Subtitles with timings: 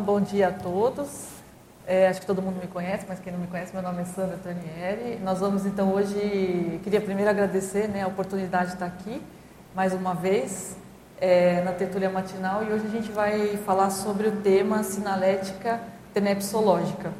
[0.00, 1.28] bom dia a todos.
[1.86, 4.04] É, acho que todo mundo me conhece, mas quem não me conhece, meu nome é
[4.04, 5.20] Sandra Tanieri.
[5.22, 9.22] Nós vamos então hoje, queria primeiro agradecer né, a oportunidade de estar aqui
[9.72, 10.76] mais uma vez
[11.20, 15.80] é, na tertúlia matinal e hoje a gente vai falar sobre o tema sinalética
[16.12, 17.12] tenepsológica.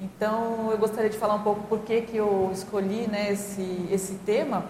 [0.00, 4.14] Então eu gostaria de falar um pouco por que, que eu escolhi né, esse, esse
[4.24, 4.64] tema.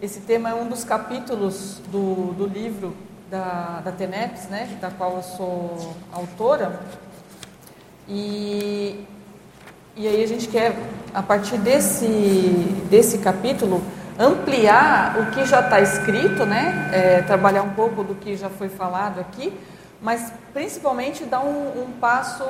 [0.00, 2.96] Esse tema é um dos capítulos do, do livro
[3.30, 6.80] da, da TENEPS, né, da qual eu sou autora.
[8.08, 9.04] E,
[9.96, 10.76] e aí a gente quer,
[11.12, 12.06] a partir desse,
[12.88, 13.82] desse capítulo,
[14.18, 18.68] ampliar o que já está escrito, né, é, trabalhar um pouco do que já foi
[18.68, 19.52] falado aqui,
[20.00, 22.44] mas principalmente dar um, um passo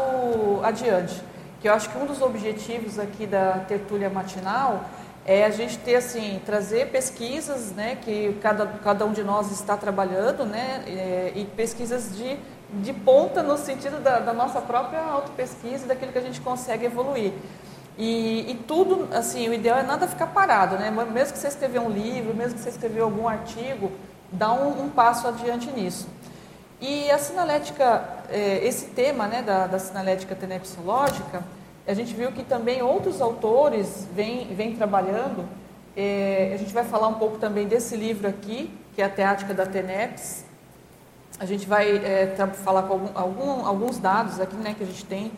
[0.63, 1.23] adiante.
[1.61, 4.85] Que eu acho que um dos objetivos aqui da tertúlia matinal
[5.27, 9.77] é a gente ter assim trazer pesquisas né que cada, cada um de nós está
[9.77, 12.39] trabalhando né é, e pesquisas de,
[12.75, 16.87] de ponta no sentido da, da nossa própria autopesquisa e daquilo que a gente consegue
[16.87, 17.33] evoluir.
[17.99, 21.81] E, e, tudo assim o ideal é nada ficar parado né mesmo que você escrever
[21.81, 23.91] um livro mesmo que você escrever algum artigo
[24.31, 26.07] dá um, um passo adiante nisso.
[26.81, 31.43] E a sinalética é, esse tema né da, da sinalética tenepsológica
[31.87, 35.49] a gente viu que também outros autores vêm, trabalhando.
[35.97, 39.55] É, a gente vai falar um pouco também desse livro aqui, que é a Teática
[39.55, 40.45] da TENEPS.
[41.39, 45.05] A gente vai é, falar com algum, algum, alguns dados aqui né, que a gente
[45.05, 45.31] tem,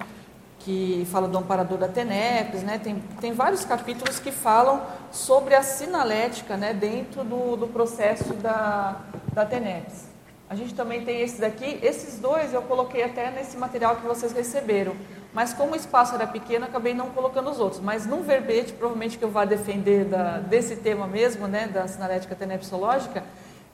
[0.60, 2.62] que fala do amparador da TENEPS.
[2.62, 4.82] Né, tem, tem vários capítulos que falam
[5.12, 8.96] sobre a sinalética né, dentro do, do processo da,
[9.34, 10.07] da TENEPS.
[10.48, 11.78] A gente também tem esse daqui.
[11.82, 14.94] Esses dois eu coloquei até nesse material que vocês receberam
[15.32, 17.80] mas como o espaço era pequeno, acabei não colocando os outros.
[17.80, 22.34] Mas num verbete, provavelmente que eu vá defender da, desse tema mesmo, né, da sinalética
[22.34, 23.22] tenepsológica,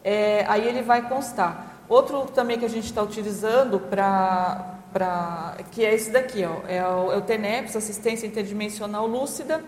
[0.03, 1.83] é, aí ele vai constar.
[1.89, 7.13] Outro também que a gente está utilizando para que é esse daqui, ó, é o,
[7.13, 9.63] é o TENEPS, Assistência Interdimensional Lúcida.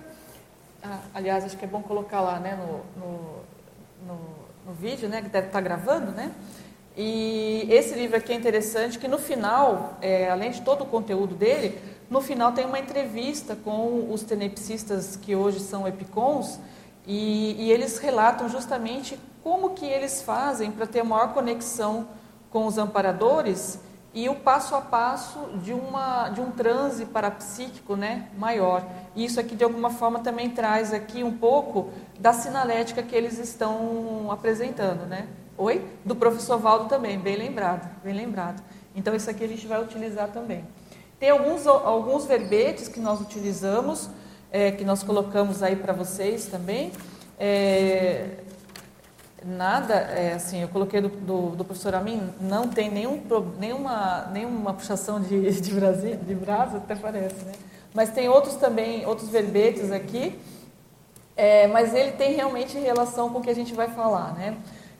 [0.82, 3.18] Ah, aliás, acho que é bom colocar lá né, no, no,
[4.06, 4.20] no,
[4.66, 6.30] no vídeo, né, que deve estar tá gravando, né?
[6.96, 11.34] E esse livro aqui é interessante, que no final, é, além de todo o conteúdo
[11.34, 16.58] dele, no final tem uma entrevista com os tenepsistas que hoje são epicons,
[17.06, 22.08] e, e eles relatam justamente como que eles fazem para ter maior conexão
[22.50, 23.78] com os amparadores
[24.14, 28.82] e o passo a passo de, uma, de um transe parapsíquico né, maior.
[29.14, 33.38] E isso aqui, de alguma forma, também traz aqui um pouco da sinalética que eles
[33.38, 35.28] estão apresentando, né?
[35.58, 35.82] Oi?
[36.04, 38.62] Do professor Valdo também, bem lembrado, bem lembrado.
[38.94, 40.64] Então, isso aqui a gente vai utilizar também.
[41.18, 44.10] Tem alguns, alguns verbetes que nós utilizamos,
[44.52, 46.92] é, que nós colocamos aí para vocês também.
[47.38, 48.32] É,
[49.42, 53.22] nada, é, assim, eu coloquei do, do, do, professor Amin, não tem nenhum,
[53.58, 57.52] nenhuma, nenhuma puxação de, de, Brasil, de brasa, até parece, né?
[57.94, 60.38] Mas tem outros também, outros verbetes aqui,
[61.34, 64.56] é, mas ele tem realmente relação com o que a gente vai falar, né?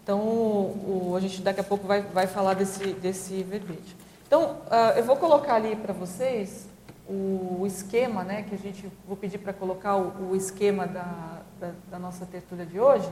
[0.06, 3.96] Então, o, o, a gente daqui a pouco vai, vai falar desse, desse verbete.
[4.24, 6.68] Então, uh, eu vou colocar ali para vocês
[7.08, 11.42] o, o, esquema, né, que a gente, vou pedir para colocar o, o esquema da,
[11.58, 13.10] da, da, nossa tertúlia de hoje,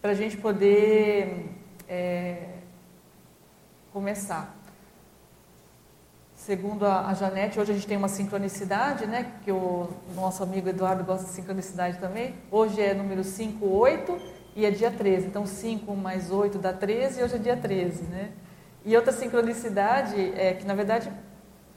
[0.00, 1.50] para a gente poder
[1.86, 2.54] é,
[3.92, 4.56] começar.
[6.34, 10.70] Segundo a, a, Janete, hoje a gente tem uma sincronicidade, né, que o nosso amigo
[10.70, 12.34] Eduardo gosta de sincronicidade também.
[12.50, 15.28] Hoje é número 58 e é dia 13.
[15.28, 18.30] Então, 5 mais 8 dá 13 e hoje é dia 13, né?
[18.84, 21.08] E outra sincronicidade, é que na verdade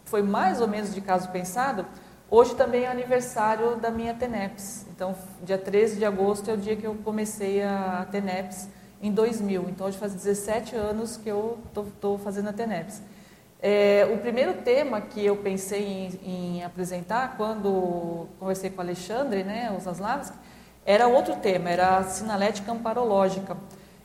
[0.04, 1.86] foi mais ou menos de caso pensado,
[2.28, 4.88] hoje também é aniversário da minha TENEPS.
[4.89, 8.68] Então, dia 13 de agosto é o dia que eu comecei a TENEPS
[9.00, 9.69] em 2000.
[9.69, 13.00] Então, hoje faz 17 anos que eu estou fazendo a TENEPS.
[13.62, 19.44] É, o primeiro tema que eu pensei em, em, apresentar quando conversei com o Alexandre,
[19.44, 20.36] né, os Aslavski,
[20.86, 23.56] era outro tema, era a sinalética amparológica.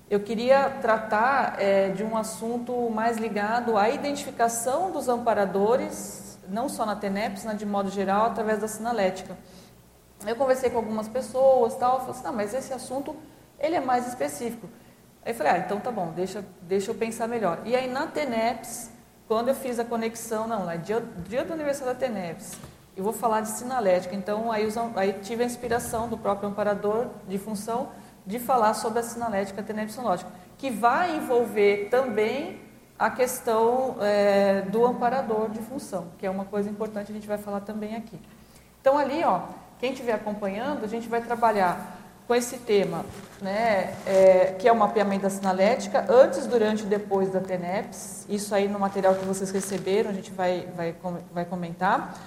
[0.08, 6.86] Eu queria tratar é, de um assunto mais ligado à identificação dos amparadores, não só
[6.86, 9.36] na TENEPS, mas de modo geral, através da sinalética.
[10.24, 13.16] Eu conversei com algumas pessoas, tal, falei assim, não, mas esse assunto
[13.58, 14.68] ele é mais específico.
[15.24, 17.60] Aí falei, ah, então tá bom, deixa, deixa eu pensar melhor.
[17.64, 18.90] E aí na TENEPS,
[19.26, 22.52] quando eu fiz a conexão, não, lá, dia, dia do aniversário da TENEPS,
[22.96, 24.14] eu vou falar de sinalética.
[24.14, 24.66] Então, aí,
[24.96, 27.90] aí tive a inspiração do próprio amparador de função
[28.26, 32.60] de falar sobre a sinalética tenepsinológica, que vai envolver também
[32.98, 37.38] a questão é, do amparador de função, que é uma coisa importante, a gente vai
[37.38, 38.18] falar também aqui.
[38.80, 39.42] Então, ali, ó,
[39.78, 43.04] quem estiver acompanhando, a gente vai trabalhar com esse tema,
[43.40, 48.26] né, é, que é o mapeamento da sinalética, antes, durante e depois da TENEPS.
[48.28, 50.96] Isso aí no material que vocês receberam, a gente vai, vai,
[51.32, 52.18] vai comentar.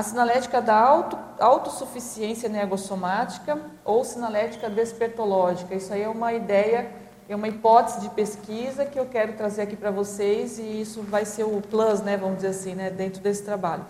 [0.00, 5.74] A sinalética da auto, autossuficiência negossomática ou sinalética despertológica.
[5.74, 6.90] Isso aí é uma ideia,
[7.28, 11.26] é uma hipótese de pesquisa que eu quero trazer aqui para vocês e isso vai
[11.26, 13.84] ser o plus, né, vamos dizer assim, né, dentro desse trabalho.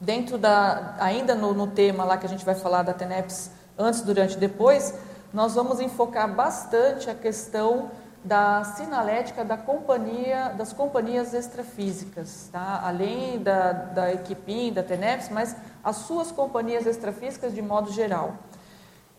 [0.00, 4.00] Dentro da, ainda no, no tema lá que a gente vai falar da TENEPS antes,
[4.00, 4.92] durante e depois,
[5.32, 7.92] nós vamos enfocar bastante a questão
[8.24, 12.80] da sinalética da companhia, das companhias extrafísicas, tá?
[12.84, 18.34] além da, da Equipim, da Teneps, mas as suas companhias extrafísicas de modo geral.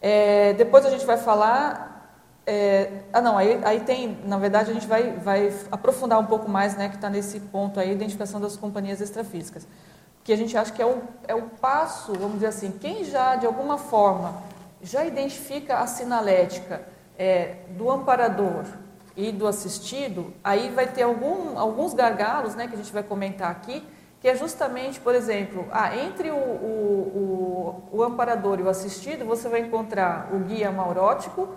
[0.02, 1.92] É, depois a gente vai falar.
[2.46, 6.50] É, ah, não, aí, aí, tem, na verdade, a gente vai, vai aprofundar um pouco
[6.50, 9.66] mais, né, que está nesse ponto aí, identificação das companhias extrafísicas.
[10.26, 13.38] Que a gente acha que é o, é o passo, vamos dizer assim, quem já,
[13.38, 14.42] de alguma forma,
[14.82, 16.82] já identifica a sinalética
[17.18, 18.66] é, do amparador
[19.16, 23.52] e do assistido, aí vai ter algum, alguns gargalos né, que a gente vai comentar
[23.52, 23.84] aqui,
[24.20, 29.26] que é justamente, por exemplo, ah, entre o, o, o, o amparador e o assistido,
[29.26, 31.50] você vai encontrar o guia maurótico,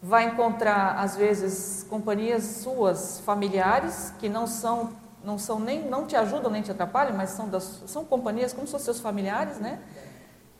[0.00, 4.90] vai encontrar, às vezes, companhias suas familiares, que não são,
[5.24, 8.66] não são nem, não te ajudam nem te atrapalham, mas são, das, são companhias como
[8.66, 9.78] fossem seus familiares, né?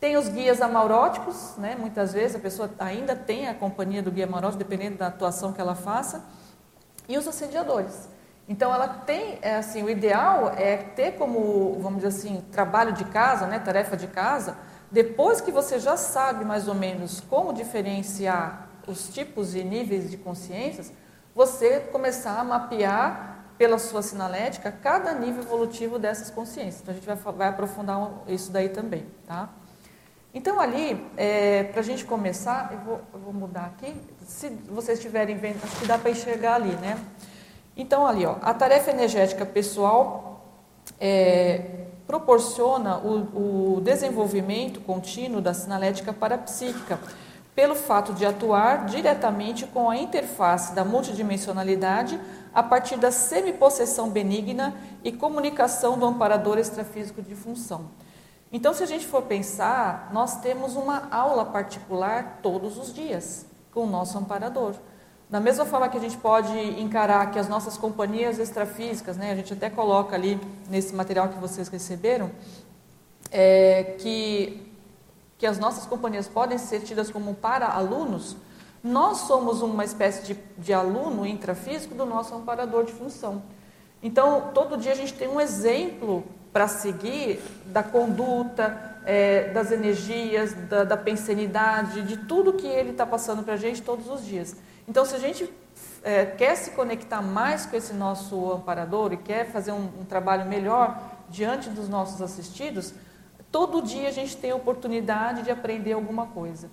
[0.03, 1.77] Tem os guias amauróticos, né?
[1.79, 5.61] muitas vezes a pessoa ainda tem a companhia do guia amaurótico, dependendo da atuação que
[5.61, 6.25] ela faça,
[7.07, 8.09] e os assediadores.
[8.45, 13.05] Então, ela tem, é, assim, o ideal é ter como, vamos dizer assim, trabalho de
[13.05, 13.59] casa, né?
[13.59, 14.57] tarefa de casa,
[14.91, 20.17] depois que você já sabe mais ou menos como diferenciar os tipos e níveis de
[20.17, 20.91] consciências,
[21.33, 26.81] você começar a mapear pela sua sinalética cada nível evolutivo dessas consciências.
[26.81, 29.62] Então, a gente vai, vai aprofundar isso daí também, tá?
[30.33, 33.93] Então, ali, é, para a gente começar, eu vou, eu vou, mudar aqui.
[34.25, 36.97] Se vocês estiverem vendo, acho que dá para enxergar ali, né?
[37.77, 40.43] Então, ali, ó, a tarefa energética pessoal
[40.99, 46.99] é, proporciona o, o, desenvolvimento contínuo da sinalética parapsíquica,
[47.55, 52.19] pelo fato de atuar diretamente com a interface da multidimensionalidade
[52.51, 57.91] a partir da semipossessão benigna e comunicação do amparador extrafísico de função.
[58.55, 63.85] Então, se a gente for pensar, nós temos uma aula particular todos os dias com
[63.85, 64.75] o nosso amparador.
[65.27, 69.35] Da mesma forma que a gente pode encarar que as nossas companhias extrafísicas, né, a
[69.35, 70.39] gente até coloca ali
[70.69, 72.29] nesse material que vocês receberam,
[73.31, 74.71] é, que,
[75.39, 78.37] que as nossas companhias podem ser tidas como para-alunos,
[78.83, 83.41] nós somos uma espécie de, de aluno intrafísico do nosso amparador de função.
[84.03, 90.53] Então, todo dia a gente tem um exemplo para seguir da conduta, é, das energias,
[90.53, 94.55] da, da pensenidade, de tudo que ele está passando para a gente todos os dias.
[94.87, 95.51] Então, se a gente
[96.03, 100.45] é, quer se conectar mais com esse nosso amparador e quer fazer um, um trabalho
[100.45, 102.93] melhor diante dos nossos assistidos,
[103.51, 106.69] todo dia a gente tem a oportunidade de aprender alguma coisa.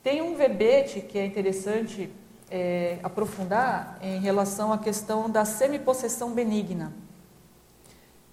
[0.00, 2.12] Tem um verbete que é interessante
[2.48, 6.92] é, aprofundar em relação à questão da semipossessão benigna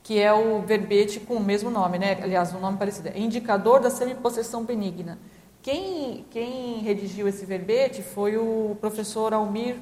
[0.09, 2.17] que é o verbete com o mesmo nome, né?
[2.19, 5.19] aliás, um nome parecido, é indicador da semipossessão benigna.
[5.61, 9.75] Quem, quem redigiu esse verbete foi o professor Almir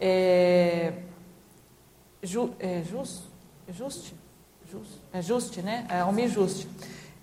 [0.00, 0.94] é,
[2.22, 3.24] Ju, é, Just,
[3.68, 4.14] Just,
[4.72, 5.86] Just, é Juste, né?
[5.90, 6.66] É Almir Juste.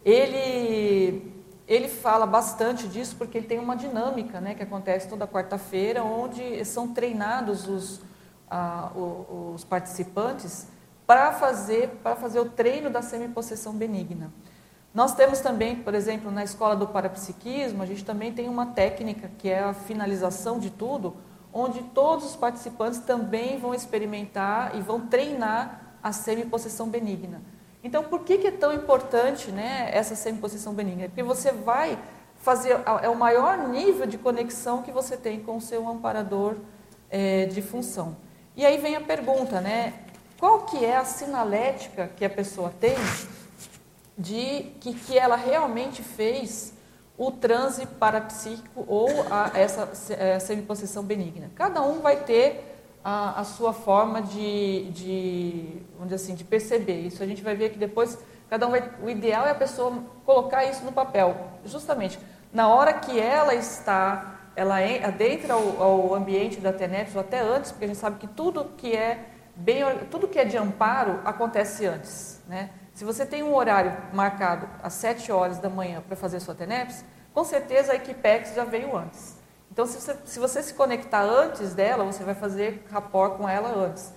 [0.05, 1.33] Ele,
[1.67, 6.63] ele fala bastante disso porque ele tem uma dinâmica né, que acontece toda quarta-feira, onde
[6.65, 7.99] são treinados os,
[8.47, 10.67] ah, os participantes
[11.11, 14.31] para fazer, para fazer o treino da semipossessão benigna.
[14.93, 19.29] Nós temos também, por exemplo, na escola do parapsiquismo, a gente também tem uma técnica
[19.37, 21.17] que é a finalização de tudo,
[21.51, 27.41] onde todos os participantes também vão experimentar e vão treinar a semipossessão benigna.
[27.83, 31.09] Então, por que, que é tão importante né, essa semipossessão benigna?
[31.09, 31.99] Porque você vai
[32.37, 36.55] fazer, é o maior nível de conexão que você tem com o seu amparador
[37.09, 38.15] é, de função.
[38.55, 40.00] E aí vem a pergunta, né?
[40.41, 42.95] Qual que é a sinalética que a pessoa tem
[44.17, 46.73] de que, que ela realmente fez
[47.15, 49.83] o transe parapsíquico ou a, essa
[50.35, 51.51] a semipossessão benigna?
[51.53, 57.01] Cada um vai ter a, a sua forma de, de, vamos assim, de perceber.
[57.01, 58.17] Isso a gente vai ver que depois
[58.49, 59.93] cada um vai, o ideal é a pessoa
[60.25, 62.17] colocar isso no papel, justamente
[62.51, 67.71] na hora que ela está, ela adentra ao, ao ambiente da TENEPS ou até antes,
[67.71, 71.85] porque a gente sabe que tudo que é bem, tudo que é de amparo acontece
[71.85, 72.41] antes.
[72.47, 72.69] Né?
[72.93, 77.03] Se você tem um horário marcado às 7 horas da manhã para fazer sua TENEPS,
[77.33, 79.39] com certeza a Equipex já veio antes.
[79.71, 83.69] Então, se você, se você se conectar antes dela, você vai fazer rapport com ela
[83.69, 84.13] antes.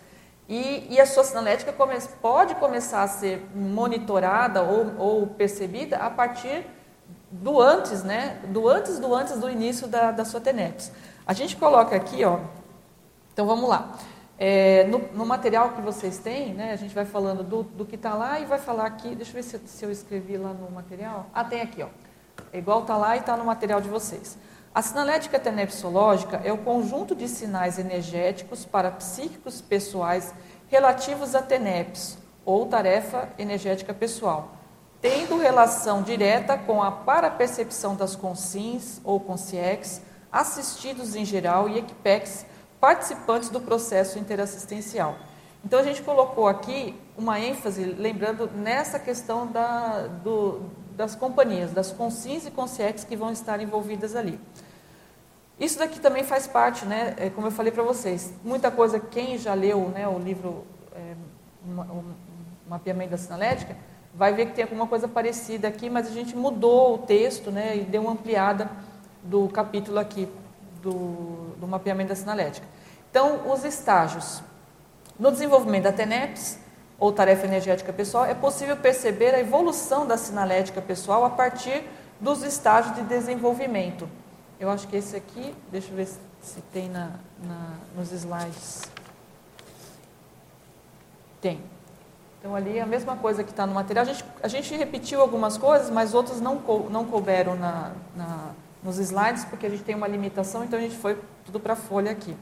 [0.49, 6.11] E, e a sua sinalética come, pode começar a ser monitorada ou, ou, percebida a
[6.11, 6.67] partir
[7.31, 8.41] do antes, né?
[8.49, 10.91] Do antes do antes do início da, da sua TENEPS.
[11.27, 12.41] A gente coloca aqui, ó.
[13.33, 13.97] Então vamos lá.
[14.37, 17.95] É, no, no, material que vocês têm, né, a gente vai falando do, do que
[17.95, 19.15] está lá e vai falar aqui.
[19.15, 21.27] Deixa eu ver se, se, eu escrevi lá no material.
[21.33, 21.89] Ah, tem aqui, ó.
[22.53, 24.37] É igual está lá e está no material de vocês.
[24.75, 30.35] A sinalética tenepsológica é o conjunto de sinais energéticos parapsíquicos pessoais
[30.67, 34.57] relativos a TENEPS, ou tarefa energética pessoal,
[35.01, 42.45] tendo relação direta com a parapercepção das consins ou consciex, assistidos em geral e equipex
[42.85, 45.17] participantes do processo interassistencial.
[45.65, 50.61] Então a gente colocou aqui uma ênfase, lembrando nessa questão da, do,
[50.95, 54.39] das companhias, das consins e consciex que vão estar envolvidas ali.
[55.59, 59.39] Isso daqui também faz parte, né, é, como eu falei para vocês, muita coisa, quem
[59.39, 61.15] já leu né, o livro é,
[61.67, 62.05] o
[62.69, 63.75] Mapeamento da Sinalética,
[64.15, 67.79] vai ver que tem alguma coisa parecida aqui, mas a gente mudou o texto né,
[67.79, 68.71] e deu uma ampliada
[69.23, 70.29] do capítulo aqui
[70.83, 72.74] do, do mapeamento da sinalética.
[73.15, 74.43] Então, os estágios.
[75.17, 76.59] No desenvolvimento da TENEPS,
[76.99, 81.85] ou tarefa energética pessoal, é possível perceber a evolução da sinalética pessoal a partir
[82.19, 84.09] dos estágios de desenvolvimento.
[84.59, 86.09] Eu acho que esse aqui, deixa eu ver
[86.41, 88.83] se tem na, na, nos slides.
[91.41, 91.61] Tem.
[92.41, 94.03] Então, ali é a mesma coisa que está no material.
[94.03, 96.57] A gente, a gente repetiu algumas coisas, mas outras não,
[96.91, 98.51] não couberam na, na,
[98.83, 101.77] nos slides, porque a gente tem uma limitação, então a gente foi tudo para a
[101.77, 102.37] folha aqui.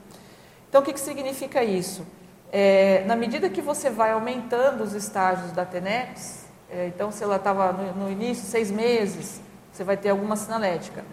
[0.72, 2.02] Então, o que, que significa isso?
[2.50, 7.36] É, na medida que você vai aumentando os estágios da TENEPS, é, então se ela
[7.36, 11.04] estava no, no, início, seis meses, você vai ter alguma sinalética.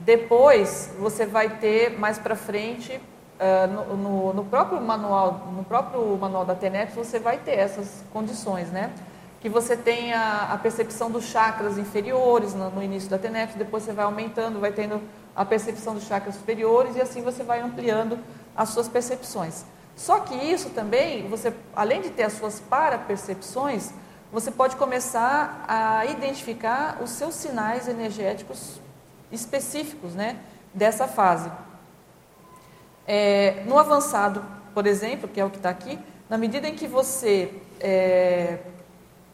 [0.00, 3.00] Depois, você vai ter mais para frente,
[3.38, 8.02] uh, no, no, no, próprio manual, no próprio manual da TENEPS, você vai ter essas
[8.12, 8.90] condições, né?
[9.40, 13.92] Que você tenha a percepção dos chakras inferiores no, no início da TENEPS, depois você
[13.92, 15.00] vai aumentando, vai tendo
[15.36, 18.18] a percepção dos chakras superiores e assim você vai ampliando
[18.58, 19.64] as suas percepções.
[19.94, 23.92] Só que isso também, você, além de ter as suas para-percepções,
[24.32, 28.80] você pode começar a identificar os seus sinais energéticos
[29.30, 30.38] específicos né,
[30.74, 31.50] dessa fase.
[33.06, 35.98] É, no avançado, por exemplo, que é o que está aqui,
[36.28, 38.58] na medida em que você é,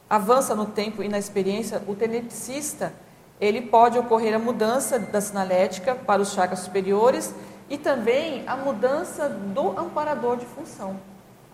[0.09, 2.93] avança no tempo e na experiência, o tenepsista,
[3.41, 7.35] ele pode ocorrer a mudança da sinalética para os chakras superiores
[7.69, 10.97] e também a mudança do amparador de função.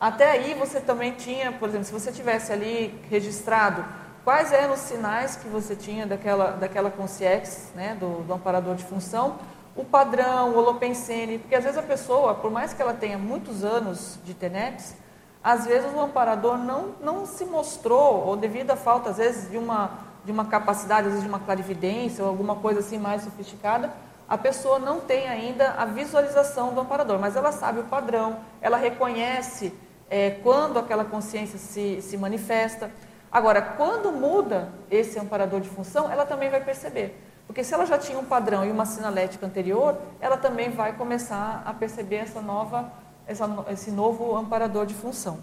[0.00, 3.84] Até aí você também tinha, por exemplo, se você tivesse ali registrado
[4.24, 8.84] quais eram os sinais que você tinha daquela, daquela consciex, né, do, do amparador de
[8.84, 9.38] função,
[9.76, 13.64] o padrão, o holopensene, porque às vezes a pessoa, por mais que ela tenha muitos
[13.64, 14.94] anos de TENEPS,
[15.42, 19.56] às vezes o amparador não, não se mostrou, ou devido à falta, às vezes, de
[19.56, 19.90] uma,
[20.24, 23.90] de uma capacidade, às vezes de uma clarividência, ou alguma coisa assim mais sofisticada,
[24.30, 28.76] a pessoa não tem ainda a visualização do amparador, mas ela sabe o padrão, ela
[28.76, 29.74] reconhece
[30.08, 32.92] é, quando aquela consciência se, se manifesta.
[33.32, 37.20] Agora, quando muda esse amparador de função, ela também vai perceber.
[37.44, 41.64] Porque se ela já tinha um padrão e uma sinalética anterior, ela também vai começar
[41.66, 42.92] a perceber essa nova,
[43.26, 45.40] essa, esse novo amparador de função.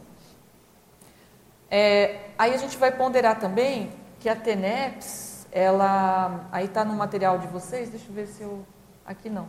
[1.69, 7.37] É, aí a gente vai ponderar também que a TENEPS, ela, aí está no material
[7.37, 8.65] de vocês, deixa eu ver se eu
[9.07, 9.47] Aqui não.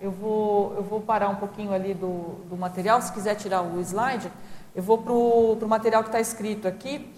[0.00, 3.80] Eu vou, eu vou parar um pouquinho ali do, do material, se quiser tirar o
[3.80, 4.30] slide,
[4.74, 7.08] eu vou para o material que está escrito aqui,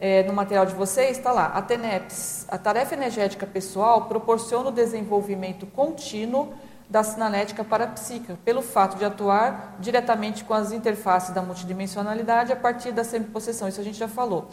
[0.00, 4.72] é, no material de vocês, está lá, a TENEPS, a tarefa energética pessoal proporciona o
[4.72, 6.54] desenvolvimento contínuo
[6.88, 12.92] da sinalética parapsíquica, pelo fato de atuar diretamente com as interfaces da multidimensionalidade a partir
[12.92, 14.48] da semipossessão, isso a gente já falou.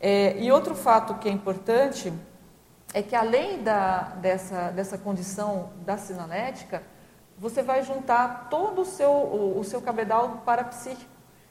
[0.00, 2.12] É, e outro fato que é importante
[2.94, 6.80] é que além da, dessa, dessa condição da sinalética,
[7.36, 11.10] você vai juntar todo o seu, o, o seu cabedal parapsíquico.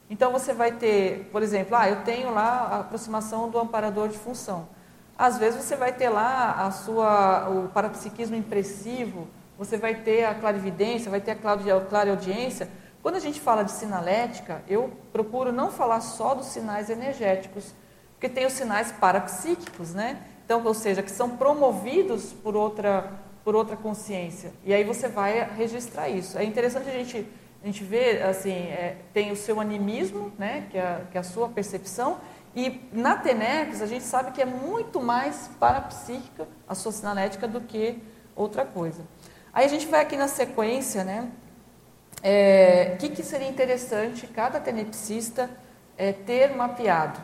[0.09, 4.17] Então você vai ter, por exemplo, ah, eu tenho lá a aproximação do amparador de
[4.17, 4.69] função.
[5.17, 10.33] Às vezes você vai ter lá a sua, o parapsiquismo impressivo, você vai ter a
[10.33, 12.69] clarividência, vai ter a clareaudiência.
[13.01, 17.75] Quando a gente fala de sinalética, eu procuro não falar só dos sinais energéticos,
[18.13, 20.21] porque tem os sinais parapsíquicos, né?
[20.45, 23.11] Então, ou seja, que são promovidos por outra,
[23.43, 24.51] por outra consciência.
[24.63, 26.37] E aí você vai registrar isso.
[26.37, 27.27] É interessante a gente,
[27.61, 31.23] a gente ver, assim, é, tem o seu animismo, né, que é, que é a
[31.23, 32.17] sua percepção,
[32.55, 37.61] e na TENEPS a gente sabe que é muito mais parapsíquica a sua sinalética do
[37.61, 38.01] que
[38.35, 39.01] outra coisa.
[39.51, 41.29] Aí a gente vai aqui na sequência, né?
[42.17, 45.49] O é, que, que seria interessante cada tenepsista
[45.97, 47.19] é, ter mapeado?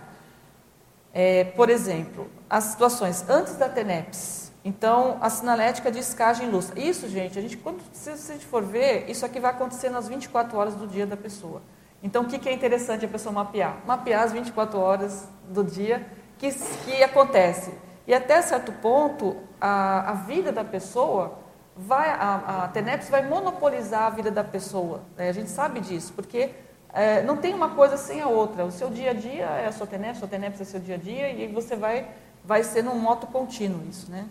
[1.13, 4.51] É, por exemplo, as situações antes da TENEPS.
[4.63, 6.71] Então, a sinalética de escagem luz.
[6.75, 9.89] Isso, gente, a gente, quando, se, se a gente for ver, isso aqui vai acontecer
[9.89, 11.61] nas 24 horas do dia da pessoa.
[12.03, 13.77] Então, o que, que é interessante a pessoa mapear?
[13.85, 16.05] Mapear as 24 horas do dia
[16.37, 17.73] que, que acontece.
[18.07, 21.39] E até certo ponto, a, a vida da pessoa
[21.75, 25.01] vai, a, a TENEPS vai monopolizar a vida da pessoa.
[25.15, 25.29] Né?
[25.29, 26.51] A gente sabe disso, porque
[26.93, 28.65] é, não tem uma coisa sem a outra.
[28.65, 30.95] O seu dia a dia é a sua TENEPS, a sua TENEPS é seu dia
[30.95, 32.07] a dia, e você vai,
[32.43, 34.27] vai ser num moto contínuo isso, né?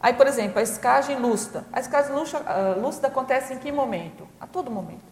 [0.00, 1.64] Aí, por exemplo, a escagem lúcida.
[1.72, 2.12] A escagem
[2.80, 4.28] lúcida acontece em que momento?
[4.38, 5.02] A todo momento.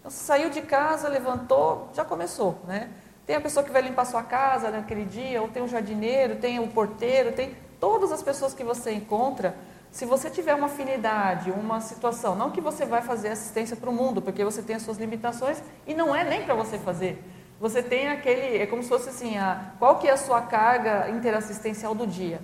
[0.00, 2.90] Então, você saiu de casa, levantou, já começou, né?
[3.26, 6.58] Tem a pessoa que vai limpar sua casa naquele dia, ou tem o jardineiro, tem
[6.58, 9.54] o porteiro, tem todas as pessoas que você encontra
[9.90, 13.92] se você tiver uma afinidade, uma situação, não que você vai fazer assistência para o
[13.92, 17.22] mundo, porque você tem as suas limitações e não é nem para você fazer.
[17.58, 21.10] Você tem aquele, é como se fosse assim, a, qual que é a sua carga
[21.10, 22.40] interassistencial do dia?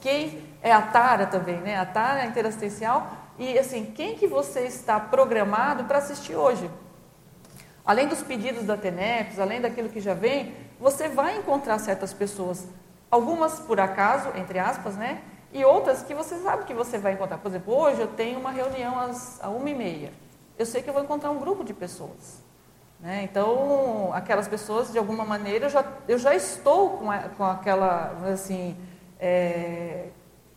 [0.00, 1.76] Quem é a tara também, né?
[1.76, 6.70] A tara interassistencial e assim, quem que você está programado para assistir hoje?
[7.84, 12.68] Além dos pedidos da TENEPS, além daquilo que já vem, você vai encontrar certas pessoas,
[13.10, 15.22] algumas por acaso, entre aspas, né?
[15.52, 17.38] E outras que você sabe que você vai encontrar.
[17.38, 20.12] Por exemplo, hoje eu tenho uma reunião às uma e meia.
[20.58, 22.42] Eu sei que eu vou encontrar um grupo de pessoas.
[23.00, 23.22] Né?
[23.24, 28.14] Então, aquelas pessoas, de alguma maneira, eu já, eu já estou com, a, com aquela
[28.32, 28.76] assim,
[29.18, 30.08] é,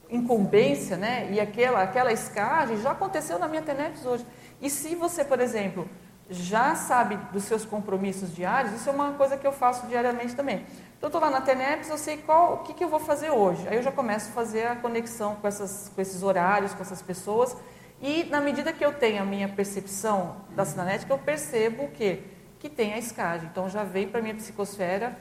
[0.10, 1.30] incumbência, né?
[1.32, 4.26] e aquela, aquela escagem já aconteceu na minha TENEPS hoje.
[4.62, 5.88] E se você, por exemplo,
[6.30, 10.66] já sabe dos seus compromissos diários, isso é uma coisa que eu faço diariamente também.
[11.06, 13.68] Então, estou lá na TENEPS, eu sei qual, o que, que eu vou fazer hoje.
[13.68, 17.02] Aí eu já começo a fazer a conexão com, essas, com esses horários, com essas
[17.02, 17.58] pessoas.
[18.02, 22.24] E na medida que eu tenho a minha percepção da sinalética, eu percebo que
[22.64, 23.50] que tem a escagem.
[23.52, 25.18] Então já veio para a minha psicosfera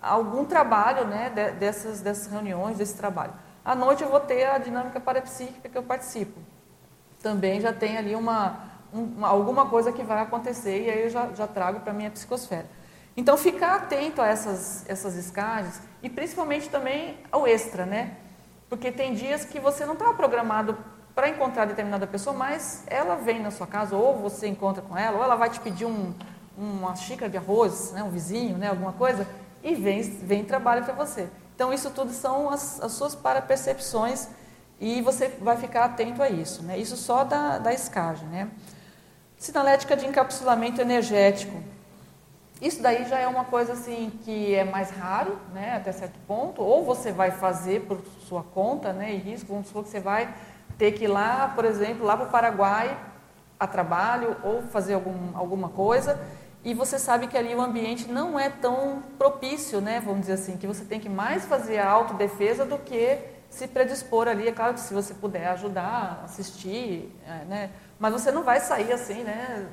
[0.00, 1.28] algum trabalho né,
[1.60, 3.34] dessas, dessas reuniões, desse trabalho.
[3.62, 6.40] À noite eu vou ter a dinâmica parapsíquica que eu participo.
[7.22, 11.28] Também já tem ali uma, uma alguma coisa que vai acontecer e aí eu já,
[11.34, 12.64] já trago para a minha psicosfera.
[13.18, 18.12] Então, ficar atento a essas, essas escagens e principalmente também ao extra, né?
[18.68, 20.78] Porque tem dias que você não está programado
[21.16, 25.18] para encontrar determinada pessoa, mas ela vem na sua casa, ou você encontra com ela,
[25.18, 26.14] ou ela vai te pedir um,
[26.56, 29.26] uma xícara de arroz, né, um vizinho, né, alguma coisa,
[29.64, 31.28] e vem, vem trabalho para você.
[31.56, 34.28] Então, isso tudo são as, as suas parapercepções
[34.78, 36.62] e você vai ficar atento a isso.
[36.62, 36.78] Né?
[36.78, 38.28] Isso só da, da escagem.
[38.28, 38.48] Né?
[39.36, 41.60] Sinalética de encapsulamento energético.
[42.60, 46.60] Isso daí já é uma coisa assim que é mais raro, né, até certo ponto,
[46.60, 50.34] ou você vai fazer por sua conta, né, e risco, vamos supor que você vai
[50.76, 52.98] ter que ir lá, por exemplo, lá para o Paraguai
[53.60, 56.20] a trabalho ou fazer algum, alguma coisa,
[56.64, 60.56] e você sabe que ali o ambiente não é tão propício, né, vamos dizer assim,
[60.56, 63.18] que você tem que mais fazer a autodefesa do que
[63.48, 68.32] se predispor ali, é claro que se você puder ajudar, assistir, é, né, mas você
[68.32, 69.68] não vai sair assim, né,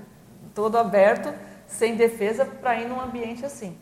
[0.53, 1.33] todo aberto,
[1.67, 3.77] sem defesa para ir num ambiente assim.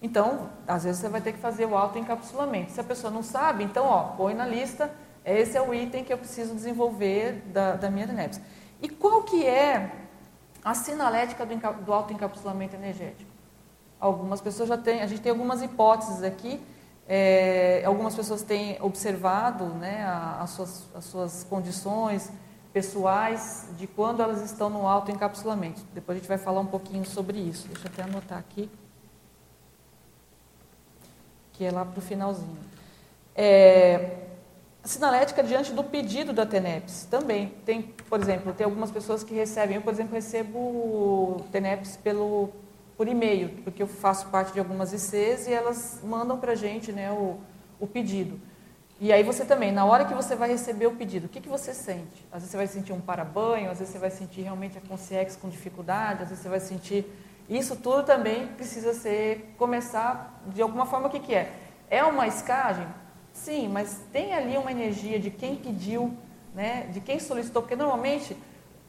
[0.00, 2.72] Então, às vezes você vai ter que fazer o autoencapsulamento.
[2.72, 4.90] Se a pessoa não sabe, então, ó, põe na lista,
[5.24, 8.40] esse é o item que eu preciso desenvolver da, da minha DNEPS.
[8.82, 9.90] E qual que é
[10.62, 13.30] a sinalética do, do autoencapsulamento energético?
[13.98, 16.60] Algumas pessoas já têm, a gente tem algumas hipóteses aqui,
[17.08, 20.04] é, algumas pessoas têm observado né,
[20.38, 22.30] as, suas, as suas condições,
[22.74, 25.80] pessoais de quando elas estão no autoencapsulamento.
[25.94, 27.68] Depois a gente vai falar um pouquinho sobre isso.
[27.68, 28.68] Deixa eu até anotar aqui.
[31.52, 32.58] Que é lá para o finalzinho.
[33.32, 34.16] É,
[34.82, 37.54] sinalética diante do pedido da TENEPS também.
[37.64, 42.50] Tem, por exemplo, tem algumas pessoas que recebem, eu, por exemplo, recebo TENEPS pelo,
[42.96, 46.90] por e-mail, porque eu faço parte de algumas ICs e elas mandam para a gente
[46.90, 47.38] né, o,
[47.78, 48.36] o pedido.
[49.00, 51.48] E aí você também, na hora que você vai receber o pedido, o que, que
[51.48, 52.24] você sente?
[52.30, 55.38] Às vezes você vai sentir um para-banho, às vezes você vai sentir realmente a consciência
[55.40, 57.04] com dificuldade, às vezes você vai sentir...
[57.48, 61.52] Isso tudo também precisa ser, começar de alguma forma, o que, que é?
[61.90, 62.86] É uma escagem?
[63.32, 66.16] Sim, mas tem ali uma energia de quem pediu,
[66.54, 68.36] né, de quem solicitou, porque normalmente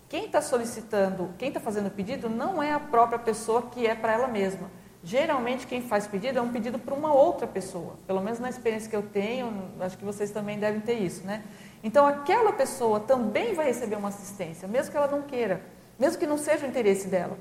[0.07, 3.95] quem está solicitando, quem está fazendo o pedido não é a própria pessoa que é
[3.95, 4.69] para ela mesma
[5.05, 7.93] Geralmente quem faz pedido é um pedido para uma outra pessoa.
[8.07, 11.43] Pelo menos na experiência que eu tenho, acho que vocês também devem ter isso, né?
[11.83, 15.61] Então aquela pessoa também vai receber uma assistência, mesmo que ela não queira,
[15.99, 17.37] mesmo que não seja o interesse dela.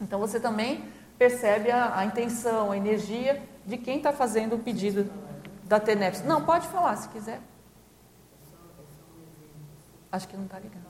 [0.00, 0.82] Então você também
[1.18, 5.12] percebe a, a intenção, a energia de quem está fazendo o pedido
[5.64, 6.24] da TENEPS.
[6.24, 7.38] Não, pode falar se quiser.
[10.10, 10.84] Acho que não está ligado.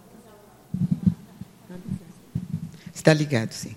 [2.94, 3.76] Está ligado, sim.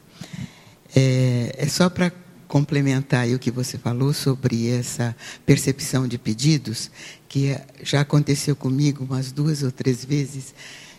[0.95, 2.12] É, é só para
[2.58, 5.15] complementar o que você falou sobre essa
[5.46, 6.89] percepção de pedidos,
[7.30, 10.56] que já aconteceu comigo umas duas ou três vezes,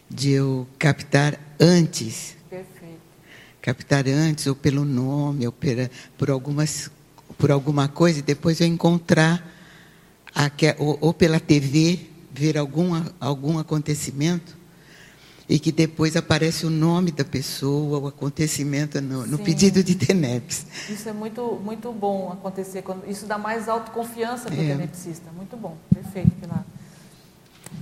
[0.08, 2.36] de eu captar antes.
[2.48, 3.00] Perfeito.
[3.60, 6.92] Captar antes, ou pelo nome, ou pela, por, algumas,
[7.36, 9.44] por alguma coisa, e depois eu encontrar,
[10.78, 11.98] ou, ou pela TV,
[12.32, 14.56] ver algum, algum acontecimento
[15.48, 20.66] e que depois aparece o nome da pessoa, o acontecimento no, no pedido de TENEPS.
[20.90, 22.82] Isso é muito, muito bom acontecer.
[22.82, 24.68] Quando, isso dá mais autoconfiança para o é.
[24.68, 25.30] tenepsista.
[25.32, 26.64] Muito bom, perfeito, Pilar.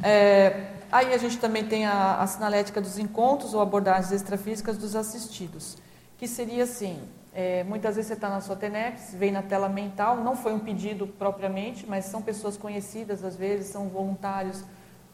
[0.01, 4.95] É, aí a gente também tem a, a sinalética dos encontros ou abordagens extrafísicas dos
[4.95, 5.77] assistidos,
[6.19, 7.01] que seria assim,
[7.35, 10.61] é, muitas vezes você está na sua TENEPS, vem na tela mental, não foi um
[10.61, 14.63] pedido propriamente, mas são pessoas conhecidas às vezes, são voluntários,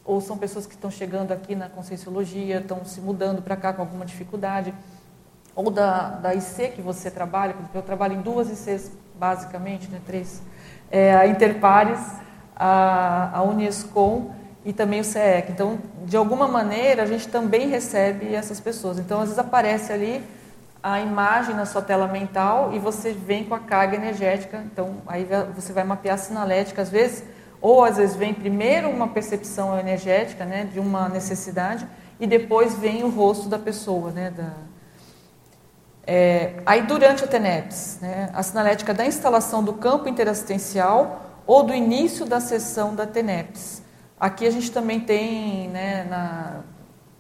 [0.05, 3.83] ou são pessoas que estão chegando aqui na Conscienciologia, estão se mudando para cá com
[3.83, 4.75] alguma dificuldade,
[5.55, 10.43] ou da, da IC que você trabalha, eu trabalho em duas ICs basicamente, né, três,
[10.91, 12.01] é, a Interpares,
[12.57, 14.35] a, a Unescom
[14.65, 15.53] e também o CEEC.
[15.53, 18.99] Então, de alguma maneira, a gente também recebe essas pessoas.
[18.99, 20.25] Então, às vezes aparece ali
[20.83, 24.63] a imagem na sua tela mental e você vem com a carga energética.
[24.73, 27.25] Então, aí você vai mapear a sinalética, às vezes
[27.63, 31.87] ou às vezes vem primeiro uma percepção energética, né, de uma necessidade,
[32.19, 34.51] e depois vem o rosto da pessoa, né, da...
[36.05, 41.73] É, aí durante a TENEPS, né, a sinalética da instalação do campo interassistencial ou do
[41.73, 43.81] início da sessão da TENEPS.
[44.19, 46.61] Aqui a gente também tem, né, na,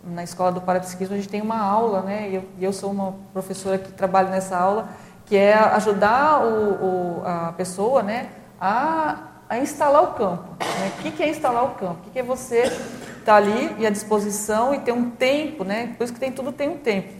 [0.04, 3.14] na escola do parapsiquismo, a gente tem uma aula, né, e eu, eu sou uma
[3.32, 4.88] professora que trabalha nessa aula,
[5.24, 10.44] que é ajudar o, o, a pessoa, né, a a instalar o campo.
[10.60, 10.92] Né?
[10.98, 12.08] O que é instalar o campo?
[12.08, 15.94] O que é você estar tá ali e à disposição e ter um tempo, né?
[15.98, 17.12] Por isso que tem tudo tem um tempo.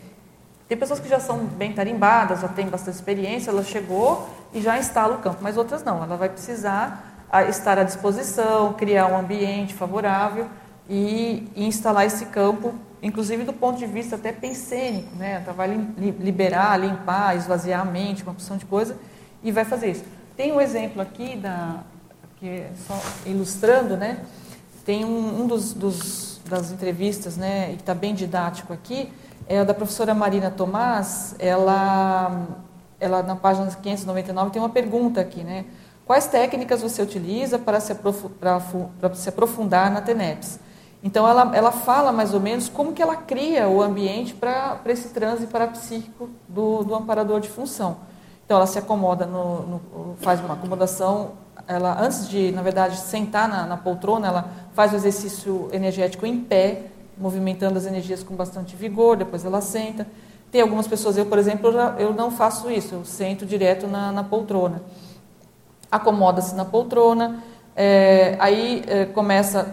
[0.66, 4.78] Tem pessoas que já são bem tarimbadas, já têm bastante experiência, ela chegou e já
[4.78, 6.02] instala o campo, mas outras não.
[6.02, 10.46] Ela vai precisar estar à disposição, criar um ambiente favorável
[10.88, 15.42] e, e instalar esse campo, inclusive do ponto de vista até pensênico, né?
[15.44, 15.68] Ela vai
[16.18, 18.96] liberar, limpar, esvaziar a mente, uma opção de coisa
[19.42, 20.04] e vai fazer isso.
[20.34, 21.80] Tem um exemplo aqui da,
[22.42, 24.18] que só ilustrando, né?
[24.84, 29.12] Tem um, um dos, dos, das entrevistas, né, e que está bem didático aqui,
[29.46, 31.36] é da professora Marina Tomás.
[31.38, 32.48] Ela,
[32.98, 35.66] ela na página 599 tem uma pergunta aqui, né?
[36.04, 40.58] Quais técnicas você utiliza para se, para se aprofundar na TENEPS?
[41.00, 45.10] Então, ela, ela fala mais ou menos como que ela cria o ambiente para esse
[45.10, 47.98] transe parapsíquico do, do amparador de função.
[48.44, 53.48] Então, ela se acomoda, no, no, faz uma acomodação ela antes de, na verdade, sentar
[53.48, 56.82] na, na, poltrona, ela faz o exercício energético em pé,
[57.16, 60.06] movimentando as energias com bastante vigor, depois ela senta.
[60.50, 64.24] Tem algumas pessoas, eu, por exemplo, eu, não faço isso, eu sento direto na, na
[64.24, 64.82] poltrona.
[65.90, 67.42] Acomoda-se na poltrona,
[67.74, 69.66] é, aí é, começa a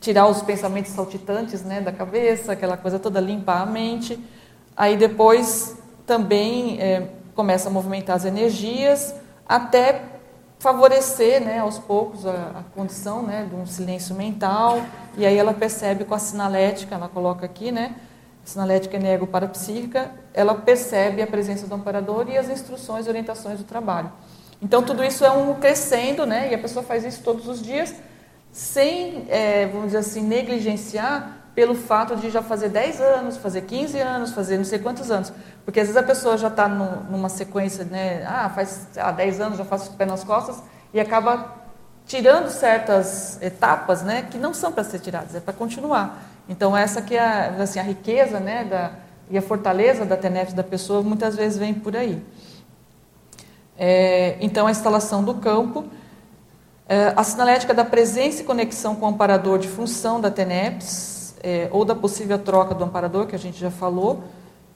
[0.00, 4.18] tirar os pensamentos saltitantes né, da cabeça, aquela coisa toda, limpar a mente.
[4.76, 9.14] Aí depois também é, começa a movimentar as energias,
[9.48, 10.15] até
[10.58, 14.80] favorecer né, aos poucos a, a, condição né, de um silêncio mental,
[15.16, 17.94] e aí ela percebe com a sinalética, ela coloca aqui, né,
[18.44, 23.64] sinalética nego parapsíquica, ela percebe a presença do amparador e as instruções e orientações do
[23.64, 24.10] trabalho.
[24.62, 27.94] Então tudo isso é um crescendo, né, e a pessoa faz isso todos os dias,
[28.50, 33.98] sem, é, vamos dizer assim, negligenciar pelo fato de já fazer 10 anos, fazer 15
[33.98, 35.32] anos, fazer não sei quantos anos.
[35.64, 38.22] Porque às vezes a pessoa já está numa sequência, né?
[38.26, 41.56] Ah, faz ah, 10 anos já faço pé nas costas e acaba
[42.04, 44.26] tirando certas etapas, né?
[44.30, 46.22] Que não são para ser tiradas, é para continuar.
[46.46, 48.64] Então essa que é assim, a riqueza, né?
[48.64, 48.90] Da,
[49.30, 52.22] e a fortaleza da TENEF da pessoa muitas vezes vem por aí.
[53.78, 55.86] É, então a instalação do campo,
[56.86, 61.68] é, a sinalética da presença e conexão com o amparador de função da TENEPS, é,
[61.70, 64.24] ou da possível troca do amparador, que a gente já falou,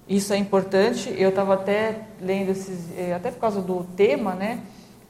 [0.08, 1.14] isso é importante.
[1.16, 4.60] Eu estava até lendo esses, é, até por causa do tema, né?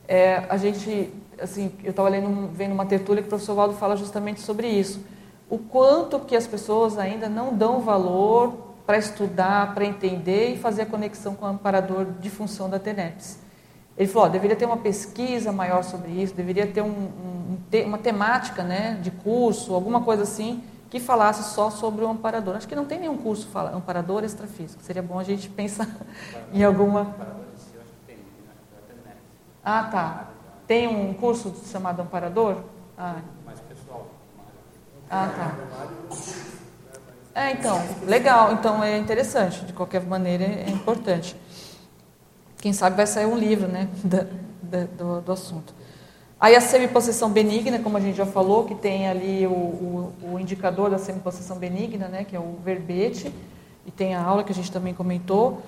[0.07, 2.11] É, a gente, assim, eu estava
[2.53, 5.01] vendo uma tertúlia que o professor Valdo fala justamente sobre isso.
[5.49, 10.83] O quanto que as pessoas ainda não dão valor para estudar, para entender e fazer
[10.83, 13.39] a conexão com o amparador de função da TENEPS.
[13.97, 17.99] Ele falou, ó, deveria ter uma pesquisa maior sobre isso, deveria ter um, um, uma
[17.99, 22.57] temática né, de curso, alguma coisa assim, que falasse só sobre o amparador.
[22.57, 24.83] Acho que não tem nenhum curso fala amparador extrafísico.
[24.83, 25.89] Seria bom a gente pensar
[26.53, 27.15] em alguma.
[29.65, 30.29] Ah, tá.
[30.67, 32.57] Tem um curso chamado amparador?
[32.99, 33.17] Ah.
[33.47, 34.09] Mais pessoal.
[35.09, 35.55] Ah, tá.
[37.35, 38.53] É, então, legal.
[38.53, 39.65] Então é interessante.
[39.65, 41.37] De qualquer maneira, é importante.
[42.59, 44.27] Quem sabe vai sair um livro, né, da,
[44.97, 45.75] do, do, assunto.
[46.41, 50.41] Aí a semipossessão benigna, como a gente já falou, que tem ali o, o, o
[50.41, 53.31] indicador da semipossessão benigna, né, que é o verbete,
[53.85, 55.61] e tem a aula que a gente também comentou.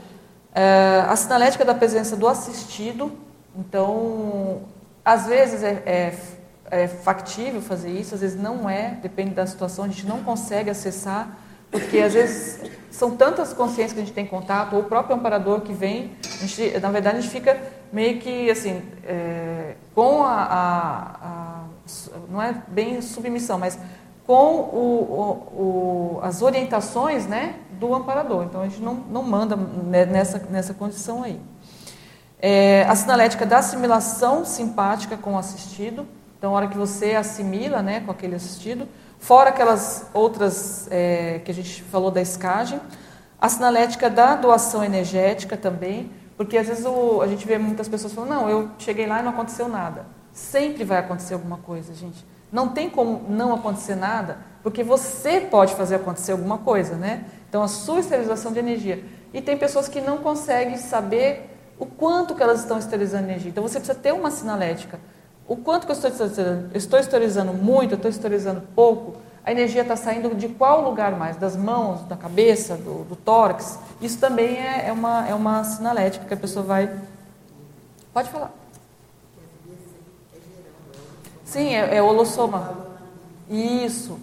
[0.54, 3.12] É, a sinalética da presença do assistido,
[3.54, 4.62] então,
[5.04, 6.14] às vezes é, é,
[6.70, 10.70] é factível fazer isso, às vezes não é, depende da situação, a gente não consegue
[10.70, 11.36] acessar,
[11.70, 15.60] porque às vezes são tantas consciências que a gente tem contato, ou o próprio amparador
[15.60, 17.60] que vem, gente, na verdade a gente fica
[17.92, 21.64] meio que assim, é, com a, a, a,
[22.30, 23.78] não é bem submissão, mas
[24.26, 28.44] com o, o, o, as orientações né, do amparador.
[28.44, 31.38] Então a gente não, não manda nessa, nessa condição aí.
[32.44, 36.06] É, a sinalética da assimilação simpática com o assistido.
[36.36, 38.88] Então, a hora que você assimila né, com aquele assistido,
[39.20, 42.80] fora aquelas outras é, que a gente falou da escagem.
[43.40, 48.12] A sinalética da doação energética também, porque às vezes o, a gente vê muitas pessoas
[48.12, 50.06] falando, não, eu cheguei lá e não aconteceu nada.
[50.32, 52.24] Sempre vai acontecer alguma coisa, gente.
[52.50, 57.24] Não tem como não acontecer nada, porque você pode fazer acontecer alguma coisa, né?
[57.48, 59.04] Então, a sua esterilização de energia.
[59.32, 63.50] E tem pessoas que não conseguem saber o quanto que elas estão esterilizando energia.
[63.50, 65.00] Então, você precisa ter uma sinalética.
[65.48, 66.70] O quanto que eu estou esterilizando?
[66.72, 69.16] Eu estou esterilizando muito, eu estou esterilizando pouco?
[69.44, 71.36] A energia está saindo de qual lugar mais?
[71.36, 73.78] Das mãos, da cabeça, do, do tórax?
[74.00, 76.96] Isso também é, é, uma, é uma sinalética que a pessoa vai...
[78.14, 78.52] Pode falar.
[81.44, 82.86] Sim, é, é holossoma.
[83.50, 84.18] Isso.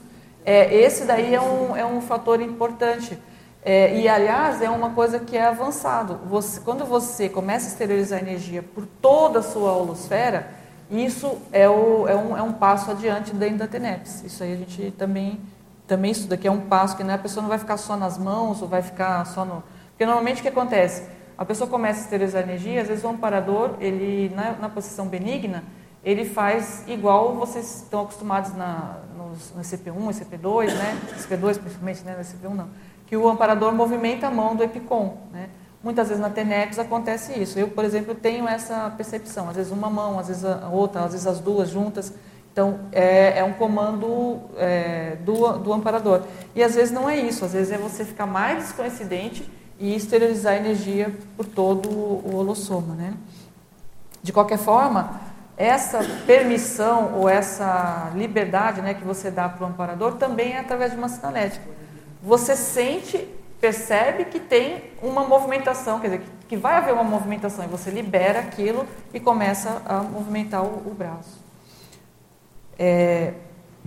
[0.45, 3.19] É, esse daí é um, é um fator importante.
[3.63, 6.19] É, e, aliás, é uma coisa que é avançado.
[6.29, 10.49] Você, quando você começa a esterilizar energia por toda a sua holosfera,
[10.89, 14.23] isso é, o, é, um, é um passo adiante dentro da TENEPS.
[14.23, 15.39] Isso aí a gente também,
[15.87, 18.17] também estuda, que é um passo que né, a pessoa não vai ficar só nas
[18.17, 19.63] mãos ou vai ficar só no...
[19.91, 21.03] Porque normalmente o que acontece?
[21.37, 25.63] A pessoa começa a esterilizar energia, às vezes o amparador, ele, na, na posição benigna,
[26.03, 30.99] ele faz igual vocês estão acostumados na, nos, no CP1, CP2, né?
[31.17, 32.15] CP2 principalmente, né?
[32.17, 32.69] No CP1 não.
[33.05, 35.49] Que o amparador movimenta a mão do EPICOM, né?
[35.81, 37.57] Muitas vezes na TENEPS acontece isso.
[37.57, 39.49] Eu, por exemplo, tenho essa percepção.
[39.49, 42.13] Às vezes uma mão, às vezes a outra, às vezes as duas juntas.
[42.51, 46.23] Então, é, é um comando é, do, do amparador.
[46.53, 47.45] E às vezes não é isso.
[47.45, 52.93] Às vezes é você ficar mais descoincidente e esterilizar a energia por todo o holossoma.
[52.95, 53.13] Né?
[54.21, 55.21] De qualquer forma,
[55.55, 60.91] essa permissão ou essa liberdade né, que você dá para o amparador também é através
[60.91, 61.65] de uma sinalética.
[62.21, 63.25] Você sente
[63.59, 68.39] percebe que tem uma movimentação, quer dizer, que vai haver uma movimentação e você libera
[68.39, 71.39] aquilo e começa a movimentar o, o braço.
[72.77, 73.33] É,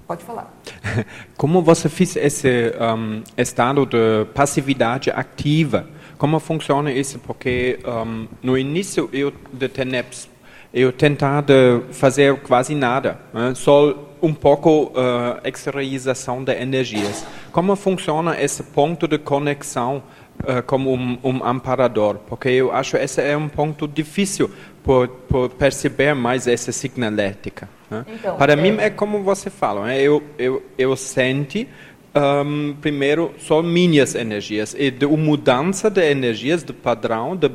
[0.06, 0.52] pode falar.
[1.36, 5.88] Como você fez esse um, estado de passividade ativa?
[6.18, 7.18] Como funciona isso?
[7.18, 10.28] Porque um, no início eu de TENEPS
[10.72, 13.52] eu tentava fazer quase nada, né?
[13.54, 17.26] só um pouco uh, exteriorização de energias.
[17.50, 20.02] Como funciona esse ponto de conexão
[20.44, 22.18] uh, como um, um, amparador?
[22.28, 24.48] Porque eu acho que esse é um ponto difícil
[24.84, 27.68] por, por perceber mais essa signalética.
[27.90, 28.06] Né?
[28.08, 28.56] Então, Para é...
[28.56, 30.00] mim é como você fala, né?
[30.00, 31.68] eu, eu, eu senti
[32.14, 37.50] um, primeiro só minhas energias e de mudança de energias, de padrão, de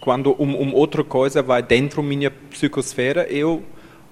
[0.00, 3.62] quando um, um outra coisa vai dentro da minha psicosfera, eu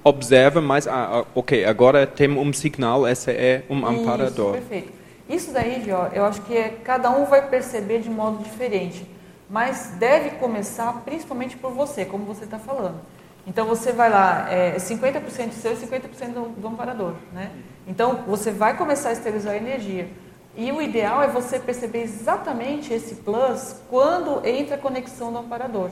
[0.08, 4.56] observo mais, ah, ah, ok, agora tem um sinal, esse é um amparador.
[4.56, 4.92] Isso, perfeito.
[5.28, 9.06] Isso daí, Jó, eu acho que é, cada um vai perceber de modo diferente,
[9.48, 13.00] mas deve começar principalmente por você, como você está falando.
[13.46, 17.50] Então você vai lá, é 50% seu e 50% do, do amparador, né?
[17.86, 20.08] Então você vai começar a esterilizar a energia.
[20.56, 25.90] E o ideal é você perceber exatamente esse plus quando entra a conexão do amparador.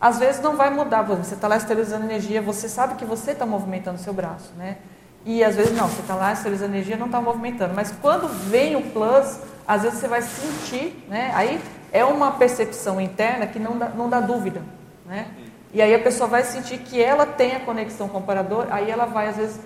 [0.00, 3.44] Às vezes não vai mudar, você está lá esterilizando energia, você sabe que você está
[3.44, 4.78] movimentando seu braço, né?
[5.26, 7.74] E às vezes não, você está lá esterilizando energia não está movimentando.
[7.74, 11.30] Mas quando vem o plus, às vezes você vai sentir, né?
[11.34, 11.60] Aí
[11.92, 14.62] é uma percepção interna que não dá, não dá dúvida,
[15.04, 15.26] né?
[15.72, 18.90] E aí a pessoa vai sentir que ela tem a conexão com o amparador, aí
[18.90, 19.60] ela vai às vezes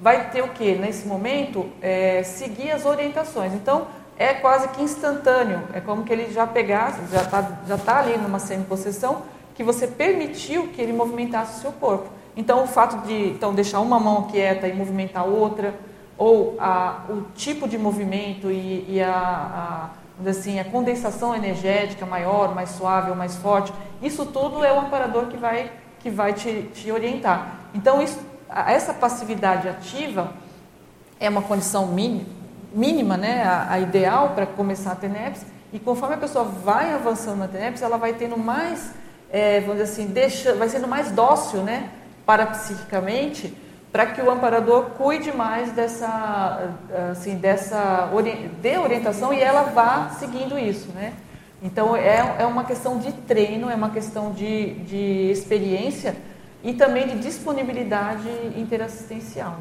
[0.00, 1.68] vai ter o que nesse momento?
[1.82, 3.52] É, seguir as orientações.
[3.52, 5.62] Então, é quase que instantâneo.
[5.74, 9.22] É como que ele já pegasse, já está já tá ali numa semi-possessão,
[9.60, 12.08] que você permitiu que ele movimentasse o seu corpo.
[12.34, 15.74] Então, o fato de então, deixar uma mão quieta e movimentar outra,
[16.16, 19.90] ou a, o tipo de movimento e, e a,
[20.24, 23.70] a, assim, a condensação energética maior, mais suave ou mais forte,
[24.02, 27.56] isso tudo é o amparador que vai, que vai te, te orientar.
[27.74, 28.18] Então, isso
[28.66, 30.32] essa passividade ativa
[31.20, 32.24] é uma condição mínima,
[32.72, 37.40] mínima, né, a, a ideal para começar a TENEPS, e conforme a pessoa vai avançando
[37.40, 38.92] na TENEPS, ela vai tendo mais,
[39.32, 41.90] é, vamos dizer assim, deixa, vai sendo mais dócil, né,
[42.26, 43.54] parapsiquicamente,
[43.92, 46.70] para que o amparador cuide mais dessa,
[47.10, 48.08] assim, dessa
[48.62, 51.12] de orientação e ela vá seguindo isso, né?
[51.62, 56.16] Então é, é uma questão de treino, é uma questão de, de experiência
[56.62, 59.58] e também de disponibilidade interassistencial.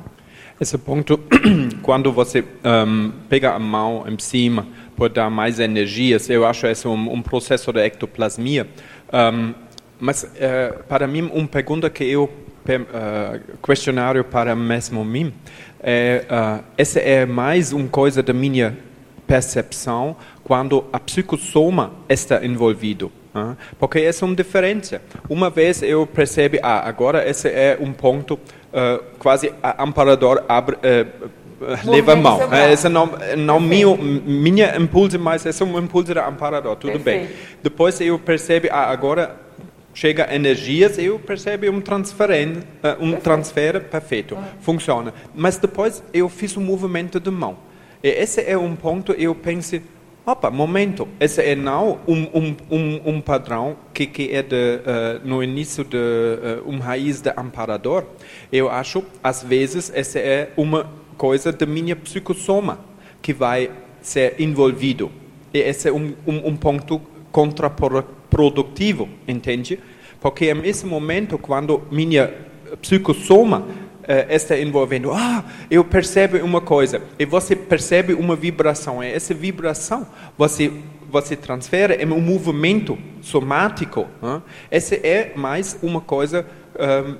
[0.59, 1.17] Esse ponto,
[1.81, 6.87] quando você um, pega a mão em cima para dar mais energias, eu acho esse
[6.87, 8.67] um, um processo de ectoplasmia.
[9.13, 9.53] Um,
[9.99, 15.33] mas uh, para mim, uma pergunta que eu uh, questionário para mesmo mim,
[15.81, 18.77] é, uh, essa é mais uma coisa da minha
[19.25, 23.11] percepção quando a psicossoma está envolvido.
[23.77, 25.01] Porque essa é uma diferença.
[25.29, 31.29] Uma vez eu percebo, ah, agora esse é um ponto uh, quase amparador abre, uh,
[31.85, 32.39] leva a mão.
[32.71, 37.27] Esse não, não meu, minha impulso, mas esse é um impulso da amparador, tudo Perfeito.
[37.27, 37.37] bem.
[37.61, 39.35] Depois eu percebo, ah, agora
[39.93, 42.29] chega energias, eu percebo um transfer,
[42.99, 45.13] um transfer perfeito, funciona.
[45.35, 47.57] Mas depois eu fiz um movimento de mão.
[48.01, 49.81] E esse é um ponto eu penso,
[50.25, 55.27] opa, momento, esse é não um, um, um, um padrão que, que é de, uh,
[55.27, 58.05] no início de uh, um raiz de amparador.
[58.51, 60.89] Eu acho, às vezes, essa é uma
[61.19, 62.79] coisa da minha psicossoma
[63.21, 63.69] que vai
[64.01, 65.11] ser envolvido.
[65.53, 69.77] E esse é um, um, um ponto contraprodutivo, entende?
[70.21, 72.33] Porque nesse momento, quando minha
[72.81, 79.11] psicossoma uh, está envolvendo, ah, eu percebo uma coisa, e você percebe uma vibração, e
[79.11, 80.71] essa vibração você
[81.11, 84.05] você transfere em um movimento somático.
[84.21, 84.43] Hein?
[84.69, 87.17] Essa é mais uma coisa um,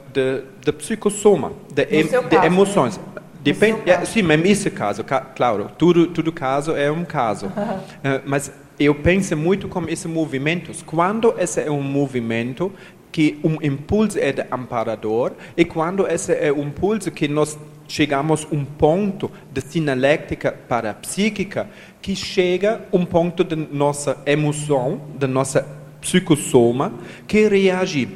[0.63, 2.97] de psicossoma, de, em, de caso, emoções.
[2.97, 3.03] Né?
[3.41, 5.03] Depende, é, sim, mas nesse caso,
[5.35, 7.47] claro, tudo, tudo caso é um caso.
[7.47, 10.81] uh, mas eu penso muito como esses movimentos.
[10.81, 12.71] Quando esse é um movimento
[13.11, 18.47] que um impulso é de amparador e quando esse é um impulso que nós chegamos
[18.49, 21.67] a um ponto de sinaléctica para psíquica
[22.01, 25.67] que chega a um ponto de nossa emoção, de nossa
[25.99, 26.93] psicossoma,
[27.27, 28.07] que reage.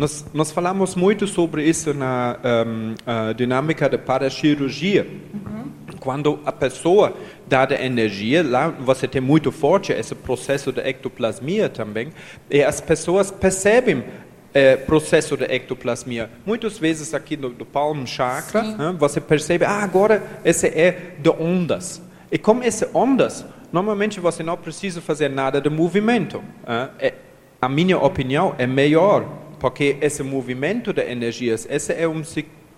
[0.00, 2.94] Nós, nós falamos muito sobre isso na um,
[3.34, 5.06] dinâmica da paracirurgia.
[5.34, 5.70] Uhum.
[6.00, 7.14] Quando a pessoa
[7.46, 12.08] dada energia, lá você tem muito forte esse processo de ectoplasmia também,
[12.48, 14.02] e as pessoas percebem
[14.54, 16.30] é, processo de ectoplasmia.
[16.46, 21.28] Muitas vezes aqui no, no palm chakra, né, você percebe, ah, agora esse é de
[21.28, 22.00] ondas.
[22.32, 26.42] E como esse ondas, normalmente você não precisa fazer nada de movimento.
[26.98, 27.12] É,
[27.60, 32.22] a minha opinião é melhor, porque esse movimento de energias, esse é um,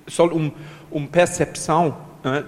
[0.07, 0.53] só uma
[0.91, 1.97] um percepção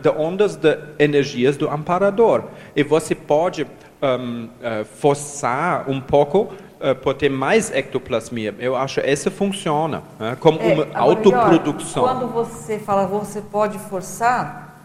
[0.02, 2.44] de ondas de energias do amparador.
[2.76, 8.54] E você pode um, uh, eh, forçar um pouco uh, por ter mais ectoplasmia.
[8.58, 12.04] Eu acho que essa funciona uh, como é, uma autoprodução.
[12.04, 14.78] Quando você fala você pode forçar,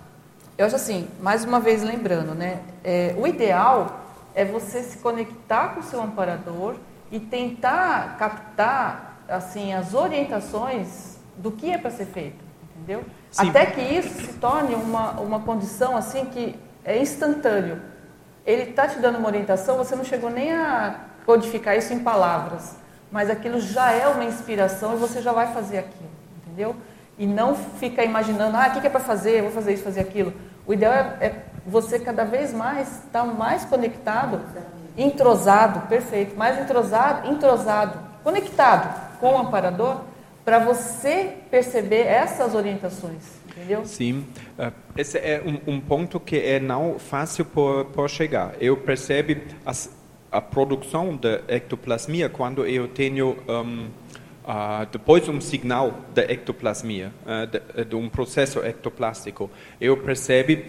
[0.58, 2.62] eu acho assim, mais uma vez lembrando, né?
[2.84, 6.76] É, o ideal é você se conectar com o seu amparador
[7.12, 12.44] e tentar captar assim as orientações do que é para ser feito,
[12.76, 13.04] entendeu?
[13.32, 13.50] Sim.
[13.50, 17.82] Até que isso se torne uma, uma condição assim que é instantâneo.
[18.46, 22.76] Ele está te dando uma orientação, você não chegou nem a codificar isso em palavras,
[23.12, 26.76] mas aquilo já é uma inspiração e você já vai fazer aquilo, entendeu?
[27.18, 30.00] E não fica imaginando, ah, o que é para fazer, eu vou fazer isso, fazer
[30.00, 30.34] aquilo.
[30.66, 34.42] O ideal é, é você cada vez mais estar tá mais conectado,
[34.98, 40.02] entrosado, perfeito, mais entrosado, entrosado, conectado com o amparador,
[40.50, 43.86] para você perceber essas orientações, entendeu?
[43.86, 44.26] Sim,
[44.58, 48.54] uh, esse é um, um, ponto que é não fácil por, por chegar.
[48.60, 49.96] Eu percebo as,
[50.32, 53.86] a produção de ectoplasmia quando eu tenho um,
[54.44, 59.52] uh, depois um sinal de ectoplasmia, uh, de, de, um processo ectoplástico.
[59.80, 60.64] Eu percebo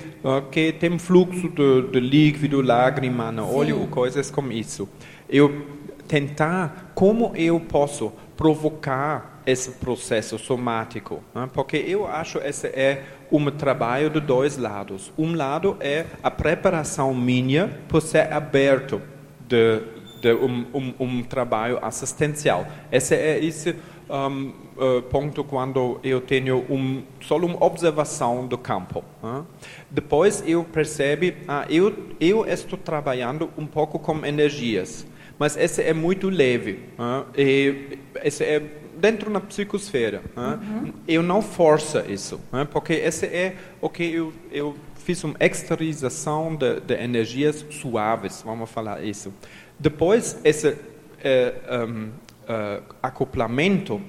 [0.51, 4.87] que tem fluxo de, de líquido, lágrima no olho, coisas como isso.
[5.27, 5.81] Eu
[6.11, 11.47] tentar como eu posso provocar esse processo somático, né?
[11.53, 15.13] porque eu acho esse é um trabalho de dois lados.
[15.19, 19.03] Um lado é a preparação minha para ser aberto
[19.47, 19.83] de,
[20.23, 22.67] de um, um, um, trabalho assistencial.
[22.91, 23.77] Esse é esse
[24.09, 29.05] um, uh, ponto quando eu tenho um, só uma observação do campo.
[29.23, 29.45] Né?
[29.91, 35.07] Depois eu percebo, ah, eu, eu estou trabalhando um pouco com energias,
[35.39, 36.85] mas esse é muito leve.
[36.99, 37.25] Né?
[37.37, 38.63] E esse é
[38.97, 40.23] dentro da psicosfera.
[40.37, 40.93] Né?
[41.09, 42.67] Eu não forço isso, né?
[42.71, 48.71] porque esse é o que eu, eu fiz uma exteriorização de, de energias suaves, vamos
[48.71, 49.33] falar isso.
[49.79, 50.77] Depois, esse
[51.23, 51.55] eh,
[51.89, 54.01] um, uh, acoplamento,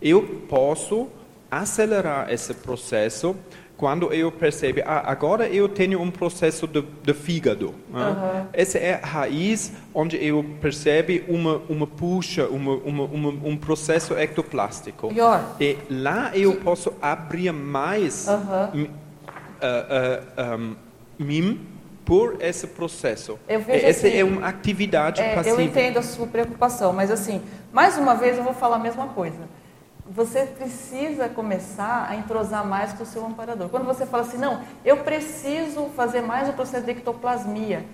[0.00, 1.08] eu posso
[1.50, 3.36] acelerar esse processo
[3.80, 7.74] quando eu percebo, ah, agora eu tenho um processo de, de fígado.
[7.88, 8.46] Né?
[8.52, 14.12] Essa é a raiz onde eu percebo uma, uma puxa, uma, uma, uma um processo
[14.18, 15.10] ectoplástico.
[15.58, 18.90] E lá eu posso abrir mais uh,
[19.64, 20.76] uh, um,
[21.18, 21.66] mim
[22.04, 23.38] por esse processo.
[23.48, 25.56] Essa assim, é uma atividade É, passiva.
[25.56, 27.40] eu entendo a sua preocupação, mas assim,
[27.72, 29.38] mais uma vez eu vou falar a mesma coisa.
[30.12, 33.68] Você precisa começar a entrosar mais com o seu amparador.
[33.68, 37.86] Quando você fala assim, não, eu preciso fazer mais o processo de ectoplasmia.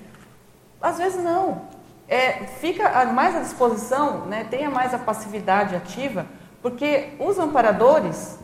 [0.80, 1.62] Às vezes não.
[2.08, 6.24] É, fica mais à disposição, né, tenha mais a passividade ativa,
[6.62, 8.38] porque os amparadores,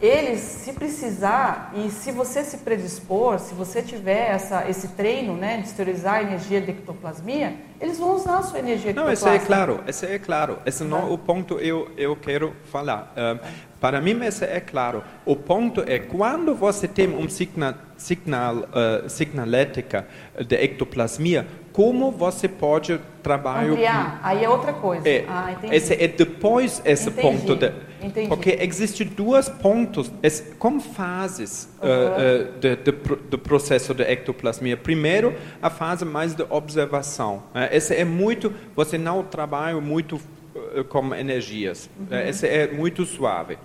[0.00, 5.58] eles, se precisar e se você se predispor, se você tiver essa, esse treino né,
[5.58, 9.38] de exteriorizar a energia de ectoplasmia, eles vão usar a sua energia Não, isso é
[9.38, 10.58] claro, isso é claro.
[10.66, 13.12] Esse não é o ponto eu eu quero falar.
[13.16, 13.38] Ah,
[13.80, 15.02] para mim, isso é claro.
[15.24, 20.06] O ponto é quando você tem um signal, signal uh, signalética
[20.46, 25.06] de ectoplasmia, como você pode trabalhar Ampliar, aí é outra coisa.
[25.08, 27.72] é, ah, esse é depois esse Entendi, ponto de,
[28.02, 28.28] entendi.
[28.28, 30.10] porque existem dois pontos
[30.58, 32.92] como fases Uhum.
[33.02, 37.68] pro- do processo de ectoplasmia primeiro a fase mais de observação né?
[37.72, 40.18] esse é muito você não trabalha muito
[40.88, 42.06] com energias Uhum.
[42.10, 43.60] Eh, esse é muito suave né?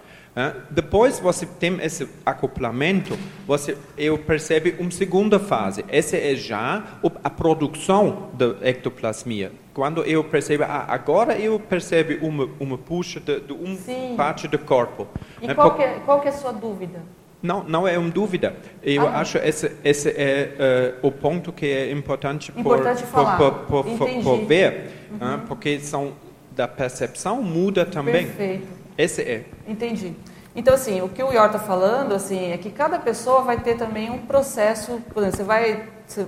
[0.69, 5.83] Depois você tem esse acoplamento, você eu percebe uma segunda fase.
[5.89, 6.83] Essa é já
[7.23, 9.51] a produção da ectoplasmia.
[9.73, 14.13] Quando eu percebo, ah, agora eu percebo uma uma puxa de, de uma Sim.
[14.15, 15.07] parte do corpo.
[15.41, 15.53] E Né?
[15.53, 17.01] qual que, é, qual que é a sua dúvida?
[17.43, 18.55] Não, não é uma dúvida.
[18.83, 23.25] Eu Ah, acho esse esse é eh, o ponto que é importante, por- Importante por,
[23.37, 25.41] por, por, por, por ver, né?
[25.47, 26.13] porque são
[26.55, 28.27] da percepção muda também.
[28.27, 28.80] Perfeito.
[29.01, 29.45] Esse é.
[29.67, 30.13] Entendi.
[30.55, 33.77] Então, assim, o que o Ior está falando, assim, é que cada pessoa vai ter
[33.77, 35.83] também um processo, por exemplo, você vai,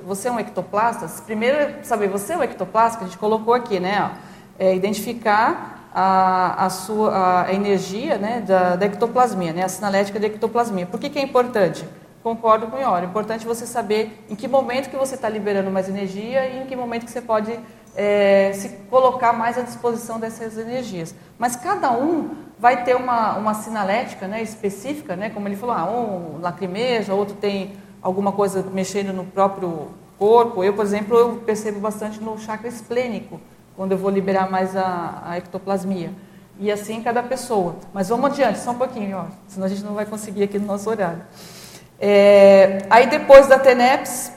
[0.06, 3.54] você é um ectoplasta, primeiro é saber, você é um ectoplasta, que a gente colocou
[3.54, 4.18] aqui, né, ó,
[4.58, 10.28] é identificar a, a sua a energia, né, da, da ectoplasmia, né, a sinalética da
[10.28, 10.86] ectoplasmia.
[10.86, 11.86] Por que que é importante?
[12.24, 15.70] Concordo com o Ior, é importante você saber em que momento que você está liberando
[15.70, 17.60] mais energia e em que momento que você pode
[17.96, 21.14] é, se colocar mais à disposição dessas energias.
[21.38, 22.30] Mas cada um
[22.60, 27.36] vai ter uma, uma sinalética né, específica, né, como ele falou, ah, um lacrimeja, outro
[27.36, 30.64] tem alguma coisa mexendo no próprio corpo.
[30.64, 33.40] Eu, por exemplo, eu percebo bastante no chakra esplênico,
[33.76, 36.12] quando eu vou liberar mais a, a ectoplasmia.
[36.60, 37.76] E assim cada pessoa.
[37.94, 40.68] Mas vamos adiante, só um pouquinho, ó, senão a gente não vai conseguir aqui no
[40.68, 41.24] nosso horário.
[42.00, 44.34] É, aí depois da TENEPS,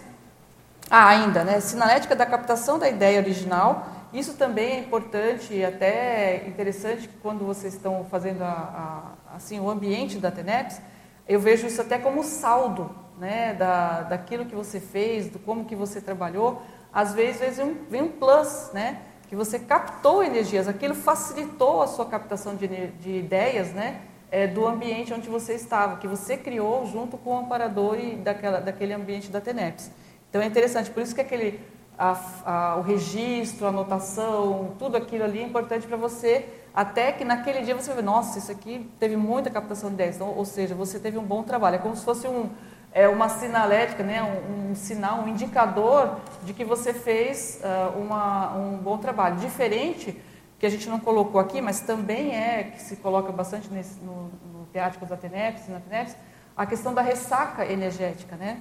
[0.91, 1.59] ah, ainda, né?
[1.61, 3.89] Sinalética da captação da ideia original.
[4.17, 9.61] Isso também é importante e até interessante que quando vocês estão fazendo a, a- assim,
[9.61, 10.81] o ambiente da TENEPS,
[11.29, 15.75] eu vejo isso até como saldo né, da, daquilo que você fez, do como que
[15.75, 16.63] você trabalhou.
[16.93, 19.03] Às vezes vem um, vem um plus, né?
[19.29, 24.01] Que você captou energias, aquilo facilitou a sua captação de, de ideias, né?
[24.31, 28.61] é, do ambiente onde você estava, que você criou junto com o amparador e daquela,
[28.61, 29.91] daquele ambiente da TENEPS.
[30.29, 31.61] Então é interessante, por isso que aquele,
[31.99, 37.25] a- a- o registro, a anotação, tudo aquilo ali é importante para você, até que
[37.25, 40.75] naquele dia você ver, nossa, isso aqui teve muita captação de ideias, então, ou seja,
[40.75, 41.77] você teve um bom trabalho.
[41.77, 42.51] É como se fosse um,
[42.93, 48.57] é, uma sinalética, né, um, um sinal, um indicador de que você fez ah, uma,
[48.57, 49.37] um bom trabalho.
[49.37, 50.21] Diferente
[50.59, 54.31] que a gente não colocou aqui, mas também é, que se coloca bastante nesse, no,
[54.53, 54.67] no
[55.09, 56.17] da TENEPS, na TENEPS,
[56.55, 58.59] a questão da ressaca energética, né?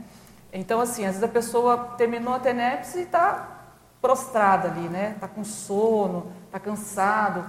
[0.57, 3.45] Então, assim, às vezes a pessoa terminou a TENEPS e está
[4.01, 5.11] prostrada ali, né?
[5.15, 7.43] Está com sono, está cansado.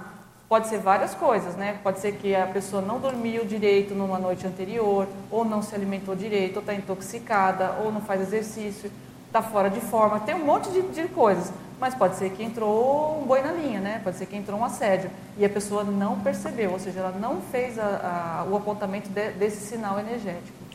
[0.49, 1.79] Pode ser várias coisas, né?
[1.81, 6.15] Pode ser que a pessoa não dormiu direito numa noite anterior, ou não se alimentou
[6.15, 8.91] direito, ou está intoxicada, ou não faz exercício,
[9.27, 10.19] está fora de forma.
[10.21, 11.51] Tem um monte de, de coisas.
[11.79, 14.01] Mas pode ser que entrou um boi na linha, né?
[14.03, 15.09] Pode ser que entrou um assédio.
[15.37, 19.31] E a pessoa não percebeu, ou seja, ela não fez a- a- o apontamento de-
[19.31, 20.66] desse sinal energético.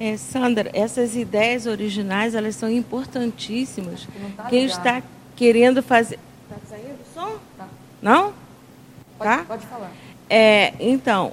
[0.00, 4.06] É, Sandra, essas ideias originais, elas são importantíssimas.
[4.36, 4.78] tá Quem ligado.
[4.78, 5.02] está
[5.36, 6.18] querendo fazer...
[6.50, 7.38] Está saindo o som?
[7.56, 7.68] Tá.
[8.00, 8.32] Não?
[9.18, 9.44] Pode, tá?
[9.46, 9.90] pode falar.
[10.30, 11.32] É, então,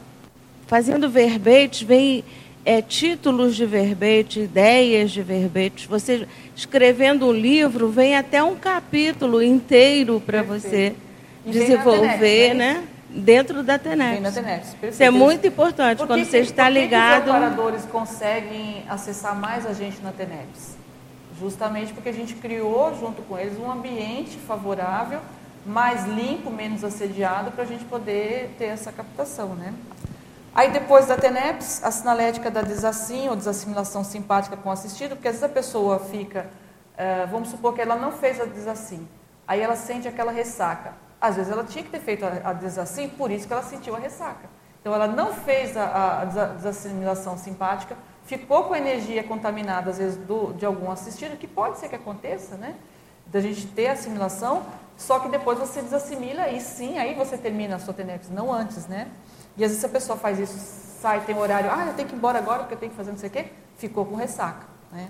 [0.67, 2.23] fazendo verbetes, vem
[2.65, 5.85] é, títulos de verbete, ideias de verbetes.
[5.85, 10.95] Você escrevendo um livro, vem até um capítulo inteiro para você.
[11.45, 12.87] E desenvolver, TENEPS, né?
[13.15, 14.13] Dentro da TENEPS.
[14.13, 14.93] Vem da TENEPS, perfeito.
[14.93, 17.23] Isso é muito importante Por quando você está por que ligado.
[17.23, 20.75] os amparadores conseguem acessar mais a gente na TENEPS?
[21.39, 25.19] Justamente porque a gente criou, junto com eles, um ambiente favorável,
[25.65, 29.73] mais limpo, menos assediado, para a gente poder ter essa captação, né?
[30.53, 35.35] Aí depois da TENEPS, a sinalética da desassim ou desassimilação simpática com assistido, porque às
[35.35, 36.47] vezes a pessoa fica,
[36.97, 39.05] eh, vamos supor que ela não fez a desassim,
[39.45, 40.93] aí ela sente aquela ressaca.
[41.19, 43.95] Às vezes ela tinha que ter feito a, a desassim, por isso que ela sentiu
[43.95, 44.49] a ressaca.
[44.81, 47.95] Então ela não fez a, a desa- desassimilação simpática,
[48.25, 51.95] ficou com a energia contaminada, às vezes, do, de algum assistido, que pode ser que
[51.95, 52.75] aconteça, né?
[53.27, 54.63] Da gente ter assimilação,
[54.97, 58.85] só que depois você desassimila e sim, aí você termina a sua TENEPS, não antes,
[58.87, 59.07] né?
[59.57, 60.57] E às vezes a pessoa faz isso,
[61.01, 63.11] sai, tem horário, ah, eu tenho que ir embora agora porque eu tenho que fazer
[63.11, 65.07] não sei o quê, ficou com ressaca, né?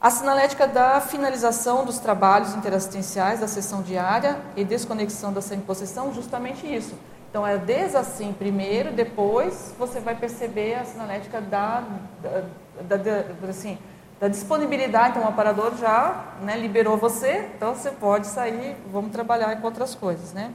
[0.00, 6.66] A sinalética da finalização dos trabalhos interassistenciais da sessão diária e desconexão da semipossessão, justamente
[6.66, 6.94] isso.
[7.28, 11.84] Então, é desassim primeiro, depois você vai perceber a sinalética da,
[12.22, 12.42] da,
[12.82, 13.78] da- da- assim,
[14.18, 15.10] da disponibilidade.
[15.10, 19.94] Então, o aparador já né, liberou você, então você pode sair, vamos trabalhar com outras
[19.94, 20.50] coisas, né?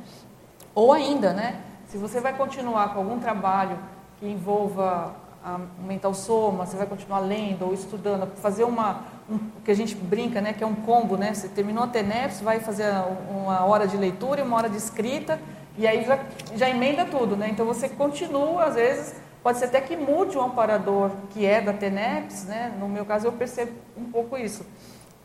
[0.74, 3.78] Ou ainda, né, se você vai continuar com algum trabalho
[4.20, 5.14] que envolva
[5.46, 9.96] a mental soma, você vai continuar lendo ou estudando, fazer uma, um, que a gente
[9.96, 12.86] brinca, né, que é um combo, né, você terminou a TENEPS, vai fazer
[13.30, 15.40] uma hora de leitura e uma hora de escrita,
[15.78, 16.20] e aí já,
[16.56, 20.42] já emenda tudo, né, então você continua, às vezes, pode ser até que mude o
[20.42, 24.66] amparador que é da TENEPS, né, no meu caso eu percebo um pouco isso,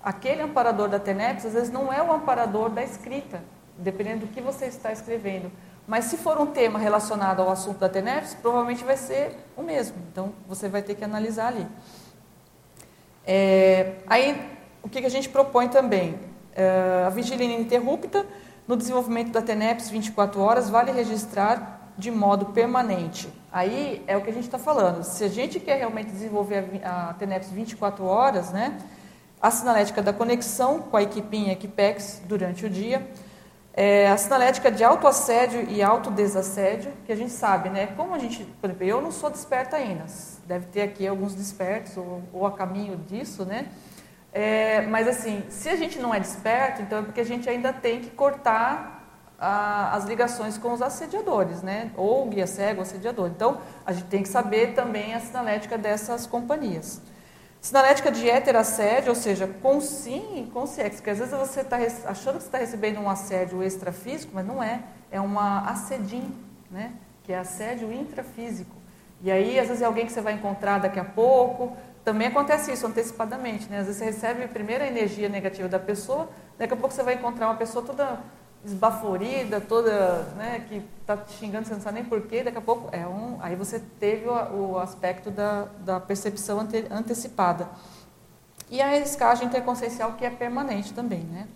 [0.03, 3.43] aquele amparador da TENEPS, às vezes não é o amparador da escrita,
[3.77, 5.51] dependendo do que você está escrevendo.
[5.87, 9.97] Mas se for um tema relacionado ao assunto da TENEPS, provavelmente vai ser o mesmo.
[10.13, 11.67] Então, você vai ter que analisar ali.
[13.27, 14.41] É, aí,
[14.83, 16.18] o que que a gente propõe também?
[16.55, 18.27] É, a vigília ininterrupta,
[18.66, 23.29] no desenvolvimento da TENEPS 24 horas, vale registrar de modo permanente.
[23.53, 25.03] Aí é o que a gente está falando.
[25.03, 28.79] Se a gente quer realmente desenvolver a, a TENEPS 24 horas, né,
[29.41, 33.07] a sinalética da conexão com a equipinha Equipex durante o dia,
[33.73, 37.89] é, a sinalética de autoassédio e autodesassédio, que a gente sabe, né?
[37.97, 40.05] Como a gente, por exemplo, eu não sou desperta ainda,
[40.51, 43.69] deve ter aqui alguns despertos ou, ou a caminho disso, né?
[44.33, 47.73] É, mas assim, se a gente não é desperto, então é porque a gente ainda
[47.73, 48.99] tem que cortar
[49.39, 51.91] a- as ligações com os assediadores, né?
[51.97, 53.29] Ou guia cego, assediador.
[53.29, 57.01] Então, a gente tem que saber também a sinalética dessas companhias.
[57.61, 61.77] Sinalética de heterassédio, ou seja, com sim e com sexo, porque às vezes você está
[62.07, 64.81] achando que está recebendo um assédio extrafísico, mas não é,
[65.11, 66.35] é uma assedim,
[66.71, 66.93] né?
[67.23, 68.80] que é assédio intrafísico.
[69.23, 71.77] E aí, às vezes, é alguém que você vai encontrar daqui a pouco.
[72.05, 73.81] Também acontece isso antecipadamente, né?
[73.81, 77.14] Às vezes você recebe primeiro a energia negativa da pessoa, daqui a pouco você vai
[77.14, 78.21] encontrar uma pessoa toda
[78.64, 82.89] esbaforida, toda, né, que está te xingando, você não sabe nem porquê, daqui a pouco
[82.93, 83.39] é um.
[83.41, 87.68] Aí você teve o, o aspecto da, da percepção ante, antecipada.
[88.71, 91.49] E a escagem interconsciencial, que é permanente também, né?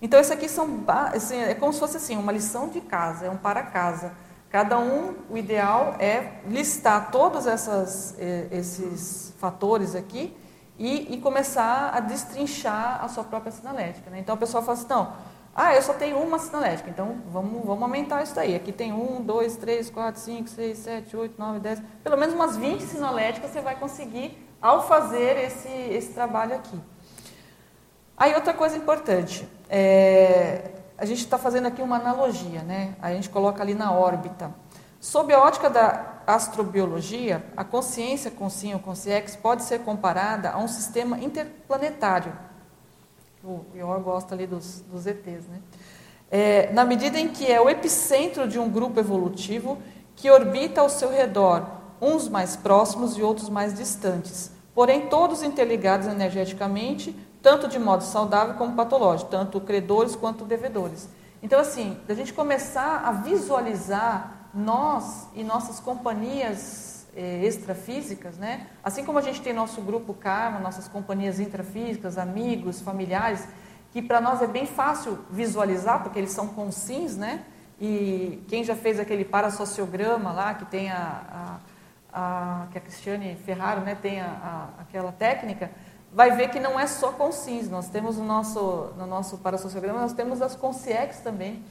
[0.00, 3.30] Então, isso aqui são, assim, é como se fosse assim, uma lição de casa, é
[3.30, 4.12] um para casa.
[4.50, 10.36] Cada um, o ideal é listar todos essas, eh, esses fatores aqui
[10.78, 14.08] e, e começar a destrinchar a sua própria sinalética.
[14.10, 14.20] Né?
[14.20, 15.12] Então, a pessoa fala assim, não,
[15.54, 18.54] ah, eu só tenho uma sinalética, então vamos, vamos aumentar isso daí.
[18.54, 22.56] Aqui tem um, dois, três, quatro, cinco, seis, sete, oito, nove, dez, pelo menos umas
[22.56, 26.78] 20 sinaléticas você vai conseguir ao fazer esse, esse trabalho aqui.
[28.16, 32.94] Aí outra coisa importante, é, a gente está fazendo aqui uma analogia, né?
[33.00, 34.50] A gente coloca ali na órbita.
[35.00, 40.58] Sob a ótica da astrobiologia, a consciência sim ou com CX pode ser comparada a
[40.58, 42.32] um sistema interplanetário.
[43.44, 45.60] O Ior gosta ali dos, dos ETs, né?
[46.28, 49.78] É, na medida em que é o epicentro de um grupo evolutivo
[50.16, 51.64] que orbita ao seu redor,
[52.00, 57.14] uns mais próximos e outros mais distantes, porém todos interligados energeticamente,
[57.46, 61.08] tanto de modo saudável como patológico, tanto credores quanto devedores.
[61.40, 68.66] Então, assim, da gente começar a visualizar nós e nossas companhias eh, extrafísicas, né?
[68.82, 73.46] Assim como a gente tem nosso grupo karma, nossas companhias intrafísicas, amigos, familiares,
[73.92, 77.44] que para nós é bem fácil visualizar, porque eles são consins, né?
[77.80, 81.60] E quem já fez aquele parasociograma lá, que tem a,
[82.12, 85.70] a, a que a Cristiane Ferraro né, tem a, a, aquela técnica,
[86.16, 87.68] vai ver que não é só consins.
[87.68, 91.62] Nós temos no nosso, no nosso parasociograma, nós temos as consciex também,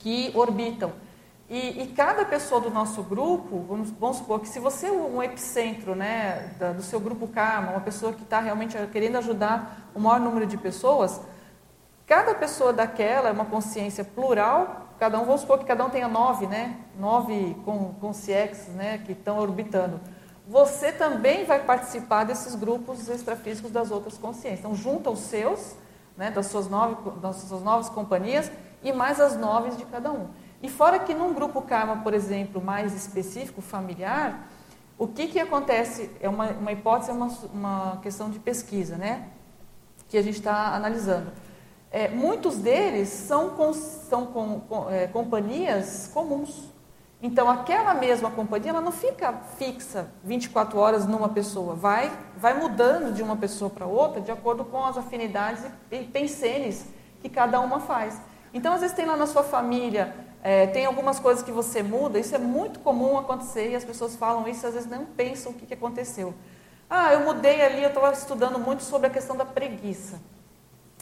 [0.00, 0.90] que orbitam.
[1.48, 5.22] E, e, cada pessoa do nosso grupo, vamos, vamos, supor que se você é um
[5.22, 10.00] epicentro né, da, do seu grupo karma, uma pessoa que está realmente querendo ajudar o
[10.00, 11.20] maior número de pessoas,
[12.04, 16.08] cada pessoa daquela é uma consciência plural, cada um, vamos supor que cada um tenha
[16.08, 16.78] nove, né?
[16.98, 18.10] Nove com, com
[18.74, 18.98] né?
[19.04, 20.00] Que estão orbitando.
[20.46, 24.60] Você também vai participar desses grupos extrafísicos das outras consciências.
[24.60, 25.76] Então, junta os seus,
[26.16, 26.30] né?
[26.30, 28.50] Das suas nove, das suas novas companhias
[28.82, 30.28] e mais as nove de cada um.
[30.62, 34.48] E fora que num grupo karma, por exemplo, mais específico, familiar,
[34.98, 36.10] o que, que acontece?
[36.20, 39.28] É uma, uma hipótese, é uma, uma questão de pesquisa, né?
[40.08, 41.32] Que a gente está analisando.
[41.90, 46.71] É, muitos deles são, com, são com, com, é, companhias comuns.
[47.22, 53.14] Então, aquela mesma companhia, ela não fica fixa 24 horas numa pessoa, vai, vai mudando
[53.14, 56.84] de uma pessoa para outra de acordo com as afinidades e pensenes
[57.20, 58.20] que cada uma faz.
[58.52, 60.12] Então, às vezes tem lá na sua família
[60.42, 64.16] é, tem algumas coisas que você muda, isso é muito comum acontecer e as pessoas
[64.16, 66.34] falam isso e às vezes não pensam o que, que aconteceu.
[66.90, 70.20] Ah, eu mudei ali, eu estava estudando muito sobre a questão da preguiça.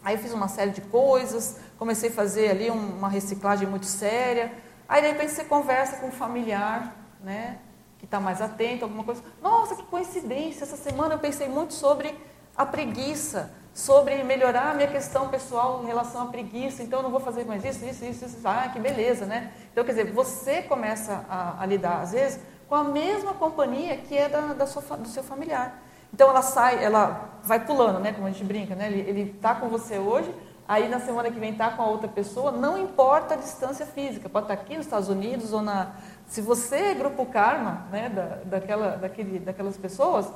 [0.04, 4.52] Aí eu fiz uma série de coisas, comecei a fazer ali uma reciclagem muito séria.
[4.90, 7.58] Aí de repente você conversa com um familiar, né,
[7.98, 9.22] que está mais atento, alguma coisa.
[9.40, 10.64] Nossa, que coincidência!
[10.64, 12.12] Essa semana eu pensei muito sobre
[12.56, 17.10] a preguiça sobre melhorar a minha questão pessoal em relação à preguiça, então eu não
[17.10, 19.52] vou fazer mais isso, isso, isso, isso, ah, que beleza, né?
[19.72, 24.16] Então, quer dizer, você começa a, a lidar, às vezes, com a mesma companhia que
[24.16, 25.80] é da, da sua, do seu familiar.
[26.12, 28.90] Então, ela sai, ela vai pulando, né, como a gente brinca, né?
[28.90, 30.34] Ele está com você hoje,
[30.70, 34.28] aí na semana que vem está com a outra pessoa, não importa a distância física,
[34.28, 35.96] pode estar tá aqui nos Estados Unidos ou na...
[36.28, 40.28] Se você é grupo karma, né, da, daquela, daquele, daquelas pessoas,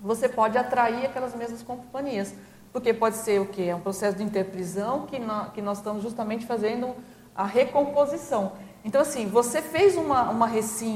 [0.00, 2.34] você pode atrair aquelas mesmas companhias.
[2.72, 3.62] Porque pode ser o quê?
[3.68, 5.20] É um processo de interprisão que,
[5.54, 6.92] que nós estamos justamente fazendo
[7.32, 8.54] a recomposição.
[8.84, 10.50] Então, assim, você fez uma, uma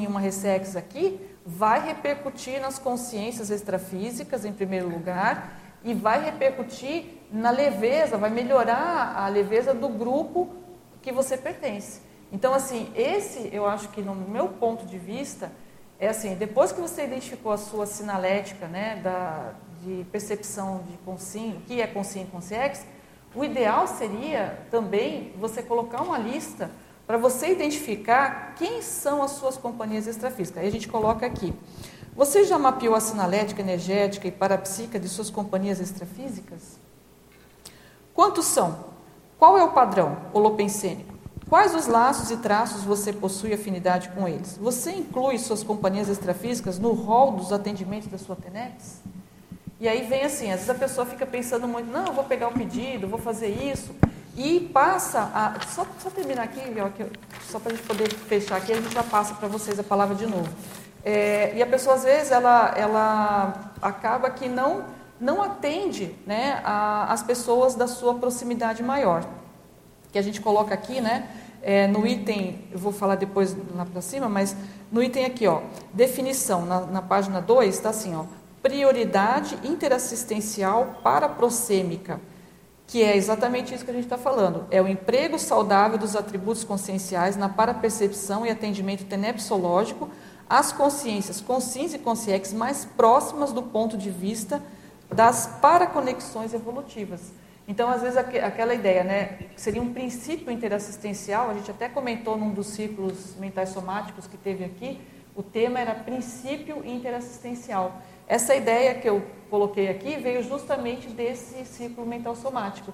[0.09, 7.51] uma ressex aqui, vai repercutir nas consciências extrafísicas, em primeiro lugar, e vai repercutir na
[7.51, 10.49] leveza, vai melhorar a leveza do grupo
[11.03, 12.01] que você pertence.
[12.33, 15.51] Então, assim, esse, eu acho que no meu ponto de vista,
[15.99, 21.61] é assim, depois que você identificou a sua sinalética, né, da, de percepção de o
[21.66, 22.87] que é consciência e consciex,
[23.35, 26.70] o ideal seria também você colocar uma lista
[27.07, 30.62] para você identificar quem são as suas companhias extrafísicas.
[30.62, 31.55] Aí a gente coloca aqui.
[32.14, 36.79] Você já mapeou a sinalética energética e parapsíquica de suas companhias extrafísicas?
[38.18, 38.76] Quantos são?
[39.38, 41.14] Qual é o padrão holopensênico?
[41.48, 44.58] Quais os laços e traços você possui afinidade com eles?
[44.60, 49.02] Você inclui suas companhias extrafísicas no rol dos atendimentos da sua TENEPS?
[49.78, 52.48] E aí vem assim, às vezes a pessoa fica pensando muito, não, eu vou pegar
[52.48, 53.94] o pedido, vou fazer isso,
[54.36, 55.64] e passa a.
[55.68, 56.60] Só, só terminar aqui,
[57.48, 60.16] só para a gente poder fechar aqui, a gente já passa para vocês a palavra
[60.16, 60.48] de novo.
[61.04, 67.12] É, e a pessoa, às vezes, ela, ela acaba que não, não atende né, a,
[67.12, 69.24] as pessoas da sua proximidade maior
[70.12, 71.28] que a gente coloca aqui, né?
[71.60, 74.56] É, no item, eu vou falar depois lá para cima, mas
[74.90, 75.60] no item aqui, ó,
[75.92, 78.24] definição, na, na página 2, está assim, ó,
[78.62, 82.20] prioridade interassistencial paraprocêmica,
[82.86, 84.66] que é exatamente isso que a gente está falando.
[84.70, 90.08] É o emprego saudável dos atributos conscienciais na parapercepção e atendimento tenepsológico
[90.48, 94.62] às consciências conscientes e consciex mais próximas do ponto de vista
[95.11, 97.32] das paraconexões evolutivas.
[97.66, 102.50] Então, às vezes, aquela ideia, né, seria um princípio interassistencial, a gente até comentou num
[102.50, 104.98] dos ciclos mentais somáticos que teve aqui,
[105.36, 108.00] o tema era princípio interassistencial.
[108.26, 112.92] Essa ideia que eu coloquei aqui veio justamente desse ciclo mental somático,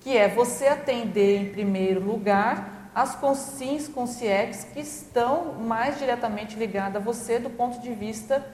[0.00, 6.96] que é você atender em primeiro lugar as consciências conscientes que estão mais diretamente ligadas
[6.96, 8.44] a você do ponto de vista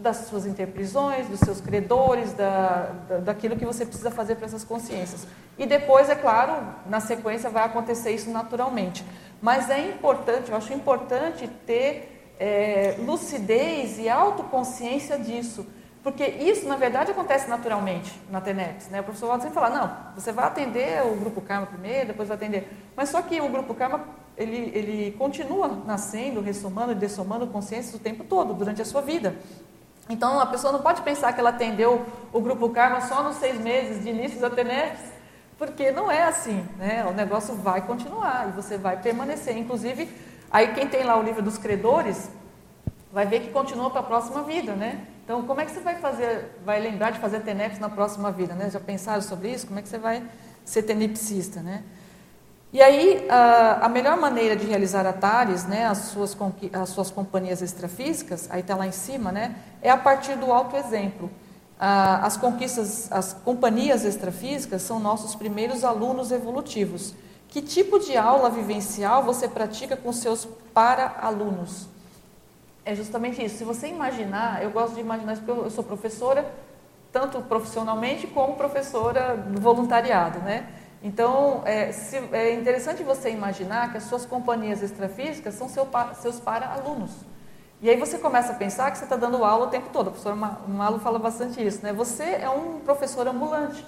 [0.00, 4.64] das suas interprisões, dos seus credores, da, da, daquilo que você precisa fazer para essas
[4.64, 5.26] consciências.
[5.58, 6.54] E depois, é claro,
[6.86, 9.04] na sequência vai acontecer isso naturalmente.
[9.42, 15.66] Mas é importante, eu acho importante ter é, lucidez e autoconsciência disso.
[16.02, 18.88] Porque isso, na verdade, acontece naturalmente na TENEX.
[18.88, 19.00] Né?
[19.00, 22.38] O professor Walter sempre fala, não, você vai atender o grupo Karma primeiro, depois vai
[22.38, 22.70] atender...
[22.96, 24.00] Mas só que o grupo Karma,
[24.36, 29.34] ele, ele continua nascendo, ressomando e dessomando consciências o tempo todo, durante a sua vida.
[30.10, 33.60] Então, a pessoa não pode pensar que ela atendeu o Grupo Karma só nos seis
[33.60, 35.00] meses de início da TENEPS,
[35.56, 37.06] porque não é assim, né?
[37.08, 39.56] O negócio vai continuar e você vai permanecer.
[39.56, 40.08] Inclusive,
[40.50, 42.28] aí quem tem lá o livro dos credores,
[43.12, 45.06] vai ver que continua para a próxima vida, né?
[45.24, 48.54] Então, como é que você vai fazer, vai lembrar de fazer TENEPS na próxima vida,
[48.54, 48.68] né?
[48.68, 49.66] Já pensaram sobre isso?
[49.66, 50.24] Como é que você vai
[50.64, 51.84] ser tenepsista, né?
[52.72, 56.36] E aí, a, melhor maneira de realizar atares, né, as suas,
[56.72, 61.28] as suas companhias extrafísicas, aí está lá em cima, né, é a partir do autoexemplo.
[61.80, 67.14] Ah, as conquistas, as companhias extrafísicas são nossos primeiros alunos evolutivos,
[67.48, 71.88] Que tipo de aula vivencial você pratica com seus para-alunos?
[72.84, 73.58] É justamente isso.
[73.58, 76.48] Se você imaginar, eu gosto de imaginar isso porque eu sou professora,
[77.12, 80.68] tanto profissionalmente como professora do voluntariado, né?
[81.02, 85.88] Então, é, se, é interessante você imaginar que as suas companhias extrafísicas são seu,
[86.20, 87.10] seus para-alunos.
[87.82, 90.08] E aí você começa a pensar que você está dando aula o tempo todo.
[90.08, 91.94] A professora Malo fala bastante isso, né?
[91.94, 93.84] Você é um professor ambulante.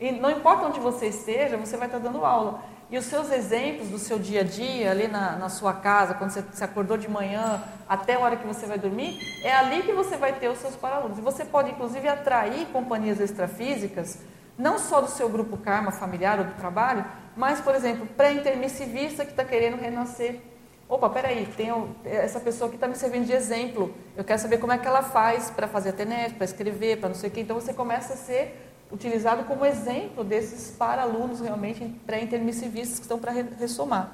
[0.00, 2.60] E não importa onde você esteja, você vai estar tá dando aula.
[2.88, 6.30] E os seus exemplos do seu dia a dia, ali na, na sua casa, quando
[6.30, 9.92] você se acordou de manhã até a hora que você vai dormir, é ali que
[9.92, 11.18] você vai ter os seus para-alunos.
[11.18, 14.18] E você pode, inclusive, atrair companhias extrafísicas
[14.62, 17.04] não só do seu grupo karma familiar ou do trabalho,
[17.36, 20.40] mas, por exemplo, pré-intermissivista que está querendo renascer.
[20.88, 21.68] Opa, peraí, tem
[22.04, 23.92] essa pessoa que está me servindo de exemplo.
[24.16, 27.08] Eu quero saber como é que ela faz para fazer a TENET, para escrever, para
[27.08, 27.40] não sei o quê.
[27.40, 33.32] Então você começa a ser utilizado como exemplo desses para-alunos realmente pré-intermissivistas que estão para
[33.32, 34.12] ressomar.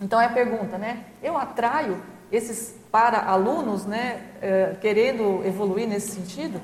[0.00, 1.04] Então é a pergunta, né?
[1.22, 2.00] Eu atraio
[2.32, 6.60] esses para-alunos, né, eh, querendo evoluir nesse sentido?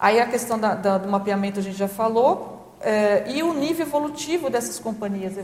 [0.00, 3.86] Aí a questão da, da, do mapeamento a gente já falou, é, e o nível
[3.86, 5.34] evolutivo dessas companhias,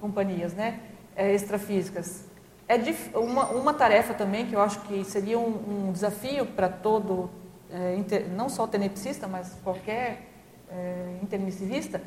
[0.00, 0.78] companhias né,
[1.16, 2.24] é, extrafísicas.
[2.68, 2.76] É
[3.18, 7.28] uma, uma, tarefa também que eu acho que seria um, um desafio para todo,
[7.72, 10.28] é, inter, não só o tenepsista, mas qualquer
[10.70, 12.00] é, intermissivista,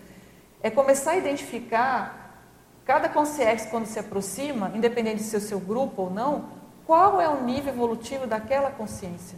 [0.64, 2.38] é começar a identificar
[2.86, 6.46] cada consciência quando se aproxima, independente de ser o seu grupo ou não,
[6.86, 9.38] qual é o nível evolutivo daquela consciência.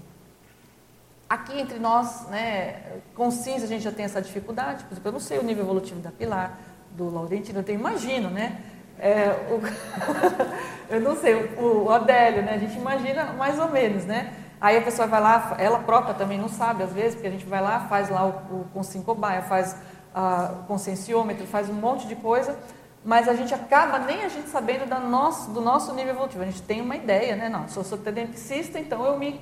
[1.34, 2.75] Aqui entre nós, né,
[3.15, 5.63] com CINS a gente já tem essa dificuldade, por exemplo, eu não sei o nível
[5.63, 6.59] evolutivo da Pilar,
[6.91, 8.61] do Laurentino, eu tenho, imagino, né?
[8.99, 9.59] É, o,
[10.93, 12.53] eu não sei, o, o Adélio, né?
[12.53, 14.31] A gente imagina mais ou menos, né?
[14.61, 17.47] Aí a pessoa vai lá, ela própria também não sabe, às vezes, porque a gente
[17.47, 19.75] vai lá, faz lá o, o consincobaia, faz
[20.13, 22.55] uh, o conscienciômetro, faz um monte de coisa,
[23.06, 26.43] mas a gente acaba nem a gente sabendo da nosso, do nosso nível evolutivo.
[26.43, 27.49] A gente tem uma ideia, né?
[27.49, 29.41] Não, sou, sou tenepsista, então eu me,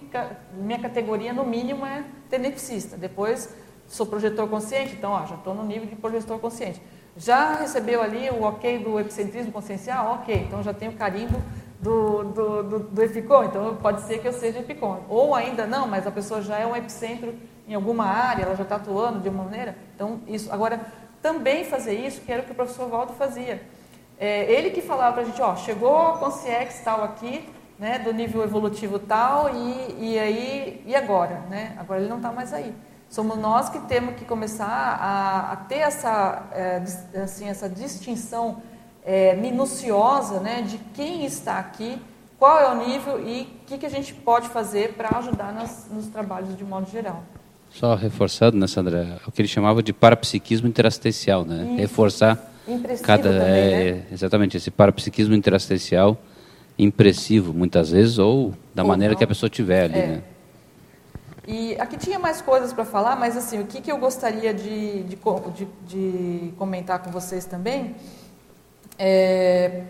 [0.53, 2.97] minha categoria no mínimo é tenepsista.
[2.97, 3.53] Depois
[3.87, 6.81] sou projetor consciente, então ó, já estou no nível de projetor consciente.
[7.15, 10.19] Já recebeu ali o ok do epicentrismo consciencial?
[10.21, 11.41] Ok, então já tenho carimbo
[11.79, 15.01] do, do, do, do EPICOM, então pode ser que eu seja EPICOM.
[15.09, 17.35] Ou ainda não, mas a pessoa já é um epicentro
[17.67, 19.75] em alguma área, ela já está atuando de uma maneira.
[19.95, 20.51] Então, isso.
[20.51, 20.79] Agora,
[21.21, 23.61] também fazer isso, que era o que o professor Valdo fazia.
[24.19, 27.47] É, ele que falava para a gente, ó, chegou a consciex tal aqui,
[27.79, 31.41] né, do nível evolutivo tal, e, e aí, e agora?
[31.49, 31.75] Né?
[31.79, 32.73] Agora ele não está mais aí.
[33.09, 36.83] Somos nós que temos que começar a, a ter essa, é,
[37.21, 38.61] assim, essa distinção
[39.03, 42.01] é, minuciosa né, de quem está aqui,
[42.37, 45.87] qual é o nível e o que, que a gente pode fazer para ajudar nas,
[45.89, 47.23] nos trabalhos de modo geral.
[47.73, 51.63] Só reforçando, né, Sandra, o que ele chamava de parapsiquismo interassistencial, né?
[51.63, 51.75] Isso.
[51.77, 52.51] Reforçar
[53.01, 54.03] cada também, é, né?
[54.11, 56.17] exatamente esse parapsiquismo interassistencial
[56.77, 59.17] impressivo muitas vezes ou da ou maneira não.
[59.17, 60.07] que a pessoa tiver ali, é.
[60.07, 60.23] né?
[61.47, 65.03] E aqui tinha mais coisas para falar, mas assim, o que, que eu gostaria de,
[65.03, 65.17] de,
[65.55, 67.95] de, de comentar com vocês também
[68.97, 69.81] é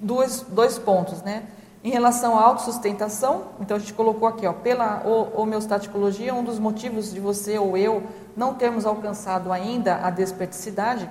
[0.00, 1.44] dois, dois pontos, né?
[1.82, 5.02] Em relação à autossustentação, então a gente colocou aqui, ó, pela
[5.34, 8.02] homeostaticologia, um dos motivos de você ou eu
[8.36, 11.08] não termos alcançado ainda a desperticidade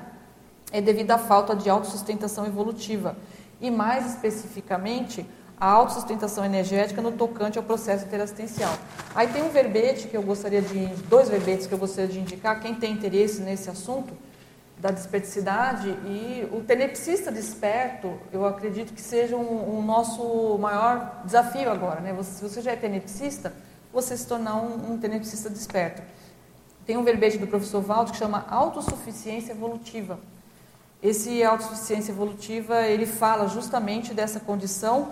[0.71, 3.15] é devido à falta de autossustentação evolutiva
[3.59, 5.25] e mais especificamente
[5.59, 8.73] a autossustentação energética no tocante ao processo interassistencial.
[9.13, 12.61] Aí tem um verbete que eu gostaria de, dois verbetes que eu gostaria de indicar,
[12.61, 14.13] quem tem interesse nesse assunto,
[14.79, 21.69] da desperticidade e o tenepsista desperto, eu acredito que seja um, um nosso maior desafio
[21.69, 22.13] agora, né?
[22.13, 23.53] Você, se você já é tenepsista,
[23.91, 26.01] você se tornar um, um tenepsista desperto.
[26.85, 30.17] Tem um verbete do professor Valdo que chama autossuficiência evolutiva.
[31.03, 35.09] Esse autossuficiência evolutiva, ele fala justamente dessa condição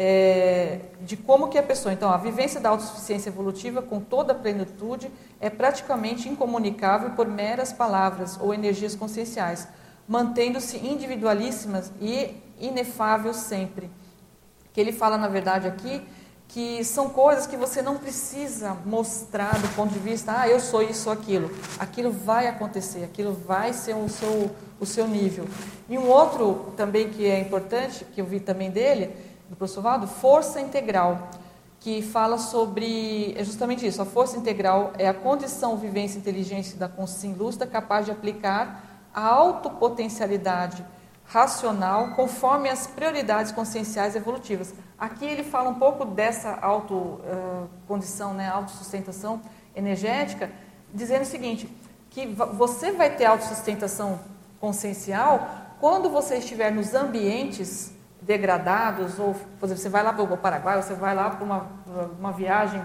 [0.00, 4.36] é, de como que a pessoa, então, a vivência da autossuficiência evolutiva com toda a
[4.36, 9.66] plenitude é praticamente incomunicável por meras palavras ou energias conscienciais,
[10.06, 13.90] mantendo-se individualíssimas e inefável sempre.
[14.72, 16.06] Que ele fala, na verdade, aqui,
[16.46, 20.80] que são coisas que você não precisa mostrar do ponto de vista, ah, eu sou
[20.80, 21.50] isso ou aquilo.
[21.76, 25.44] Aquilo vai acontecer, aquilo vai ser o seu, o seu nível.
[25.88, 30.06] E um outro também que é importante, que eu vi também dele, do professor Valdo,
[30.06, 31.28] força integral,
[31.80, 34.02] que fala sobre é justamente isso.
[34.02, 38.84] A força integral é a condição, vivência, inteligência da consciência lúcida capaz de aplicar
[39.14, 40.84] a autopotencialidade
[41.24, 44.74] racional conforme as prioridades conscienciais evolutivas.
[44.98, 49.40] Aqui ele fala um pouco dessa auto uh, condição, né, autossustentação
[49.76, 50.50] energética,
[50.92, 51.68] dizendo o seguinte,
[52.10, 54.18] que você vai ter autossustentação
[54.58, 57.92] consciencial quando você estiver nos ambientes
[58.28, 61.66] degradados, ou por exemplo, você vai lá para o Paraguai, você vai lá para uma,
[62.18, 62.80] uma viagem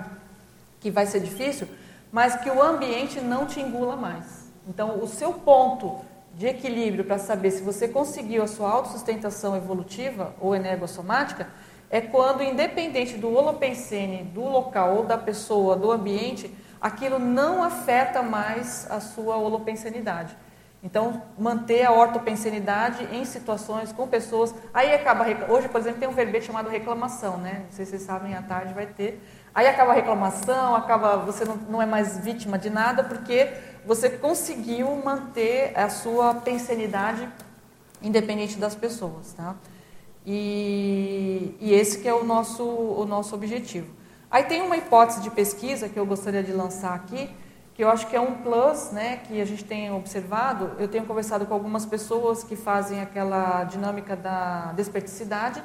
[0.79, 1.67] que vai ser difícil,
[2.09, 4.49] mas que o ambiente não te engula mais.
[4.65, 5.99] Então, o seu ponto
[6.33, 11.47] de equilíbrio para saber se você conseguiu a sua autossustentação evolutiva ou energossomática
[11.89, 18.23] é quando, independente do holopensene, do local ou da pessoa, do ambiente, aquilo não afeta
[18.23, 20.35] mais a sua holopensenidade.
[20.83, 24.53] Então, manter a ortopensenidade em situações com pessoas.
[24.73, 25.25] Aí acaba.
[25.47, 27.61] Hoje, por exemplo, tem um verbete chamado reclamação, né?
[27.65, 29.23] Não sei se vocês sabem, à tarde vai ter.
[29.55, 33.53] Aí acaba a reclamação, acaba, você não, não é mais vítima de nada, porque
[33.85, 37.29] você conseguiu manter a sua pensenidade
[38.01, 39.31] independente das pessoas.
[39.31, 39.55] Tá?
[40.25, 43.87] E, e esse que é o nosso, o nosso objetivo.
[44.29, 47.29] Aí tem uma hipótese de pesquisa que eu gostaria de lançar aqui,
[47.73, 50.71] que eu acho que é um plus, né, que a gente tem observado.
[50.77, 55.63] Eu tenho conversado com algumas pessoas que fazem aquela dinâmica da desperticidade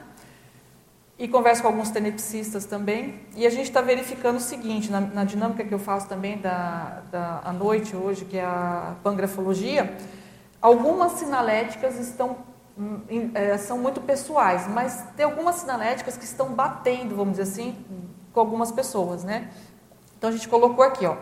[1.19, 3.21] e converso com alguns tenepsistas também.
[3.37, 7.03] E a gente está verificando o seguinte, na, na, dinâmica que eu faço também da,
[7.11, 9.97] da à noite hoje, que é a pangrafologia,
[10.63, 12.49] algumas sinaléticas estão
[13.35, 17.77] é, são muito pessoais, mas tem algumas sinaléticas que estão batendo, vamos dizer assim,
[18.33, 19.51] com algumas pessoas, né?
[20.17, 21.17] Então a gente colocou aqui, ó.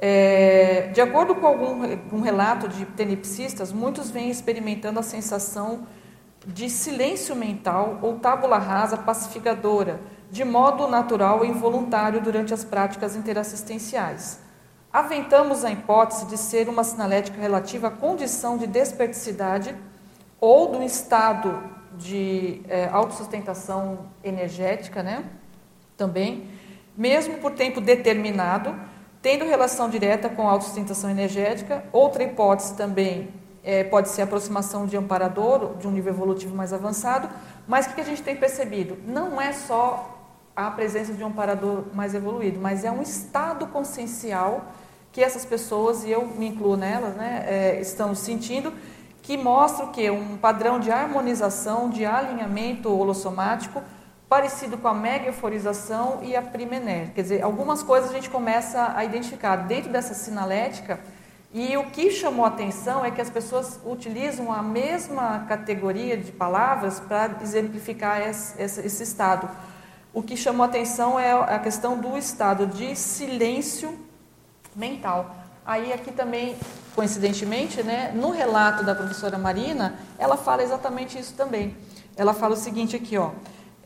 [0.00, 5.86] É, de acordo com algum um relato de tenepsistas, muitos vêm experimentando a sensação
[6.46, 13.16] de silêncio mental ou tábula rasa pacificadora, de modo natural e involuntário durante as práticas
[13.16, 14.40] interassistenciais.
[14.92, 19.74] Aventamos a hipótese de ser uma sinalética relativa à condição de desperticidade
[20.40, 21.62] ou do estado
[21.98, 25.24] de é, autossustentação energética, né?
[25.96, 26.48] Também,
[26.96, 28.74] mesmo por tempo determinado,
[29.20, 31.84] tendo relação direta com a autossustentação energética.
[31.92, 33.28] Outra hipótese também
[33.62, 37.28] é, pode ser a aproximação de amparador, de um nível evolutivo mais avançado,
[37.66, 38.96] mas o que a gente tem percebido?
[39.06, 40.16] Não é só
[40.54, 44.72] a presença de um amparador mais evoluído, mas é um estado consciencial
[45.12, 48.72] que essas pessoas, e eu me incluo nelas, né, é, estão sentindo
[49.22, 50.10] que mostra o que?
[50.10, 53.82] Um padrão de harmonização, de alinhamento holossomático,
[54.28, 57.12] parecido com a mega euforização e a primener.
[57.14, 61.00] Quer dizer, algumas coisas a gente começa a identificar dentro dessa sinalética,
[61.52, 67.00] e o que chamou atenção é que as pessoas utilizam a mesma categoria de palavras
[67.00, 69.48] para exemplificar esse, esse, estado.
[70.12, 73.98] O que chamou atenção é a questão do estado de silêncio
[74.76, 75.34] mental.
[75.64, 76.54] Aí aqui também,
[76.94, 81.74] coincidentemente, né, no relato da professora Marina, ela fala exatamente isso também.
[82.14, 83.30] Ela fala o seguinte aqui, ó.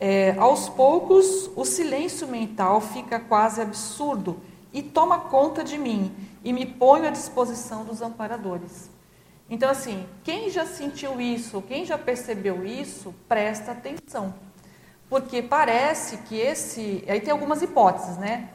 [0.05, 4.35] É, aos poucos, o silêncio mental fica quase absurdo
[4.73, 8.89] e toma conta de mim e me põe à disposição dos amparadores.
[9.49, 14.33] Então, assim, quem já sentiu isso, quem já percebeu isso, presta atenção.
[15.09, 17.01] Porque parece que esse.
[17.07, 18.49] Aí tem algumas hipóteses, né?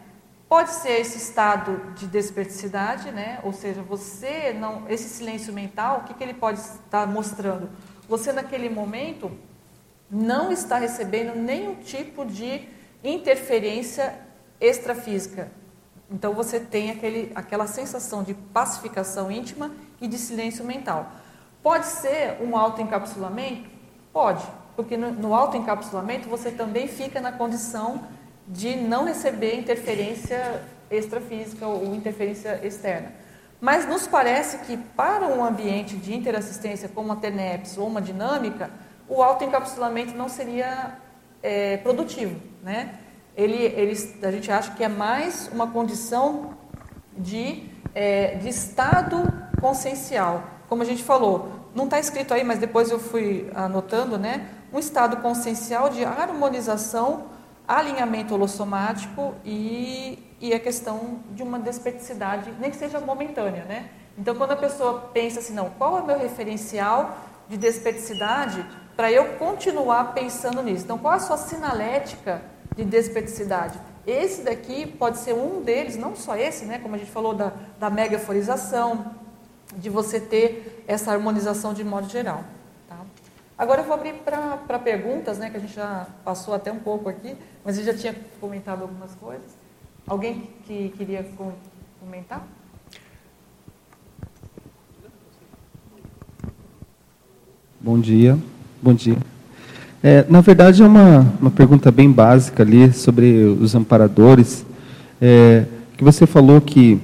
[0.50, 3.40] Pode ser esse estado de desperticidade, né?
[3.42, 7.70] ou seja, você não, esse silêncio mental, o que, que ele pode estar mostrando?
[8.06, 9.30] Você naquele momento
[10.10, 12.68] não está recebendo nenhum tipo de
[13.02, 14.14] interferência
[14.60, 15.50] extrafísica.
[16.10, 21.12] Então você tem aquele, aquela sensação de pacificação íntima e de silêncio mental.
[21.62, 23.68] Pode ser um autoencapsulamento?
[24.12, 28.02] Pode, porque no, no autoencapsulamento você também fica na condição
[28.46, 33.12] de não receber interferência extrafísica ou interferência externa.
[33.60, 38.70] Mas nos parece que para um ambiente de interassistência como a TENEPS ou uma dinâmica,
[39.08, 40.98] o autoencapsulamento não seria
[41.42, 42.40] é, produtivo.
[42.62, 42.98] Né?
[43.36, 43.92] Ele, ele,
[44.22, 46.56] a gente acha que é mais uma condição
[47.16, 49.16] de, é, de estado
[49.60, 50.44] consciencial.
[50.68, 54.48] Como a gente falou, não está escrito aí, mas depois eu fui anotando, né?
[54.72, 57.26] um estado consciencial de harmonização
[57.68, 63.90] alinhamento holossomático e, e a questão de uma desperticidade, nem que seja momentânea, né?
[64.16, 68.64] Então, quando a pessoa pensa assim, não, qual é o meu referencial de desperticidade
[68.98, 70.82] para eu continuar pensando nisso?
[70.82, 72.42] Então, qual a sua sinalética
[72.74, 73.78] de desperticidade?
[74.04, 76.80] Esse daqui pode ser um deles, não só esse, né?
[76.80, 79.14] Como a gente falou da, da megaforização,
[79.76, 82.42] de você ter essa harmonização de modo geral.
[83.56, 87.08] Agora eu vou abrir para perguntas, né, que a gente já passou até um pouco
[87.08, 89.56] aqui, mas eu já tinha comentado algumas coisas.
[90.08, 91.24] Alguém que queria
[92.00, 92.44] comentar?
[97.80, 98.36] Bom dia.
[98.80, 99.16] Bom dia.
[100.02, 104.64] É, na verdade, é uma, uma pergunta bem básica ali sobre os amparadores.
[105.20, 105.64] É,
[105.96, 107.00] que você falou que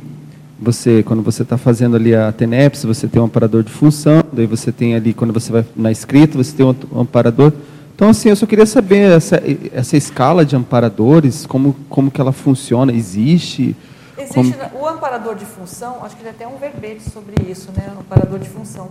[0.57, 4.47] você quando você está fazendo ali a TENEPS, você tem um amparador de função, daí
[4.47, 7.53] você tem ali, quando você vai na escrita, você tem um amparador.
[7.95, 12.33] Então, assim, eu só queria saber essa, essa escala de amparadores, como, como que ela
[12.33, 13.77] funciona, existe?
[14.17, 14.85] Existe como...
[14.85, 18.39] o amparador de função, acho que tem até um verbete sobre isso, né, o amparador
[18.39, 18.91] de função.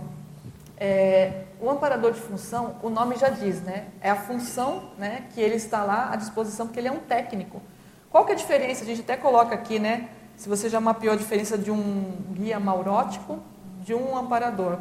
[0.76, 5.40] É, o amparador de função, o nome já diz, né, é a função né, que
[5.40, 7.62] ele está lá à disposição, porque ele é um técnico.
[8.10, 8.82] Qual que é a diferença?
[8.82, 12.58] A gente até coloca aqui, né, se você já mapeou a diferença de um guia
[12.58, 13.38] maurótico
[13.82, 14.78] de um amparador.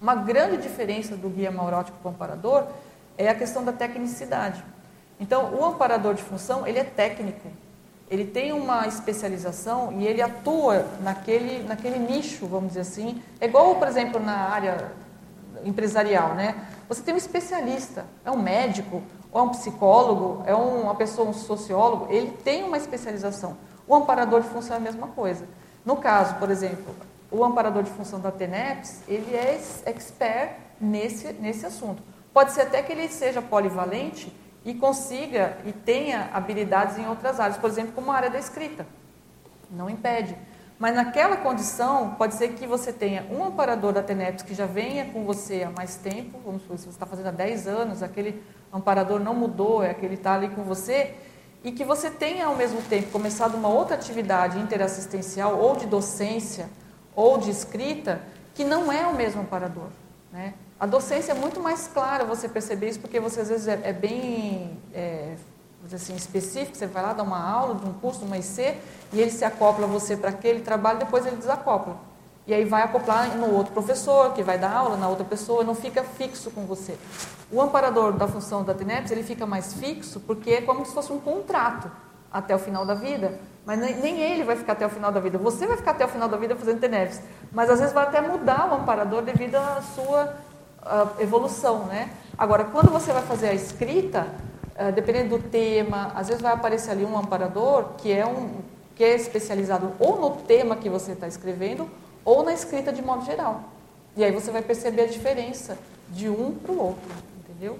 [0.00, 2.66] Uma grande diferença do guia maurótico para o amparador
[3.16, 4.62] é a questão da tecnicidade.
[5.18, 7.48] Então, o amparador de função, ele é técnico.
[8.10, 13.22] Ele tem uma especialização e ele atua naquele, naquele nicho, vamos dizer assim.
[13.40, 14.92] É igual, por exemplo, na área
[15.64, 16.54] empresarial, né?
[16.88, 21.34] Você tem um especialista, é um médico, ou é um psicólogo, é uma pessoa, um
[21.34, 23.56] sociólogo, ele tem uma especialização.
[23.86, 25.46] O amparador de função é a mesma coisa.
[25.84, 26.94] No caso, por exemplo,
[27.30, 32.02] o amparador de função da TENEPS, ele é expert nesse, nesse assunto.
[32.32, 34.34] Pode ser até que ele seja polivalente
[34.64, 38.86] e consiga e tenha habilidades em outras áreas, por exemplo, como a área da escrita.
[39.70, 40.36] Não impede.
[40.78, 45.06] Mas naquela condição, pode ser que você tenha um amparador da TENEPS que já venha
[45.06, 48.40] com você há mais tempo, vamos supor, se você está fazendo há 10 anos, aquele
[48.72, 51.14] amparador não mudou, é aquele está ali com você,
[51.64, 56.68] e que você tenha ao mesmo tempo começado uma outra atividade interassistencial ou de docência
[57.16, 58.20] ou de escrita
[58.54, 59.88] que não é o mesmo amparador.
[60.32, 60.54] Né?
[60.80, 63.92] A docência é muito mais clara você perceber isso porque você às vezes é, é
[63.92, 65.34] bem é,
[65.92, 68.76] assim, específico, você vai lá dar uma aula de um curso, de uma IC,
[69.12, 71.96] e ele se acopla você para aquele trabalho, depois ele desacopla.
[72.46, 75.74] E aí vai acoplar no outro professor, que vai dar aula na outra pessoa, não
[75.74, 76.96] fica fixo com você.
[77.50, 81.12] O amparador da função da TENEPS, ele fica mais fixo porque é como se fosse
[81.12, 81.90] um contrato
[82.32, 85.36] até o final da vida, mas nem ele vai ficar até o final da vida.
[85.38, 87.20] Você vai ficar até o final da vida fazendo TENEPS,
[87.52, 90.34] mas às vezes vai até mudar o amparador devido à sua
[91.18, 92.10] evolução, né?
[92.36, 94.26] Agora, quando você vai fazer a escrita,
[94.76, 98.60] uh, dependendo do tema, às vezes vai aparecer ali um amparador que é um
[98.94, 101.88] que é especializado ou no tema que você está escrevendo
[102.24, 103.72] ou na escrita de modo geral.
[104.16, 105.78] E aí você vai perceber a diferença
[106.10, 107.78] de um para o outro, entendeu?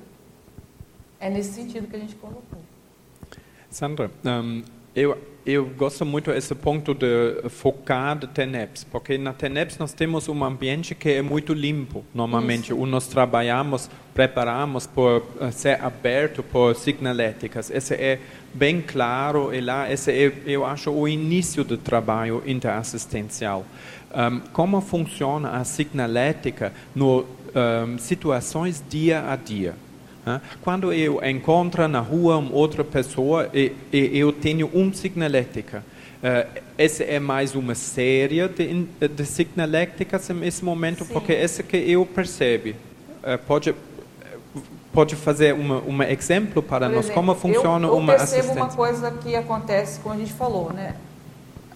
[1.19, 2.61] É nesse sentido que a gente colocou.
[3.69, 4.63] Sandra, um,
[4.95, 5.19] eu,
[5.51, 10.45] eu gosto muito desse ponto de focar de TENEPS, porque na TENEPS nós temos um
[10.45, 12.73] ambiente que é muito limpo, normalmente.
[12.73, 12.87] Isso.
[12.87, 17.71] Nós trabalhamos, preparamos por eh, ser aberto por signaléticas.
[17.71, 18.21] Esse é
[18.53, 23.65] bem claro e lá esse é, eu acho, o início do trabalho interassistencial
[24.15, 27.25] um, como funciona a signalética no
[27.55, 29.75] um, situações dia a dia.
[30.63, 35.85] Quando eu encontro na rua uma outra pessoa e, e eu tenho uma signalética,
[36.23, 41.13] uh, essa é mais uma série de, de signaléticas nesse momento, Sim.
[41.13, 42.71] porque essa que eu percebo.
[42.71, 43.75] Uh, pode
[44.93, 48.51] pode fazer um exemplo para nós como funciona eu, eu uma assistência?
[48.51, 50.97] Eu percebo uma coisa que acontece, como a gente falou, né?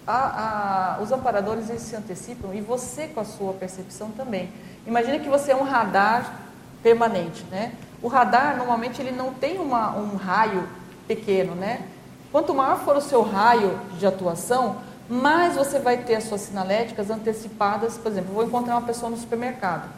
[0.05, 4.49] a, a, os amparadores eles se antecipam e você com a sua percepção também.
[4.85, 6.41] Imagina que você é um radar
[6.81, 7.71] permanente, né?
[8.03, 10.67] O radar normalmente ele não tem uma, um raio
[11.07, 11.87] pequeno, né?
[12.31, 14.77] Quanto maior for o seu raio de atuação,
[15.09, 17.97] mais você vai ter as suas sinaléticas antecipadas.
[17.97, 19.89] Por exemplo, vou encontrar uma pessoa no supermercado.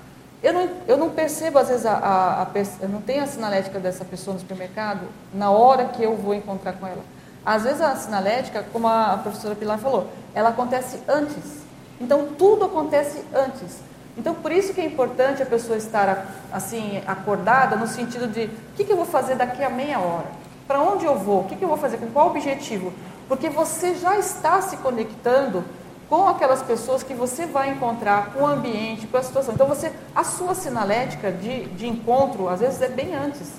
[0.43, 2.47] Eu não, eu não percebo, às vezes, a, a, a,
[2.81, 6.73] eu não tenho a sinalética dessa pessoa no supermercado na hora que eu vou encontrar
[6.73, 7.03] com ela.
[7.45, 11.63] Às vezes a sinalética, como a professora Pilar falou, ela acontece antes.
[12.01, 13.79] Então tudo acontece antes.
[14.17, 18.75] Então por isso que é importante a pessoa estar assim acordada no sentido de o
[18.75, 20.27] que, que eu vou fazer daqui a meia hora,
[20.67, 22.93] para onde eu vou, o que, que eu vou fazer, com qual objetivo,
[23.27, 25.63] porque você já está se conectando
[26.09, 29.53] com aquelas pessoas que você vai encontrar, com o ambiente, com a situação.
[29.53, 33.51] Então você, a sua sinalética de, de encontro às vezes é bem antes.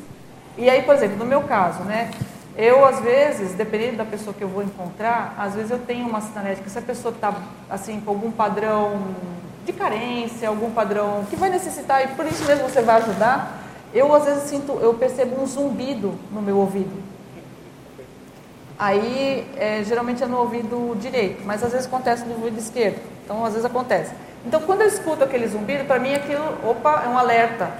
[0.56, 2.10] E aí, por exemplo, no meu caso, né?
[2.56, 6.22] Eu, às vezes, dependendo da pessoa que eu vou encontrar, às vezes eu tenho uma
[6.22, 6.70] sinalética.
[6.70, 7.34] Se a pessoa está,
[7.68, 8.98] assim, com algum padrão
[9.66, 14.14] de carência, algum padrão que vai necessitar, e por isso mesmo você vai ajudar, eu,
[14.14, 17.02] às vezes, sinto, eu percebo um zumbido no meu ouvido.
[18.78, 23.00] Aí, é, geralmente é no ouvido direito, mas às vezes acontece no ouvido esquerdo.
[23.24, 24.12] Então, às vezes acontece.
[24.44, 27.70] Então, quando eu escuto aquele zumbido, para mim aquilo, opa, é um alerta.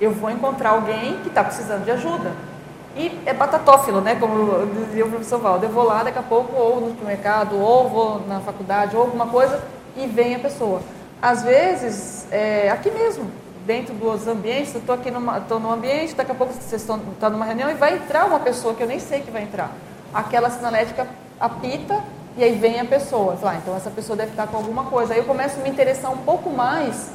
[0.00, 2.32] Eu vou encontrar alguém que está precisando de ajuda.
[2.96, 4.14] E é batatófilo, né?
[4.14, 5.66] Como dizia o professor Valdo.
[5.66, 9.26] Eu vou lá daqui a pouco, ou no supermercado, ou vou na faculdade, ou alguma
[9.26, 9.60] coisa,
[9.96, 10.80] e vem a pessoa.
[11.24, 13.30] Às vezes, é, aqui mesmo,
[13.64, 17.00] dentro dos ambientes, eu estou aqui numa, tô num ambiente, daqui a pouco vocês estão
[17.18, 19.72] tá numa reunião e vai entrar uma pessoa que eu nem sei que vai entrar.
[20.12, 21.06] Aquela sinalética
[21.40, 21.98] apita
[22.36, 25.14] E aí vem a pessoa, ah, então essa pessoa deve estar com alguma coisa.
[25.14, 27.10] Aí eu começo a me interessar um pouco mais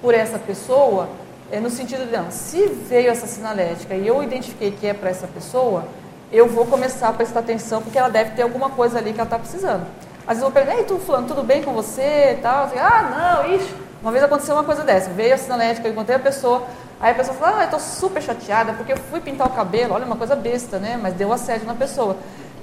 [0.00, 1.10] por essa pessoa,
[1.52, 5.10] é, no sentido de, não, se veio essa sinalética e eu identifiquei que é para
[5.10, 5.84] essa pessoa,
[6.32, 9.26] eu vou começar a prestar atenção, porque ela deve ter alguma coisa ali que ela
[9.26, 9.84] está precisando.
[10.30, 12.38] Às vezes eu vou perguntar, ei, tu fulano, tudo bem com você?
[12.40, 12.66] Tal.
[12.66, 13.74] Assim, ah, não, ixi.
[14.00, 16.68] Uma vez aconteceu uma coisa dessa, veio a sinalética, eu encontrei a pessoa,
[17.00, 19.92] aí a pessoa falou, ah, eu estou super chateada, porque eu fui pintar o cabelo,
[19.92, 20.96] olha, uma coisa besta, né?
[21.02, 22.16] Mas deu assédio na pessoa.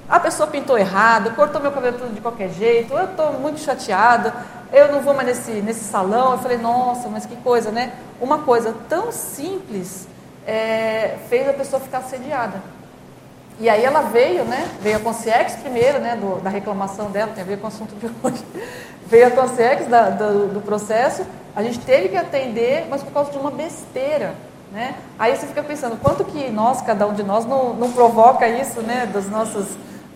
[0.07, 4.33] A pessoa pintou errado, cortou meu cabelo tudo de qualquer jeito, eu estou muito chateada,
[4.71, 6.31] eu não vou mais nesse, nesse salão.
[6.31, 7.91] Eu falei, nossa, mas que coisa, né?
[8.21, 10.07] Uma coisa tão simples
[10.45, 12.76] é, fez a pessoa ficar assediada.
[13.59, 14.69] E aí ela veio, né?
[14.81, 16.15] Veio a Consciex primeiro, né?
[16.15, 18.43] Do, da reclamação dela, tem a ver com o assunto de hoje.
[19.07, 23.31] Veio a Consciex da, do, do processo, a gente teve que atender, mas por causa
[23.31, 24.35] de uma besteira.
[24.71, 24.95] Né?
[25.17, 28.81] Aí você fica pensando, quanto que nós, cada um de nós, não, não provoca isso,
[28.81, 29.09] né?
[29.11, 29.65] Das nossas,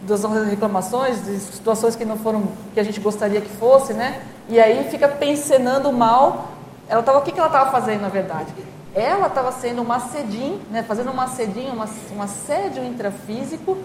[0.02, 4.22] das nossas reclamações, de situações que não foram, que a gente gostaria que fosse, né?
[4.50, 6.50] E aí fica pensando mal.
[6.89, 8.54] Ela estava, o que, que ela estava fazendo, na verdade?
[8.94, 13.78] Ela estava sendo uma assedim, né, fazendo uma assedinho, uma, um assédio intrafísico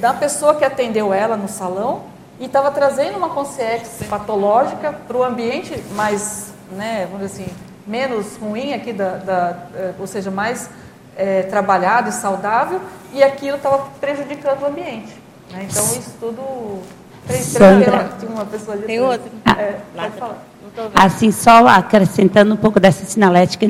[0.00, 2.02] da pessoa que atendeu ela no salão
[2.38, 7.52] e estava trazendo uma consciência patológica para o ambiente mais, né, vamos dizer assim,
[7.86, 10.70] menos ruim aqui, da, da eh, ou seja, mais
[11.16, 12.80] é, trabalhado e saudável,
[13.12, 15.12] e aquilo estava prejudicando o ambiente.
[15.50, 15.66] Né?
[15.68, 16.82] Então, isso tudo...
[17.28, 18.86] Sandra, tem uma pessoa ali.
[18.86, 19.30] Tem outra?
[19.56, 20.49] É, pode falar.
[20.94, 23.66] Assim, só acrescentando um pouco dessa sinalética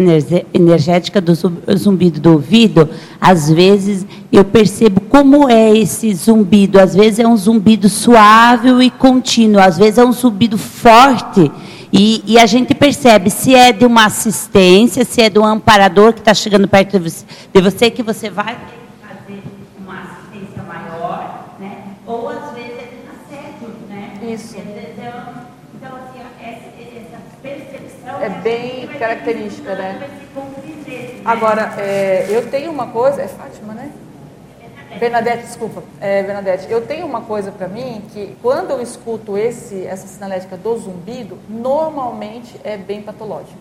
[0.55, 1.35] energética do
[1.77, 2.89] zumbido do ouvido,
[3.21, 6.79] às vezes eu percebo como é esse zumbido.
[6.79, 11.51] Às vezes é um zumbido suave e contínuo, às vezes é um zumbido forte.
[11.93, 16.13] E, e a gente percebe se é de uma assistência, se é de um amparador
[16.13, 19.43] que está chegando perto de você, de você, que você vai ter que fazer
[19.77, 21.79] uma assistência maior, né?
[22.07, 23.69] ou às vezes é de um assédio.
[23.89, 24.33] Né?
[24.33, 24.57] Isso.
[24.57, 24.70] é
[28.29, 30.09] bem característica, né?
[31.25, 33.91] Agora, é, eu tenho uma coisa, é Fátima, né?
[34.99, 39.87] Bernadette, desculpa, é, Bernadette, eu tenho uma coisa para mim que quando eu escuto esse,
[39.87, 43.59] essa sinalética do zumbido, normalmente é bem patológico.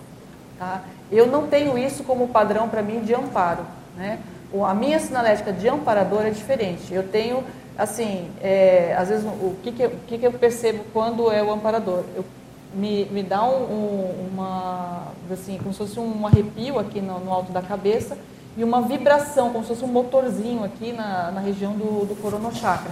[0.57, 0.83] Tá?
[1.11, 3.63] Eu não tenho isso como padrão para mim de amparo.
[3.95, 4.19] Né?
[4.65, 6.91] A minha sinalética de amparador é diferente.
[6.91, 7.43] Eu tenho,
[7.77, 11.43] assim, é, às vezes, o, que, que, eu, o que, que eu percebo quando é
[11.43, 12.03] o amparador?
[12.15, 12.25] Eu
[12.73, 17.31] me, me dá um, um, uma, assim, como se fosse um arrepio aqui no, no,
[17.31, 18.17] alto da cabeça
[18.57, 22.91] e uma vibração, como se fosse um motorzinho aqui na, na região do, do coronochakra.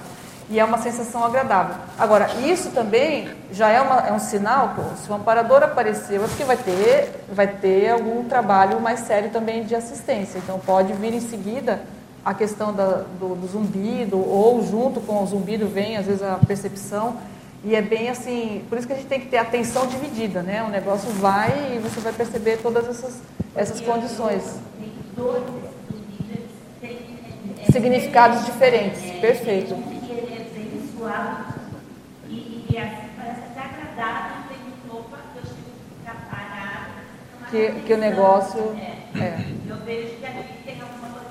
[0.50, 1.76] E é uma sensação agradável.
[2.00, 6.46] Agora, isso também já é, uma, é um sinal, se o amparador apareceu, é porque
[6.46, 10.38] vai ter, vai ter algum trabalho mais sério também de assistência.
[10.38, 11.82] Então, pode vir em seguida
[12.24, 16.40] a questão da, do, do zumbido, ou junto com o zumbido vem, às vezes, a
[16.48, 17.18] percepção.
[17.64, 20.64] E é bem assim, por isso que a gente tem que ter atenção dividida, né?
[20.64, 23.22] O negócio vai e você vai perceber todas essas,
[23.56, 24.60] essas condições.
[27.72, 29.76] Significados diferentes, perfeito.
[37.50, 38.60] Que, que o negócio.
[39.16, 39.46] É.
[39.70, 41.28] Eu vejo que ali tem alguma coisa.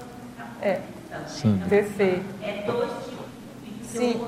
[0.63, 0.81] É.
[1.27, 1.63] Sim.
[1.69, 2.25] Perfeito.
[2.43, 3.27] É dois tipos.
[3.83, 4.27] Sim.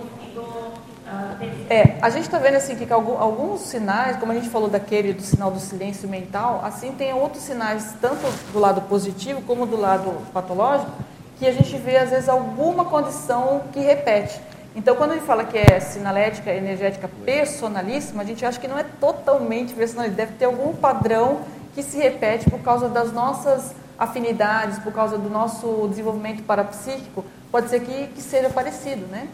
[1.71, 5.23] É, a gente está vendo assim que alguns sinais, como a gente falou daquele do
[5.23, 8.23] sinal do silêncio mental, assim tem outros sinais, tanto
[8.53, 10.91] do lado positivo como do lado patológico,
[11.39, 14.41] que a gente vê às vezes alguma condição que repete.
[14.75, 18.85] Então, quando gente fala que é sinalética, energética personalíssima, a gente acha que não é
[18.85, 21.41] totalmente personalíssima, deve ter algum padrão
[21.75, 27.69] que se repete por causa das nossas afinidades, por causa do nosso desenvolvimento parapsíquico, pode
[27.69, 29.27] ser que, que seja parecido, né?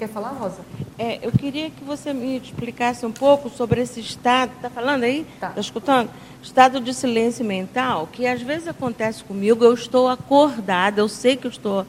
[0.00, 0.64] Quer falar, Rosa?
[0.98, 4.50] É, eu queria que você me explicasse um pouco sobre esse estado.
[4.56, 5.26] Está falando aí?
[5.34, 6.08] Está tá escutando?
[6.42, 9.62] Estado de silêncio mental, que às vezes acontece comigo.
[9.62, 11.86] Eu estou acordada, eu sei que eu estou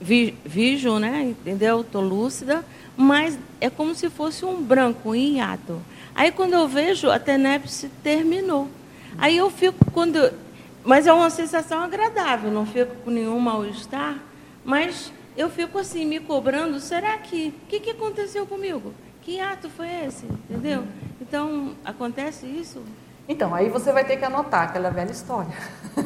[0.00, 1.26] vi, vijo, né?
[1.26, 1.82] Entendeu?
[1.82, 2.64] Estou lúcida,
[2.96, 5.80] mas é como se fosse um branco, um hiato.
[6.16, 8.66] Aí quando eu vejo, a tenepse terminou.
[9.16, 10.28] Aí eu fico quando.
[10.82, 14.16] Mas é uma sensação agradável, não fico com nenhum mal-estar,
[14.64, 18.92] mas eu fico assim, me cobrando, será que, o que, que aconteceu comigo?
[19.22, 20.26] Que ato foi esse?
[20.26, 20.82] Entendeu?
[21.20, 22.82] Então, acontece isso?
[23.28, 25.52] Então, aí você vai ter que anotar aquela velha história.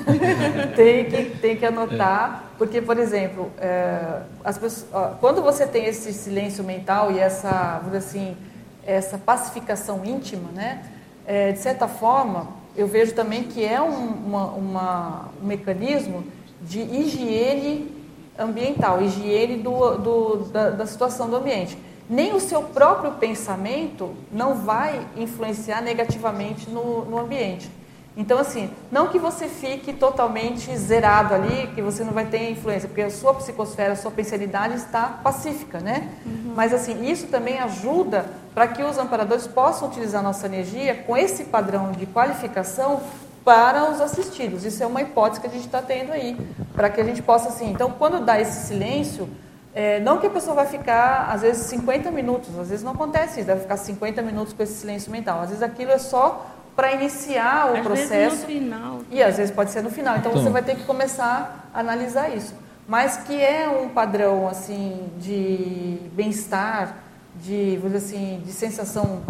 [0.76, 6.12] tem, que, tem que anotar, porque, por exemplo, é, as pessoas, quando você tem esse
[6.12, 8.36] silêncio mental e essa, assim,
[8.84, 10.84] essa pacificação íntima, né,
[11.26, 16.22] é, de certa forma, eu vejo também que é um, uma, uma, um mecanismo
[16.60, 18.01] de higiene
[18.38, 21.76] ambiental, higiene do, do, da, da, situação do ambiente.
[22.08, 27.70] nem o seu próprio pensamento não vai influenciar negativamente no, no ambiente.
[28.14, 32.86] Então, assim, não que você fique totalmente zerado ali, que você não vai ter influência,
[32.86, 36.10] porque a sua psicosfera, a sua pensalidade está pacífica, né?
[36.26, 36.52] Uhum.
[36.54, 41.16] Mas, assim, isso também ajuda para que os amparadores possam utilizar a nossa energia com
[41.16, 43.00] esse padrão de qualificação
[43.44, 44.64] para os assistidos.
[44.64, 46.36] Isso é uma hipótese que a gente está tendo aí,
[46.74, 49.28] para que a gente possa, assim, então, quando dá esse silêncio,
[49.74, 53.40] é, não que a pessoa vai ficar, às vezes, 50 minutos, às vezes não acontece
[53.40, 55.40] isso, deve ficar 50 minutos com esse silêncio mental.
[55.40, 56.46] Às vezes aquilo é só
[56.76, 58.10] para iniciar o às processo.
[58.10, 59.00] Vezes no final.
[59.10, 60.16] E às vezes pode ser no final.
[60.16, 62.54] Então, então, você vai ter que começar a analisar isso.
[62.86, 66.96] Mas que é um padrão assim de bem-estar,
[67.36, 69.22] de, assim, de sensação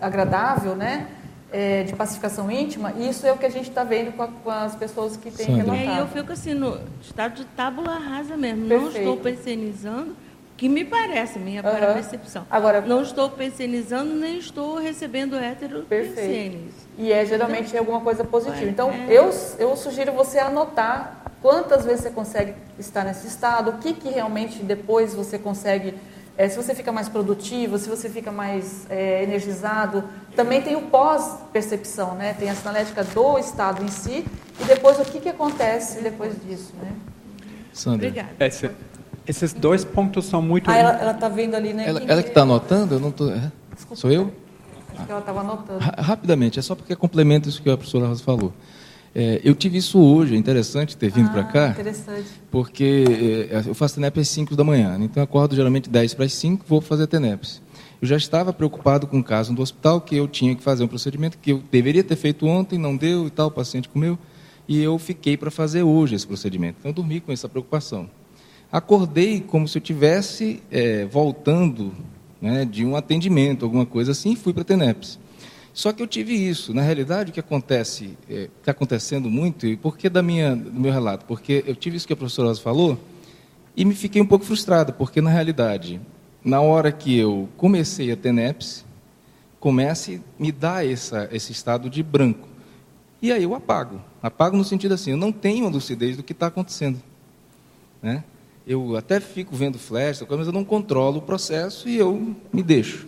[0.00, 1.08] agradável, né?
[1.50, 4.50] É, de pacificação íntima, isso é o que a gente está vendo com, a, com,
[4.50, 5.72] as pessoas que têm Sandra.
[5.72, 5.98] relatado.
[5.98, 8.68] É, eu fico assim, no estado de tábula rasa mesmo.
[8.68, 8.92] Perfeito.
[8.92, 10.14] Não estou pensionizando
[10.58, 11.94] que me parece, minha uhum.
[11.94, 12.44] percepção.
[12.50, 16.58] Agora, não estou pensionizando nem estou recebendo hétero Perfeito.
[16.98, 18.68] E é geralmente é alguma coisa positiva.
[18.68, 19.06] Então, é.
[19.08, 24.08] eu, eu sugiro você anotar quantas vezes você consegue estar nesse estado, o que, que
[24.08, 25.94] realmente depois você consegue,
[26.38, 30.04] é, se você fica mais produtivo, se você fica mais é, energizado.
[30.36, 32.32] Também tem o pós-percepção, né?
[32.32, 34.24] Tem a sinalética do estado em si
[34.60, 36.92] e depois o que, que acontece depois disso, né?
[37.72, 38.06] Sandra.
[38.06, 38.28] Obrigada.
[38.38, 38.72] Essa,
[39.26, 40.70] esses dois pontos são muito.
[40.70, 41.88] Ah, ela está vendo ali, né?
[41.88, 42.94] Ela, ela que está anotando?
[42.94, 43.28] Eu não tô...
[43.30, 43.50] É?
[43.94, 44.32] Sou eu?
[44.94, 45.80] Acho que ela estava anotando.
[45.80, 48.52] rapidamente, é só porque complementa isso que a professora Rosa falou.
[49.14, 51.68] É, eu tive isso hoje, é interessante ter vindo ah, para cá.
[51.70, 52.26] Interessante.
[52.50, 53.04] Porque
[53.50, 55.06] é, eu faço TENEP às 5 da manhã, né?
[55.06, 57.62] então eu acordo geralmente 10 para as 5 vou fazer TENEPS.
[58.00, 60.88] Eu já estava preocupado com um caso do hospital que eu tinha que fazer um
[60.88, 64.16] procedimento que eu deveria ter feito ontem, não deu e tal, o paciente comeu,
[64.68, 66.76] e eu fiquei para fazer hoje esse procedimento.
[66.78, 68.08] Então eu dormi com essa preocupação
[68.70, 71.92] acordei como se eu tivesse é, voltando
[72.40, 75.18] né, de um atendimento, alguma coisa assim, e fui para a TENEPS.
[75.78, 76.74] Só que eu tive isso.
[76.74, 80.72] Na realidade, o que acontece, é, está acontecendo muito, e por que da minha, do
[80.72, 81.24] meu relato?
[81.24, 82.98] Porque eu tive isso que a professora Rosa falou,
[83.76, 86.00] e me fiquei um pouco frustrado, porque na realidade,
[86.44, 88.84] na hora que eu comecei a TENEPS,
[89.60, 92.48] comece a me dar essa, esse estado de branco.
[93.22, 94.00] E aí eu apago.
[94.20, 97.00] Apago no sentido assim, eu não tenho a lucidez do que está acontecendo.
[98.02, 98.24] Né?
[98.66, 103.06] eu até fico vendo flash, mas eu não controlo o processo e eu me deixo.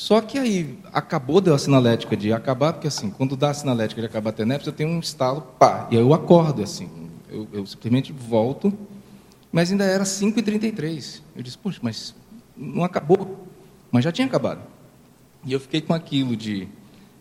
[0.00, 4.00] Só que aí acabou deu a sinalética de acabar, porque assim, quando dá a sinalética
[4.00, 6.88] de acabar a TENEPS, eu tenho um estalo, pá, e aí eu acordo assim.
[7.28, 8.72] Eu, eu simplesmente volto,
[9.52, 11.20] mas ainda era 5h33.
[11.36, 12.14] Eu disse, poxa, mas
[12.56, 13.46] não acabou.
[13.92, 14.62] Mas já tinha acabado.
[15.44, 16.66] E eu fiquei com aquilo de,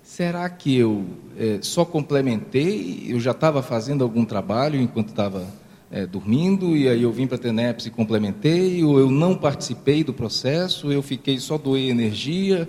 [0.02, 1.06] será que eu
[1.38, 5.46] é, só complementei, eu já estava fazendo algum trabalho enquanto estava
[5.92, 10.04] é, dormindo, e aí eu vim para a TENEPS e complementei, ou eu não participei
[10.04, 12.68] do processo, eu fiquei só doei energia,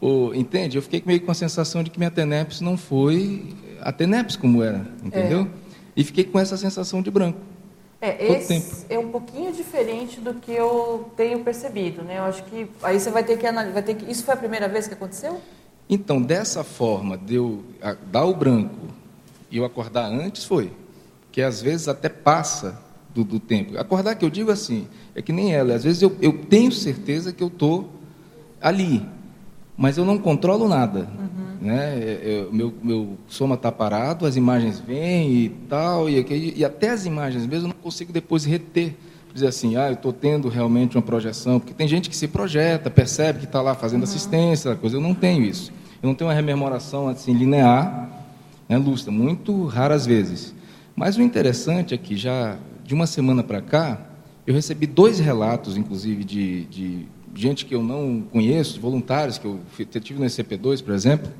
[0.00, 0.76] ou, entende?
[0.78, 4.62] Eu fiquei meio com a sensação de que minha TENEPS não foi a TENEPS como
[4.62, 5.42] era, entendeu?
[5.42, 5.46] É.
[5.96, 7.38] E fiquei com essa sensação de branco.
[8.00, 12.18] É, esse é um pouquinho diferente do que eu tenho percebido, né?
[12.18, 14.36] Eu acho que aí você vai ter que analisar, vai ter que, isso foi a
[14.36, 15.38] primeira vez que aconteceu?
[15.86, 17.62] Então, dessa forma, de eu
[18.10, 18.86] dar o branco
[19.50, 20.70] e eu acordar antes, foi
[21.32, 22.78] que às vezes até passa
[23.14, 23.78] do, do, tempo.
[23.78, 27.32] Acordar que eu digo assim, é que nem ela, às vezes eu, eu tenho certeza
[27.32, 27.90] que eu estou
[28.60, 29.04] ali,
[29.76, 31.08] mas eu não controlo nada.
[31.18, 31.66] Uhum.
[31.66, 32.18] Né?
[32.22, 37.06] Eu, meu, meu soma está parado, as imagens vêm e tal, e, e até as
[37.06, 38.96] imagens mesmo eu não consigo depois reter
[39.32, 42.90] dizer assim, ah, eu estou tendo realmente uma projeção, porque tem gente que se projeta,
[42.90, 44.08] percebe que está lá fazendo uhum.
[44.08, 44.96] assistência, coisa.
[44.96, 45.72] Eu não tenho isso.
[46.02, 48.08] Eu não tenho uma rememoração assim linear,
[48.68, 50.54] né, lúcida, muito raras vezes.
[51.00, 54.06] Mas o interessante é que já de uma semana para cá,
[54.46, 59.58] eu recebi dois relatos, inclusive, de, de gente que eu não conheço, voluntários que eu
[59.98, 61.32] tive no ECP2, por exemplo,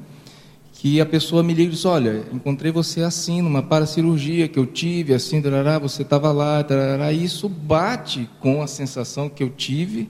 [0.73, 4.65] que a pessoa me liga e diz, olha, encontrei você assim, numa paracirurgia que eu
[4.65, 9.51] tive, assim, tarará, você estava lá, tarará, e isso bate com a sensação que eu
[9.51, 10.09] tive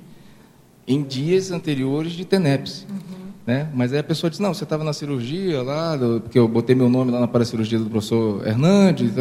[0.87, 2.87] em dias anteriores de TENEPS.
[2.89, 3.20] Uhum.
[3.47, 3.69] Né?
[3.75, 6.89] Mas aí a pessoa diz, não, você estava na cirurgia lá, porque eu botei meu
[6.91, 9.13] nome lá na paracirurgia do professor Hernandes,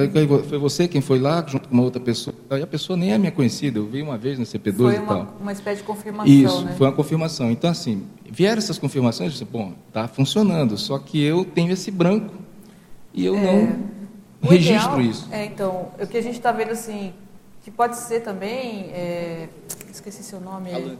[0.48, 2.36] foi você quem foi lá, junto com uma outra pessoa.
[2.50, 5.00] Aí a pessoa nem é minha conhecida, eu vi uma vez no CP2 foi e
[5.00, 5.38] uma, tal.
[5.40, 6.76] uma espécie de confirmação, Isso, né?
[6.78, 7.50] foi uma confirmação.
[7.50, 11.90] Então, assim, vieram essas confirmações, eu disse, bom, está funcionando, só que eu tenho esse
[11.90, 12.36] branco
[13.14, 13.42] e eu é,
[14.42, 15.28] não registro ideal, isso.
[15.32, 17.14] É, então, o que a gente está vendo, assim,
[17.64, 19.48] que pode ser também, é,
[19.90, 20.74] esqueci seu nome...
[20.74, 20.98] Alan.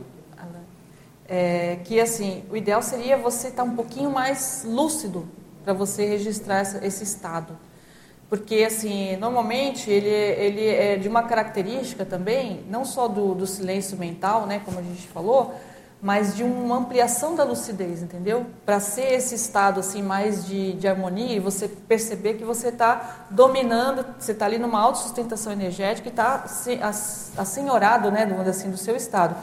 [1.32, 5.28] É, que assim, o ideal seria você estar um pouquinho mais lúcido
[5.62, 7.56] para você registrar essa, esse estado.
[8.28, 13.96] Porque, assim, normalmente ele, ele é de uma característica também, não só do, do silêncio
[13.96, 15.54] mental, né, como a gente falou,
[16.02, 18.46] mas de uma ampliação da lucidez, entendeu?
[18.64, 23.26] Para ser esse estado assim mais de, de harmonia e você perceber que você está
[23.30, 26.44] dominando, você está ali numa autossustentação energética e está
[27.36, 29.36] assenhorado, né, assim, do seu estado.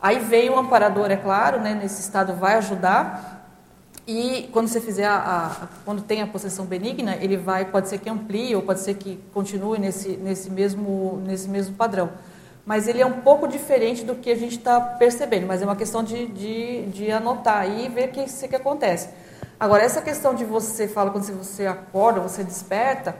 [0.00, 3.38] Aí veio o amparador, é claro, né, nesse estado vai ajudar.
[4.06, 7.98] E quando você fizer a, a, quando tem a possessão benigna, ele vai, pode ser
[7.98, 12.10] que amplie ou pode ser que continue nesse, nesse mesmo nesse mesmo padrão
[12.64, 15.76] mas ele é um pouco diferente do que a gente está percebendo, mas é uma
[15.76, 19.08] questão de, de, de anotar aí e ver o que, que acontece.
[19.58, 23.16] Agora, essa questão de você fala quando você acorda, você desperta,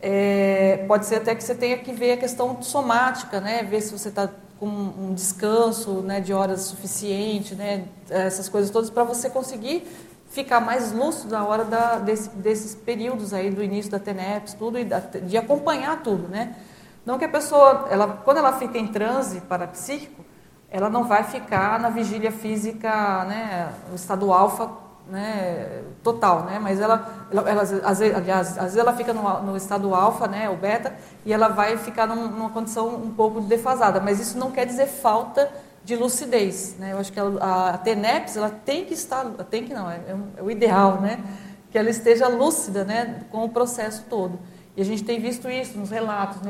[0.00, 3.62] é, pode ser até que você tenha que ver a questão somática, né?
[3.62, 4.28] ver se você está
[4.64, 7.84] com um descanso né, de horas suficiente, né?
[8.08, 9.86] essas coisas todas, para você conseguir
[10.30, 14.78] ficar mais lúcido na hora da, desse, desses períodos aí do início da TENEPS, tudo,
[14.78, 16.56] e da, de acompanhar tudo, né?
[17.04, 20.24] Não que a pessoa, ela, quando ela fica em transe parapsíquico,
[20.70, 24.70] ela não vai ficar na vigília física, né, no estado alfa,
[25.08, 29.42] né, total, né, mas ela, ela, ela às, vezes, aliás, às vezes ela fica no,
[29.42, 30.94] no estado alfa, né, o beta,
[31.24, 34.86] e ela vai ficar num, numa condição um pouco defasada, mas isso não quer dizer
[34.86, 35.50] falta
[35.84, 39.74] de lucidez, né, eu acho que a, a TENEPS, ela tem que estar, tem que
[39.74, 40.00] não, é,
[40.38, 41.22] é o ideal, né,
[41.70, 44.38] que ela esteja lúcida, né, com o processo todo.
[44.76, 46.40] E a gente tem visto isso nos relatos,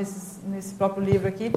[0.46, 1.52] nesse próprio livro aqui,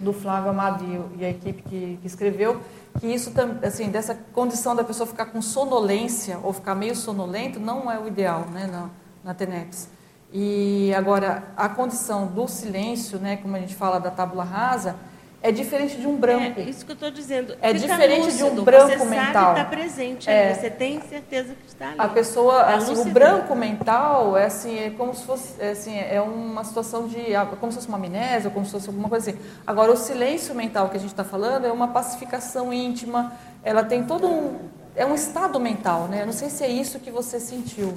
[0.00, 0.84] do Flávio Amado
[1.18, 2.60] e, a equipe que, que escreveu,
[3.00, 7.90] que isso, assim, dessa condição da pessoa ficar com sonolência ou ficar meio sonolento, não
[7.90, 8.90] é o ideal né, na,
[9.24, 9.88] na TENEPS.
[10.32, 14.96] E agora, a condição do silêncio, né, como a gente fala da tábula rasa,
[15.40, 16.60] é diferente de um branco.
[16.60, 17.56] É isso que eu estou dizendo.
[17.62, 19.54] É Fica diferente lúcido, de um branco você mental.
[19.54, 20.54] Você está presente, é.
[20.54, 21.96] você tem certeza que está ali.
[21.96, 25.96] A pessoa, é assim, o branco mental é assim, é como se fosse, é, assim,
[25.96, 29.30] é uma situação de, ah, como se fosse uma amnésia, como se fosse alguma coisa
[29.30, 29.40] assim.
[29.64, 33.32] Agora, o silêncio mental que a gente está falando é uma pacificação íntima.
[33.62, 34.56] Ela tem todo um,
[34.96, 36.22] é um estado mental, né?
[36.22, 37.94] Eu não sei se é isso que você sentiu.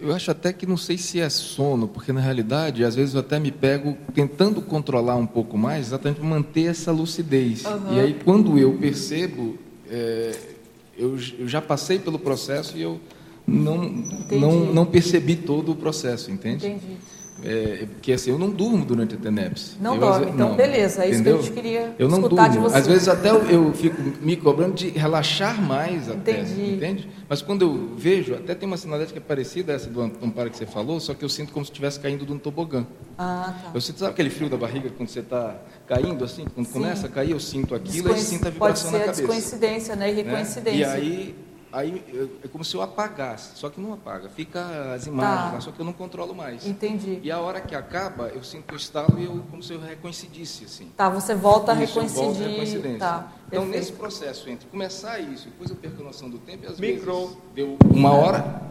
[0.00, 3.20] Eu acho até que não sei se é sono, porque na realidade, às vezes eu
[3.20, 7.64] até me pego tentando controlar um pouco mais, exatamente para manter essa lucidez.
[7.64, 7.94] Uhum.
[7.94, 9.58] E aí, quando eu percebo,
[9.90, 10.38] é,
[10.96, 13.00] eu, eu, já passei pelo processo e eu
[13.46, 13.78] não,
[14.30, 16.66] não, não percebi todo o processo, entende?
[16.66, 16.96] Entendi.
[17.44, 19.76] É, porque assim, eu não durmo durante a TENEPS.
[19.80, 21.38] Não eu, dorme, então não, beleza, é isso entendeu?
[21.38, 22.52] que a gente queria eu não escutar durmo.
[22.52, 22.76] de você.
[22.76, 26.74] Às vezes até eu, eu, fico me cobrando de relaxar mais até, Entendi.
[26.74, 27.08] entende?
[27.28, 30.66] Mas quando eu vejo, até tem uma sinalética é parecida essa do amparo que você
[30.66, 32.86] falou, só que eu sinto como se estivesse caindo de um tobogã.
[33.18, 33.70] Ah, tá.
[33.74, 35.56] Eu sinto, sabe aquele frio da barriga quando você está
[35.86, 36.44] caindo assim?
[36.54, 36.72] Quando Sim.
[36.72, 39.22] começa a cair, eu sinto aquilo e sinto a vibração na cabeça.
[39.22, 40.10] Pode ser descoincidência, né?
[40.12, 40.44] E Né?
[40.74, 41.34] E aí
[41.72, 42.02] Aí
[42.42, 45.52] é como se eu apagasse, só que não apaga, fica as imagens tá.
[45.52, 46.66] lá, só que eu não controlo mais.
[46.66, 47.20] Entendi.
[47.22, 50.64] E a hora que acaba, eu sinto o estalo e eu como se eu recoincidisse
[50.64, 50.90] assim.
[50.96, 52.50] Tá, você volta isso, a recoincidir.
[52.50, 52.98] Eu coincidência.
[52.98, 56.64] Tá, então nesse processo entre começar isso e depois eu perco a noção do tempo,
[56.64, 57.20] e às Micro.
[57.20, 58.62] vezes deu uma hora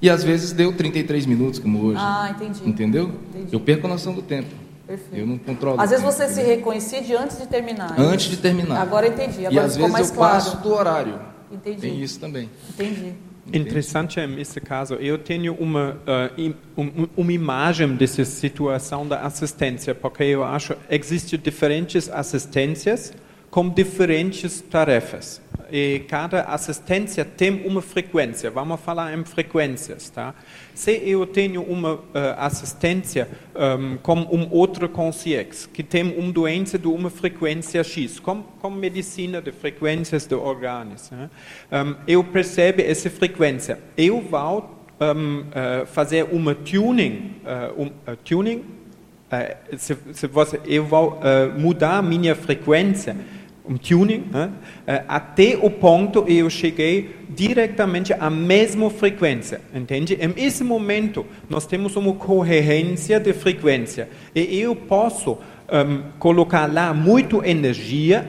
[0.00, 2.00] e às vezes deu 33 minutos como hoje.
[2.00, 2.66] Ah, entendi.
[2.66, 3.12] Entendeu?
[3.28, 3.52] Entendi.
[3.52, 4.54] Eu perco a noção do tempo.
[4.86, 5.16] Perfeito.
[5.16, 5.78] Eu não controlo.
[5.78, 8.00] Às vezes você se recoincide antes de terminar.
[8.00, 8.80] Antes de terminar.
[8.80, 9.44] Agora entendi.
[9.44, 10.34] Agora e às vezes mais eu claro.
[10.34, 11.20] passo do horário.
[11.50, 11.80] Entendi.
[11.80, 12.48] Tem isso também.
[12.70, 13.14] Entendi.
[13.52, 15.96] Interessante nesse caso, eu tenho uma,
[16.36, 23.14] uh, uma imagem dessa situação da assistência, porque eu acho que existem diferentes assistências
[23.50, 25.40] com diferentes tarefas.
[25.70, 28.50] E cada assistência tem uma frequência.
[28.50, 30.34] Vamos falar em frequências, tá?
[30.78, 32.02] Se eu tenho uma uh,
[32.36, 38.44] assistência um, com um outro concierge que tem uma doença de uma frequência X, como,
[38.60, 41.28] como medicina de frequências de órgãos, né?
[41.72, 43.80] um, eu percebo essa frequência.
[43.96, 48.64] Eu vou um, uh, fazer uma tuning, uh, um, tuning
[49.76, 51.20] se, se você, eu vou
[51.58, 53.14] mudar minha frequência
[53.68, 54.50] um tuning, né?
[55.06, 60.14] até o ponto eu cheguei diretamente à mesma frequência, entende?
[60.14, 65.32] Em esse momento nós temos uma coerência de frequência e eu posso
[65.70, 68.26] um, colocar lá muito energia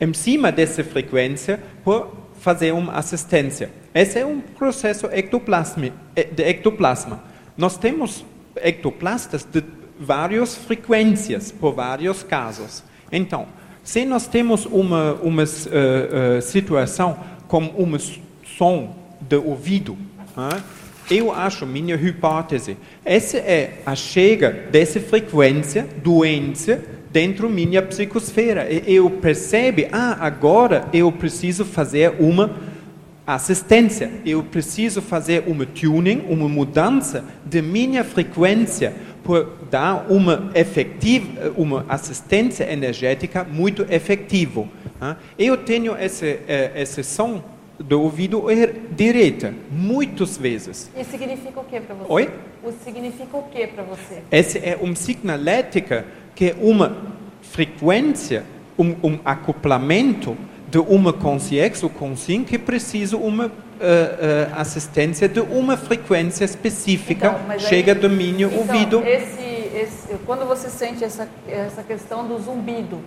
[0.00, 3.70] em cima dessa frequência por fazer uma assistência.
[3.94, 5.90] Esse é um processo ectoplasma,
[6.32, 7.22] de ectoplasma.
[7.56, 8.24] Nós temos
[8.56, 9.62] ectoplastas de
[9.98, 12.82] várias frequências por vários casos.
[13.12, 13.46] Então,
[13.90, 17.18] se nós temos uma, uma uh, situação
[17.48, 17.98] como um
[18.56, 19.98] som de ouvido,
[21.10, 26.80] eu acho, minha hipótese, essa é a chega dessa frequência, doença,
[27.10, 28.68] dentro minha psicosfera.
[28.70, 32.54] Eu percebo, ah, agora eu preciso fazer uma
[33.26, 38.94] assistência, eu preciso fazer uma tuning, uma mudança de minha frequência,
[39.70, 44.66] dar uma efetiva, uma assistência energética muito efetiva.
[45.00, 45.16] ah.
[45.38, 47.42] Eu tenho esse, eh, esse som
[47.78, 50.90] do ouvido er- direito, muitas vezes.
[50.96, 52.12] E significa o que para você?
[52.12, 52.30] Oi?
[52.62, 54.18] O significa o que para você?
[54.30, 56.04] Essa é uma signalética
[56.34, 56.94] que é uma
[57.42, 58.44] frequência,
[58.78, 60.36] um, um acoplamento
[60.70, 67.28] de uma consciência ou consciência que precisa uma eh, eh, assistência de uma frequência específica
[67.28, 69.02] Então, mas aí- chega do meu Então, ouvido.
[69.06, 73.00] Esse, esse- quando você sente essa, essa questão do zumbido,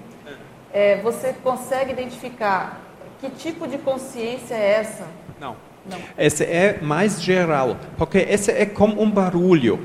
[0.74, 2.82] é, você consegue identificar
[3.22, 5.06] que tipo de consciência é essa?
[5.40, 5.56] Não.
[5.90, 5.98] Não.
[6.18, 9.80] Esse é mais geral, porque esse é como um barulho.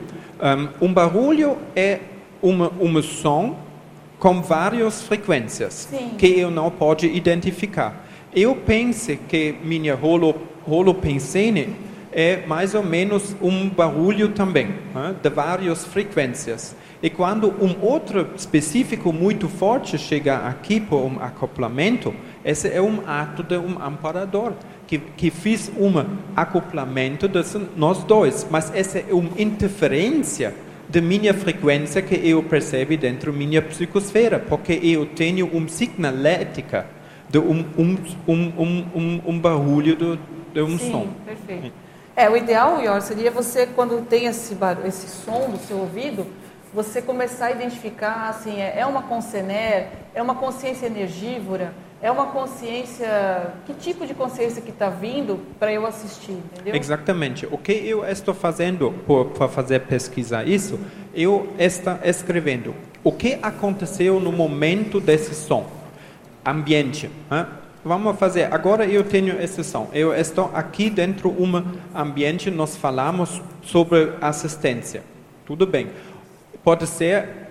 [0.80, 1.98] Um, um barulho é
[2.40, 3.56] uma, um som
[4.18, 6.10] com várias frequências Sim.
[6.18, 8.06] que eu não posso identificar.
[8.34, 10.34] Eu penso que minha rolo,
[10.66, 11.76] holopensene
[12.12, 16.74] é mais ou menos um barulho também, né, de várias frequências.
[17.00, 22.12] E quando um outro específico muito forte chega aqui por um acoplamento,
[22.44, 24.52] esse é um ato de um amparador
[24.86, 25.92] que, que fez um
[26.34, 27.40] acoplamento de
[27.76, 30.54] nós dois, mas essa é uma interferência
[30.88, 36.86] de minha frequência que eu percebo dentro da minha psicosfera, porque eu tenho uma signalética
[37.28, 37.96] de um, um,
[38.26, 40.18] um, um, um, um barulho de,
[40.54, 41.08] de um Sim, som.
[41.26, 41.72] perfeito.
[42.16, 46.26] É, o ideal, Ior, seria você, quando tem esse, bar- esse som do seu ouvido,
[46.72, 52.26] você começar a identificar, assim, é, é uma concener, é uma consciência energívora, é uma
[52.26, 56.76] consciência, que tipo de consciência que está vindo para eu assistir, entendeu?
[56.76, 57.46] Exatamente.
[57.50, 58.94] O que eu estou fazendo
[59.36, 60.78] para fazer pesquisa isso,
[61.12, 65.66] eu estou escrevendo o que aconteceu no momento desse som,
[66.44, 67.10] ambiente.
[67.30, 67.48] hã?
[67.84, 68.52] Vamos fazer.
[68.52, 69.88] Agora eu tenho esse som.
[69.92, 71.64] Eu estou aqui dentro de um
[71.94, 72.50] ambiente.
[72.50, 75.02] Nós falamos sobre assistência.
[75.46, 75.88] Tudo bem.
[76.62, 77.47] Pode ser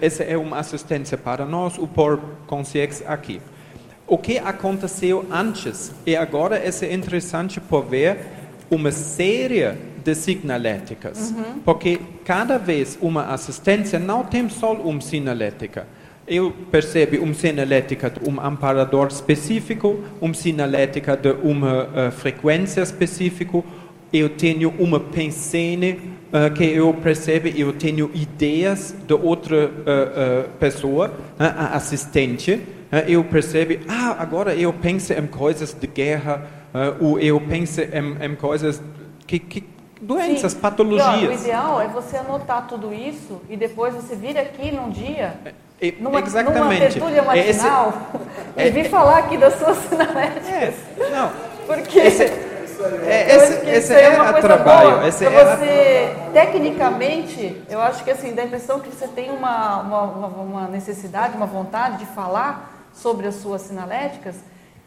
[0.00, 3.40] essa é uma assistência para nós ou por consciência aqui.
[4.06, 8.18] O que aconteceu antes e agora é interessante por ver
[8.70, 9.72] uma série
[10.04, 11.34] de signaléticas,
[11.64, 15.86] porque cada vez uma assistência não tem só uma sinalética.
[16.26, 23.62] Eu percebo uma sinalética de um amparador específico, uma sinalética de uma eh, frequência específica,
[24.12, 25.98] eu tenho uma pensene
[26.32, 32.60] eh, que eu percebo, eu tenho ideias de outra eh, pessoa, a assistente,
[33.06, 36.42] eu percebo, ah, agora eu penso em coisas de guerra,
[37.00, 38.82] ou eu penso em, em coisas
[39.28, 39.64] que, que
[40.00, 40.58] doenças, Sim.
[40.58, 41.40] E, ó, o patologias.
[41.42, 45.34] ideal é você anotar tudo isso e depois você vir aqui num dia,
[45.80, 46.80] E- numa, numa exatamente.
[46.80, 47.92] tertúlia É esse- matinal,
[48.56, 50.44] e vir falar aqui das suas sinaléticas.
[51.00, 51.30] É, não,
[51.66, 52.24] Porque esse,
[53.06, 54.90] é, esse, esse é a coisa trabalho.
[54.96, 55.08] boa.
[55.08, 59.30] Esse é a- você, tecnicamente, eu acho que assim, dá a impressão que você tem
[59.30, 64.36] uma, uma, uma- necessidade, uma vontade de falar sobre as suas sinaléticas.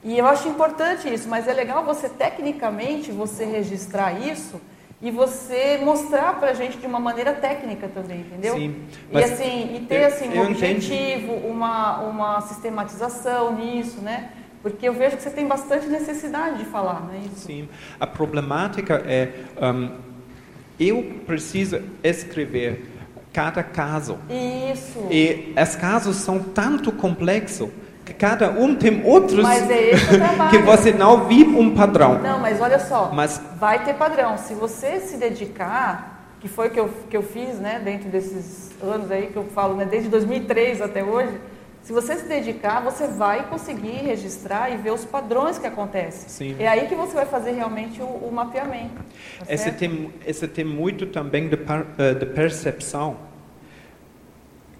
[0.03, 4.59] E eu acho importante isso, mas é legal você tecnicamente você registrar isso
[5.01, 8.55] e você mostrar para a gente de uma maneira técnica também, entendeu?
[8.55, 8.75] Sim,
[9.11, 10.51] e assim, e ter assim um entendi.
[10.65, 14.29] objetivo, uma, uma sistematização nisso, né?
[14.63, 17.45] Porque eu vejo que você tem bastante necessidade de falar, não é isso?
[17.45, 17.67] Sim,
[17.99, 19.29] a problemática é
[19.61, 19.91] hum,
[20.79, 22.89] eu preciso escrever
[23.33, 25.07] cada caso Isso.
[25.11, 27.69] e os casos são tanto complexos
[28.05, 29.93] que cada um tem outros é
[30.45, 32.19] o que você não vive um padrão.
[32.21, 34.37] Não, mas olha só, Mas- vai ter padrão.
[34.37, 39.09] Se você se dedicar, que foi que eu, que eu fiz, né, dentro desses anos
[39.09, 41.39] aí que eu falo, né, desde 2003 até hoje,
[41.83, 46.29] se você se dedicar, você vai conseguir registrar e ver os padrões que acontecem.
[46.29, 46.55] Sim.
[46.57, 49.03] É aí que você vai fazer realmente o, o mapeamento.
[49.71, 50.13] tá tem,
[50.47, 51.59] tem muito também de,
[51.97, 53.17] eh, de percepção.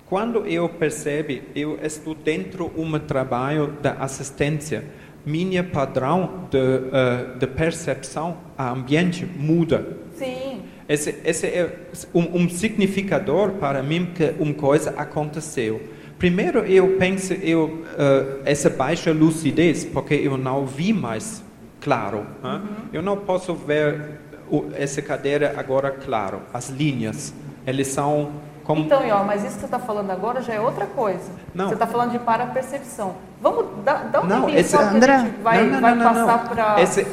[0.05, 4.85] Quando eu percebo, eu estou dentro de um trabalho da assistência,
[5.25, 9.97] minha padrão de, eh, de percepção a ambiente muda.
[10.15, 11.69] Sim, Esse, esse é
[12.13, 15.81] um, um significador para mim que uma coisa aconteceu.
[16.23, 21.43] Primeiro eu penso eu eh, essa baixa lucidez porque eu não vi mais
[21.81, 22.25] claro.
[22.41, 22.61] hã?
[22.93, 26.39] Eu não posso ver o, essa cadeira agora claro.
[26.53, 27.33] As linhas,
[27.67, 28.31] eles são
[28.63, 31.29] como Então, Ió, mas isso que você está falando agora já é outra coisa.
[31.53, 31.67] Não.
[31.67, 33.15] Você está falando de para-percepção.
[33.41, 35.19] Vamos dar, dar um não, tempinho esse, só que a André.
[35.19, 36.81] gente vai, não, não, vai não, não, passar para...
[36.81, 37.05] Esse,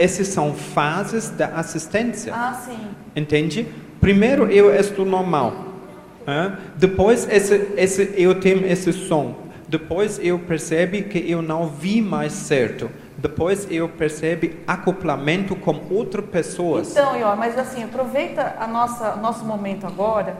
[0.00, 2.34] esses são fases da assistência.
[2.34, 2.88] Ah, sim.
[3.14, 3.68] Entende?
[4.00, 5.67] Primeiro eu estou normal.
[6.76, 9.34] Depois esse, esse, eu tenho esse som.
[9.68, 12.90] Depois eu percebo que eu não vi mais certo.
[13.16, 16.92] Depois eu percebo acoplamento com outras pessoas.
[16.92, 20.36] Então, Ió, mas assim, aproveita a nossa nosso momento agora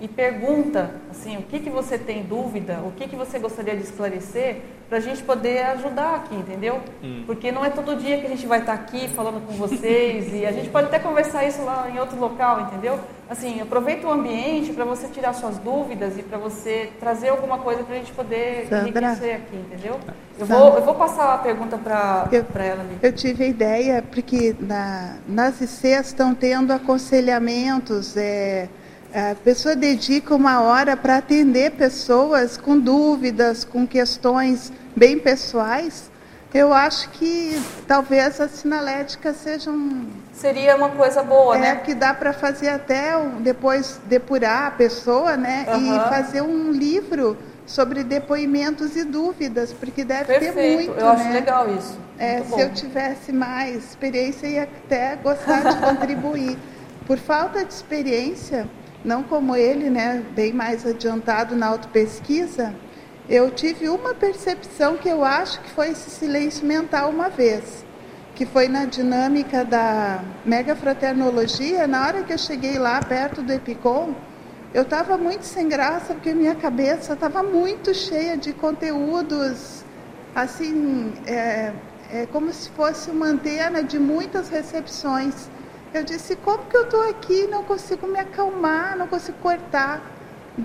[0.00, 3.82] e pergunta assim o que, que você tem dúvida, o que, que você gostaria de
[3.82, 6.80] esclarecer, para a gente poder ajudar aqui, entendeu?
[7.00, 7.22] Hum.
[7.24, 10.34] Porque não é todo dia que a gente vai estar tá aqui falando com vocês
[10.34, 12.98] e a gente pode até conversar isso lá em outro local, entendeu?
[13.28, 17.84] Assim, aproveita o ambiente para você tirar suas dúvidas e para você trazer alguma coisa
[17.84, 20.00] para a gente poder Sandra, enriquecer aqui, entendeu?
[20.36, 22.80] Eu vou, eu vou passar a pergunta para ela.
[22.80, 22.98] Ali.
[23.00, 28.68] Eu tive a ideia, porque na, nas ICs estão tendo aconselhamentos, é,
[29.14, 36.10] a pessoa dedica uma hora para atender pessoas com dúvidas, com questões bem pessoais.
[36.52, 40.08] Eu acho que talvez a sinalética seja um.
[40.32, 41.76] Seria uma coisa boa, é, né?
[41.76, 45.66] que dá para fazer até depois depurar a pessoa, né?
[45.68, 45.96] Uhum.
[45.96, 50.54] E fazer um livro sobre depoimentos e dúvidas, porque deve Perfeito.
[50.54, 51.00] ter muito.
[51.00, 51.32] Eu acho né?
[51.34, 51.96] legal isso.
[52.18, 56.58] É, se eu tivesse mais experiência, ia até gostar de contribuir.
[57.06, 58.68] Por falta de experiência,
[59.04, 62.74] não como ele, né, bem mais adiantado na autopesquisa,
[63.28, 67.84] eu tive uma percepção que eu acho que foi esse silêncio mental uma vez,
[68.34, 74.14] que foi na dinâmica da megafraternologia, na hora que eu cheguei lá perto do Epicom,
[74.72, 79.84] eu estava muito sem graça porque minha cabeça estava muito cheia de conteúdos,
[80.34, 81.72] assim, é,
[82.12, 85.48] é como se fosse uma antena de muitas recepções.
[85.92, 90.00] Eu disse, como que eu estou aqui, não consigo me acalmar, não consigo cortar.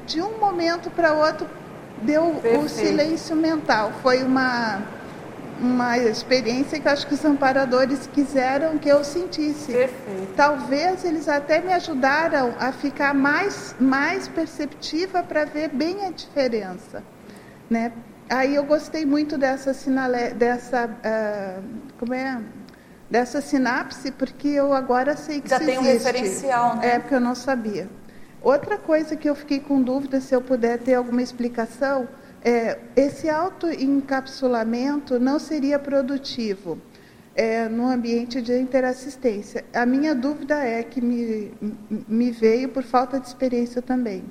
[0.05, 1.47] De um momento para outro,
[2.01, 2.65] deu Perfeito.
[2.65, 3.91] o silêncio mental.
[4.03, 4.81] Foi uma,
[5.59, 9.71] uma experiência que acho que os amparadores quiseram que eu sentisse.
[9.71, 10.33] Perfeito.
[10.35, 17.01] Talvez eles até me ajudaram a ficar mais, mais perceptiva para ver bem a diferença.
[17.69, 17.91] Né?
[18.29, 21.63] Aí eu gostei muito dessa sinale, dessa uh,
[21.97, 22.39] como é
[23.09, 26.95] dessa sinapse, porque eu agora sei que Já tem um referencial, né?
[26.95, 27.87] É, porque eu não sabia.
[28.41, 32.07] Outra coisa que eu fiquei com dúvida, se eu puder ter alguma explicação,
[32.43, 36.77] é, esse autoencapsulamento não seria produtivo
[37.35, 39.65] é, no ambiente de interassistência.
[39.73, 41.51] A minha dúvida é que me,
[42.07, 44.23] me veio por falta de experiência também.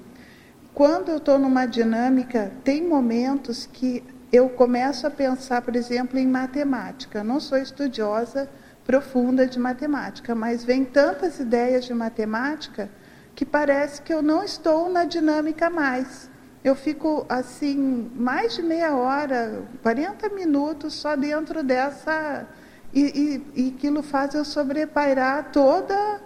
[0.72, 4.02] Quando eu estou numa dinâmica, tem momentos que
[4.32, 7.22] eu começo a pensar, por exemplo, em matemática.
[7.22, 8.48] não sou estudiosa
[8.84, 12.90] profunda de matemática, mas vem tantas ideias de matemática
[13.34, 16.30] que parece que eu não estou na dinâmica mais.
[16.62, 22.46] Eu fico assim mais de meia hora, 40 minutos só dentro dessa
[22.92, 26.20] e, e, e aquilo faz eu sobrepairar toda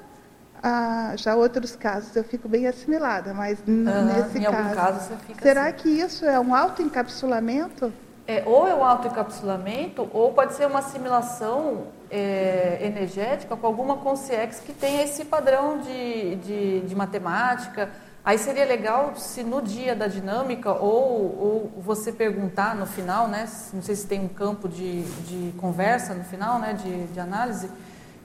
[0.62, 5.42] a, já outros casos eu fico bem assimilada, mas uhum, nesse caso, caso você fica
[5.42, 5.76] será assim.
[5.76, 7.92] que isso é um autoencapsulamento?
[8.26, 14.62] É, ou é um autoencapsulamento, ou pode ser uma assimilação é, energética com alguma consciência
[14.64, 17.90] que tenha esse padrão de, de, de, matemática.
[18.24, 23.48] Aí seria legal se no dia da dinâmica, ou, ou você perguntar no final, né,
[23.72, 27.70] não sei se tem um campo de, de conversa no final, né, de, de análise,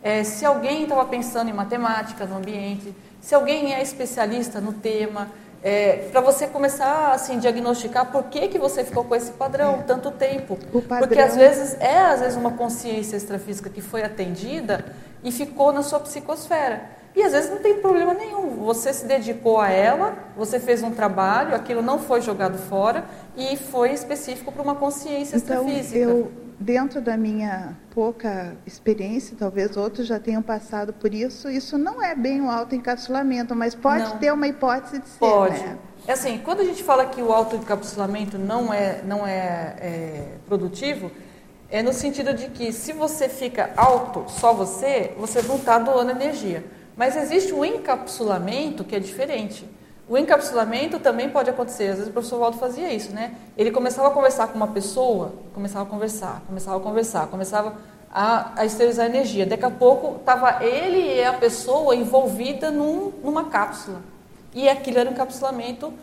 [0.02, 5.30] é, se alguém estava pensando em matemática no ambiente, se alguém é especialista no tema,
[5.64, 9.84] é, para você começar assim diagnosticar por que que você ficou com esse padrão é.
[9.84, 10.58] tanto tempo.
[10.58, 11.08] Padrão...
[11.08, 14.84] porque às vezes é às vezes uma consciência extrafísica que foi atendida
[15.24, 16.82] e ficou na sua psicosfera.
[17.16, 18.66] E às vezes não tem problema nenhum.
[18.66, 23.06] Você se dedicou a ela você fez um trabalho aquilo não foi jogado fora
[23.38, 25.98] e foi específico para uma consciência então, extrafísica.
[25.98, 32.02] eu dentro da minha pouca experiência, talvez outros já tenham passado por isso, isso não
[32.02, 34.18] é bem um autoencapsulamento, mas pode não.
[34.18, 35.20] ter uma hipótese de ser.
[35.20, 35.60] Pode.
[35.60, 35.78] Né?
[36.08, 41.12] É assim, quando a gente fala que o autoencapsulamento não é, não é, é produtivo,
[41.70, 46.12] é no sentido de que se você fica alto, só você, você não está doando
[46.12, 46.64] energia.
[46.96, 49.68] Mas existe um encapsulamento que é diferente.
[50.08, 53.36] O encapsulamento também pode acontecer, às vezes o professor Waldo fazia isso, né?
[53.58, 57.74] Ele começava a conversar com uma pessoa, começava a conversar, começava a conversar, começava
[58.12, 59.46] a, a esterilizar energia.
[59.46, 64.02] Daqui a pouco estava ele e a pessoa envolvida num, numa cápsula.
[64.54, 65.94] E aquilo era um encapsulamento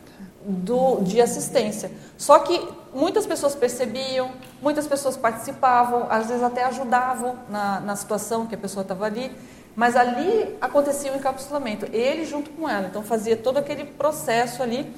[0.43, 1.93] do, de assistência.
[2.17, 2.61] Só que
[2.93, 8.59] muitas pessoas percebiam, muitas pessoas participavam, às vezes até ajudavam na, na situação que a
[8.59, 9.31] pessoa estava ali.
[9.77, 12.89] Mas ali acontecia o encapsulamento, ele junto com ela.
[12.89, 14.93] Então fazia todo aquele processo ali.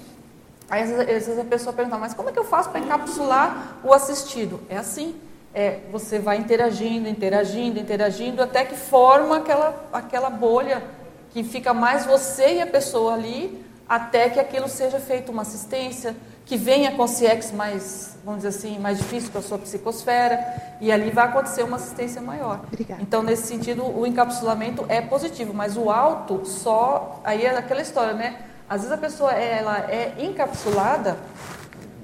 [0.69, 3.93] Aí às vezes a pessoa pergunta, mas como é que eu faço para encapsular o
[3.93, 4.61] assistido?
[4.69, 5.15] É assim.
[5.55, 10.83] É, você vai interagindo, interagindo, interagindo, até que forma aquela, aquela bolha
[11.31, 16.17] que fica mais você e a pessoa ali, até que aquilo seja feito uma assistência,
[16.53, 20.39] que venha com CX mais, vamos dizer assim, mais difícil para a sua psicosfera,
[20.83, 22.61] e ali vai acontecer uma assistência maior.
[22.71, 23.01] Obrigada.
[23.01, 28.13] Então, nesse sentido, o encapsulamento é positivo, mas o alto só, aí é aquela história,
[28.13, 28.37] né?
[28.69, 31.17] Às vezes a pessoa ela é encapsulada,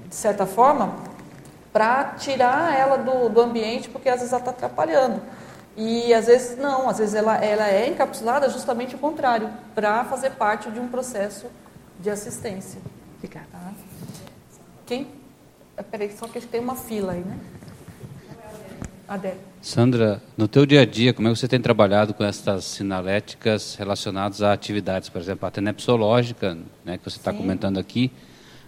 [0.07, 0.95] de certa forma,
[1.71, 5.21] para tirar ela do, do ambiente, porque às vezes ela está atrapalhando.
[5.77, 10.31] E às vezes não, às vezes ela, ela é encapsulada justamente o contrário, para fazer
[10.31, 11.45] parte de um processo
[11.99, 12.81] de assistência.
[13.19, 13.45] Obrigada.
[13.51, 13.88] Tá?
[14.89, 15.05] Quem?
[15.91, 17.37] Peraí, só que tem uma fila aí, né?
[19.07, 19.37] Adélio.
[19.61, 23.75] Sandra, no teu dia a dia, como é que você tem trabalhado com essas sinaléticas
[23.75, 28.11] relacionadas a atividades, por exemplo, a tenepsológica, né, que você está comentando aqui,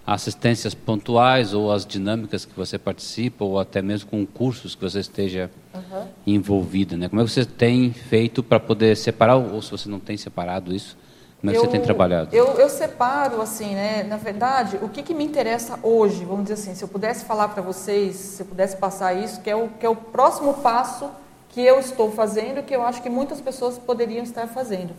[0.05, 4.99] assistências pontuais ou as dinâmicas que você participa ou até mesmo com cursos que você
[4.99, 6.07] esteja uhum.
[6.27, 7.09] envolvida, né?
[7.09, 10.71] Como é que você tem feito para poder separar ou se você não tem separado
[10.71, 10.95] isso?
[11.41, 12.35] Como é que eu, você tem trabalhado?
[12.35, 14.03] Eu, eu, separo assim, né?
[14.03, 17.47] Na verdade, o que, que me interessa hoje, vamos dizer assim, se eu pudesse falar
[17.47, 21.09] para vocês, se eu pudesse passar isso, que é o que é o próximo passo
[21.49, 24.93] que eu estou fazendo, que eu acho que muitas pessoas poderiam estar fazendo.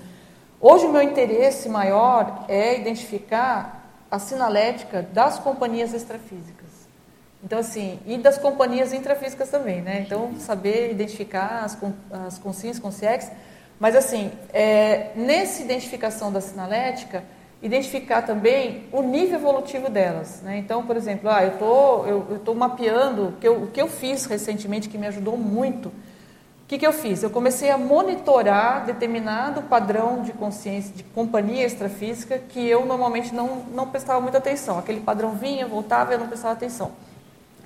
[0.60, 6.70] Hoje o meu interesse maior é identificar a sinalética das companhias extrafísicas.
[7.43, 10.05] Então, assim, e das companhias intrafísicas também, né?
[10.06, 11.78] Então, saber identificar as,
[12.27, 13.31] as consciências, consciex,
[13.82, 17.24] mas, assim, é, nessa identificação da sinalética,
[17.60, 20.40] identificar também o nível evolutivo delas.
[20.40, 20.59] Né?
[20.59, 24.24] Então, por exemplo, ah, eu tô, estou mapeando o que, eu, o que eu fiz
[24.26, 25.88] recentemente que me ajudou muito.
[25.88, 25.92] O
[26.68, 27.24] que, que eu fiz?
[27.24, 33.64] Eu comecei a monitorar determinado padrão de consciência, de companhia extrafísica, que eu normalmente não,
[33.74, 34.78] não prestava muita atenção.
[34.78, 36.92] Aquele padrão vinha, voltava e eu não prestava atenção.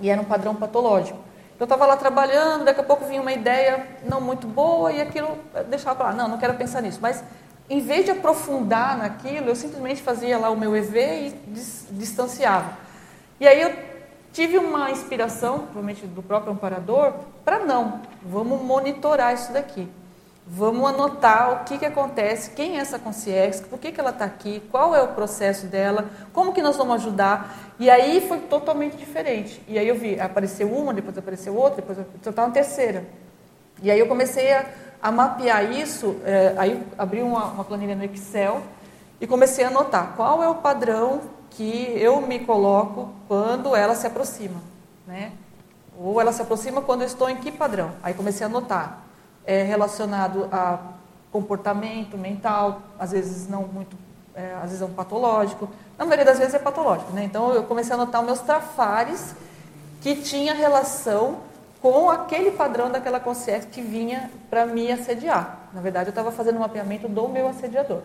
[0.00, 1.25] E era um padrão patológico.
[1.58, 5.38] Eu estava lá trabalhando, daqui a pouco vinha uma ideia não muito boa e aquilo
[5.68, 6.12] deixava para lá.
[6.12, 6.98] Não, não quero pensar nisso.
[7.00, 7.24] Mas,
[7.68, 11.30] em vez de aprofundar naquilo, eu simplesmente fazia lá o meu EV e
[11.90, 12.76] distanciava.
[13.40, 13.74] E aí eu
[14.32, 19.88] tive uma inspiração, provavelmente do próprio amparador, para não, vamos monitorar isso daqui.
[20.48, 24.24] Vamos anotar o que, que acontece, quem é essa consciência, por que, que ela está
[24.24, 27.74] aqui, qual é o processo dela, como que nós vamos ajudar.
[27.80, 29.60] E aí foi totalmente diferente.
[29.66, 33.04] E aí eu vi, apareceu uma, depois apareceu outra, depois eu estava na terceira.
[33.82, 34.66] E aí eu comecei a,
[35.02, 38.62] a mapear isso, é, aí abri uma, uma planilha no Excel
[39.20, 44.06] e comecei a anotar qual é o padrão que eu me coloco quando ela se
[44.06, 44.62] aproxima,
[45.08, 45.32] né?
[45.98, 47.92] Ou ela se aproxima quando eu estou em que padrão?
[48.00, 49.05] Aí comecei a anotar
[49.46, 50.78] é, relacionado a
[51.30, 53.96] comportamento mental, às vezes não muito,
[54.34, 55.68] é, às vezes é um patológico.
[55.98, 57.24] Na maioria das vezes é patológico, né?
[57.24, 59.34] Então eu comecei a anotar meus trafares
[60.00, 61.38] que tinha relação
[61.80, 65.68] com aquele padrão daquela consciência que vinha para me assediar.
[65.72, 68.02] Na verdade, eu estava fazendo um mapeamento do meu assediador.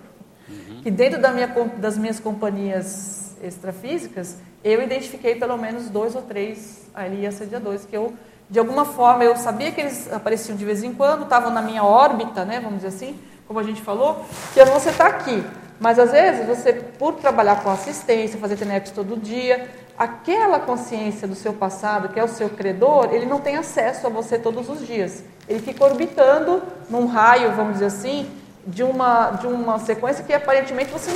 [0.48, 0.82] Uhum.
[0.84, 1.48] Que dentro da minha,
[1.78, 8.14] das minhas companhias extrafísicas, eu identifiquei pelo menos dois ou três ali assediadores que eu
[8.52, 11.86] de alguma forma eu sabia que eles apareciam de vez em quando, estavam na minha
[11.86, 13.18] órbita, né, vamos dizer assim,
[13.48, 15.42] como a gente falou, que você está aqui.
[15.80, 19.68] Mas às vezes você, por trabalhar com assistência, fazer TENEPS todo dia,
[19.98, 24.10] aquela consciência do seu passado, que é o seu credor, ele não tem acesso a
[24.10, 25.24] você todos os dias.
[25.48, 28.30] Ele fica orbitando num raio, vamos dizer assim,
[28.68, 31.10] de uma, de uma sequência que aparentemente você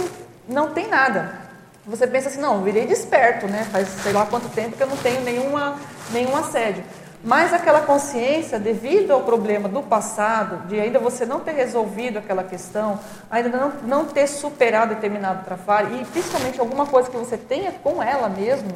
[0.48, 1.46] não tem nada.
[1.86, 3.68] Você pensa assim, não, virei desperto, né?
[3.72, 5.76] Faz sei lá quanto tempo que eu não tenho nenhuma,
[6.12, 6.84] nenhum assédio.
[7.26, 12.44] Mas aquela consciência, devido ao problema do passado, de ainda você não ter resolvido aquela
[12.44, 13.00] questão,
[13.32, 18.02] ainda não, não ter superado determinado trafar, e principalmente alguma coisa que você tenha com
[18.02, 18.70] ela mesmo,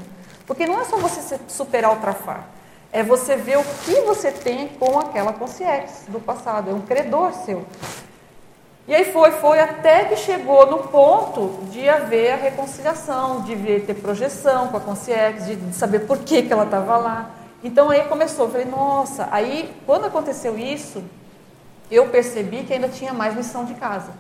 [0.48, 2.48] porque não é só você superar o trafar,
[2.92, 7.32] é você ver o que você tem com aquela consciência do passado, é um credor
[7.46, 7.64] seu.
[8.88, 13.94] E aí foi, foi até que chegou no ponto de haver a reconciliação, de ter
[13.94, 17.39] projeção com a consciência, de saber por que, que ela estava lá.
[17.64, 21.04] Então aí começou, eu falei, nossa, aí quando aconteceu isso,
[21.92, 24.12] eu percebi que ainda tinha mais missão de casa.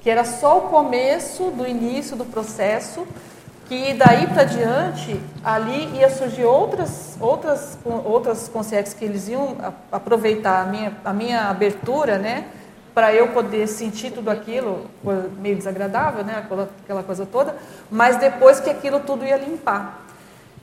[0.00, 3.06] Que era só o começo do início do processo,
[3.68, 9.56] que daí para diante, ali ia surgir outras, outras, outras consciências que eles iam
[9.92, 12.46] aproveitar a minha, a minha abertura, né?
[12.94, 14.86] Para eu poder sentir tudo aquilo,
[15.38, 16.46] meio desagradável, né?
[16.82, 17.54] Aquela coisa toda,
[17.90, 20.07] mas depois que aquilo tudo ia limpar.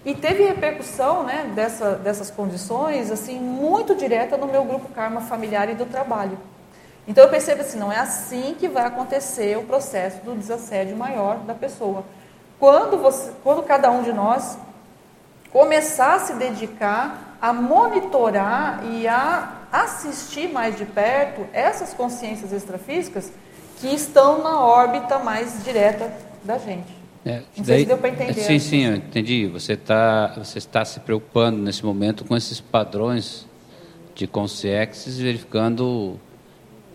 [0.06, 5.68] E teve repercussão né, dessa, dessas condições assim muito direta no meu grupo karma familiar
[5.70, 6.38] e do trabalho.
[7.08, 11.38] Então eu percebo assim, não é assim que vai acontecer o processo do desassédio maior
[11.40, 12.04] da pessoa.
[12.60, 14.58] Quando, você, quando cada um de nós
[15.52, 23.32] começar a se dedicar a monitorar e a assistir mais de perto essas consciências extrafísicas
[23.78, 26.12] que estão na órbita mais direta
[26.44, 26.95] da gente.
[27.26, 28.34] É, Não daí, sei se deu para entender.
[28.36, 29.48] Sim, sim, eu entendi.
[29.48, 33.48] Você, tá, você está se preocupando nesse momento com esses padrões
[34.14, 36.20] de consciências, verificando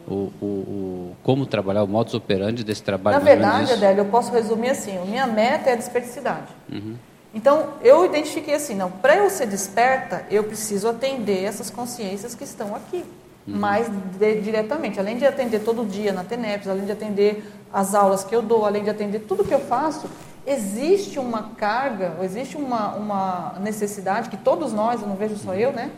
[0.07, 3.19] o, o, o, como trabalhar, o modus operandi desse trabalho?
[3.19, 6.53] Na verdade, Adélio, eu posso resumir assim: a minha meta é a desperticidade.
[6.71, 6.95] Uhum.
[7.35, 12.45] Então, eu identifiquei assim: não, para eu ser desperta, eu preciso atender essas consciências que
[12.45, 13.05] estão aqui,
[13.47, 13.59] uhum.
[13.59, 14.99] mais de, diretamente.
[14.99, 18.67] Além de atender todo dia na TENEPS, além de atender as aulas que eu dou,
[18.67, 20.09] além de atender tudo que eu faço,
[20.47, 25.73] existe uma carga, existe uma, uma necessidade que todos nós, eu não vejo só eu,
[25.73, 25.91] né?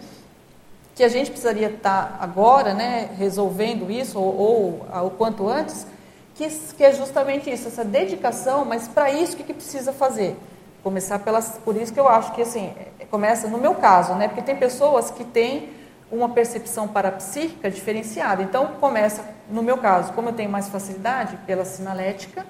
[0.94, 5.86] Que a gente precisaria estar agora, né, resolvendo isso, ou, ou o quanto antes,
[6.34, 10.36] que, que, é justamente isso, essa dedicação, mas para isso o que, que precisa fazer?
[10.82, 12.72] Começar pelas, por isso que eu acho que assim,
[13.10, 14.28] começa no meu caso, né?
[14.28, 15.70] Porque tem pessoas que têm
[16.12, 18.42] uma percepção parapsíquica diferenciada.
[18.42, 22.46] Então começa, no meu caso, como eu tenho mais facilidade pela sinalética,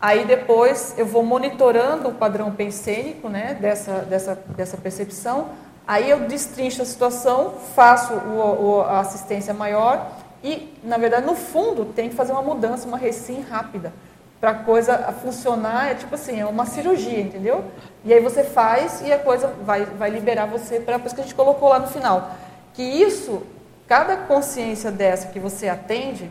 [0.00, 5.50] Aí depois eu vou monitorando o padrão pensênico né, dessa, dessa, dessa percepção.
[5.86, 10.10] Aí eu destrincho a situação, faço o, o, a assistência maior
[10.42, 13.92] e, na verdade, no fundo, tem que fazer uma mudança, uma recim rápida.
[14.40, 17.62] Para a coisa funcionar, é tipo assim, é uma cirurgia, entendeu?
[18.02, 21.24] E aí você faz e a coisa vai, vai liberar você para isso que a
[21.24, 22.30] gente colocou lá no final.
[22.74, 23.42] Que isso,
[23.86, 26.30] cada consciência dessa que você atende,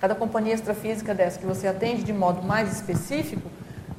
[0.00, 3.50] cada companhia extrafísica dessa que você atende de modo mais específico,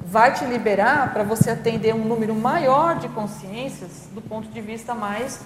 [0.04, 4.94] vai te liberar para você atender um número maior de consciências do ponto de vista
[4.94, 5.40] mais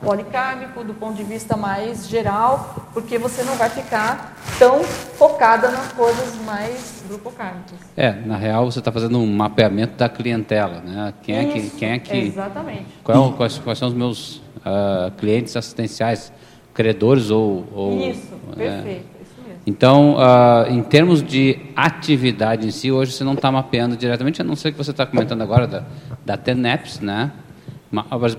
[0.00, 5.92] policármico, do ponto de vista mais geral, porque você não vai ficar tão focada nas
[5.92, 7.78] coisas mais grupocármicas.
[7.96, 11.14] É, na real você está fazendo um mapeamento da clientela, né?
[11.22, 12.86] Quem é que, quem é que, exatamente.
[13.04, 16.32] Qual, quais, quais são os meus uh, clientes assistenciais,
[16.72, 19.06] credores ou, ou isso, perfeito.
[19.16, 19.20] É,
[19.66, 24.44] então, uh, em termos de atividade em si, hoje você não está mapeando diretamente, a
[24.44, 25.84] não ser que você está comentando agora da,
[26.24, 27.30] da TENEPS, né?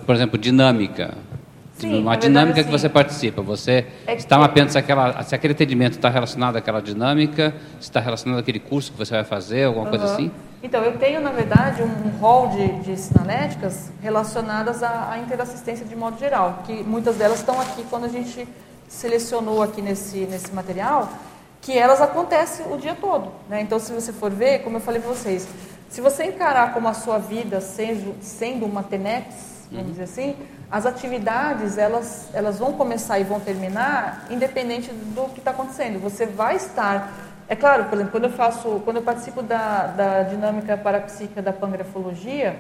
[0.06, 1.14] Por exemplo, dinâmica.
[1.82, 3.42] Sim, uma dinâmica verdade, que você participa.
[3.42, 8.00] Você é está mapeando se, aquela, se aquele atendimento está relacionado àquela dinâmica, se está
[8.00, 9.90] relacionado àquele curso que você vai fazer, alguma uhum.
[9.90, 10.32] coisa assim?
[10.64, 15.96] Então, eu tenho, na verdade, um rol de, de sinaléticas relacionadas à, à interassistência de
[15.96, 18.48] modo geral, que muitas delas estão aqui quando a gente
[18.88, 21.10] selecionou aqui nesse, nesse material,
[21.62, 23.32] que elas acontecem o dia todo.
[23.50, 23.62] Né?
[23.62, 25.48] Então, se você for ver, como eu falei para vocês,
[25.90, 29.92] se você encarar como a sua vida sendo, sendo uma TENEPS, vamos uhum.
[29.92, 30.36] dizer assim,
[30.70, 36.00] as atividades elas, elas vão começar e vão terminar independente do que está acontecendo.
[36.02, 37.12] Você vai estar.
[37.48, 41.52] É claro, por exemplo, quando eu faço, quando eu participo da, da dinâmica parapsíquica da
[41.52, 42.58] pangrafologia,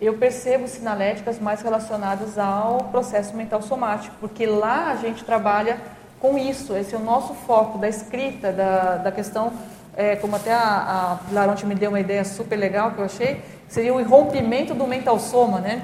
[0.00, 5.78] eu percebo sinaléticas mais relacionadas ao processo mental somático, porque lá a gente trabalha
[6.18, 9.52] com isso, esse é o nosso foco da escrita, da, da questão,
[9.94, 13.42] é, como até a, a Laronte me deu uma ideia super legal que eu achei,
[13.68, 15.82] seria o rompimento do mental soma, né?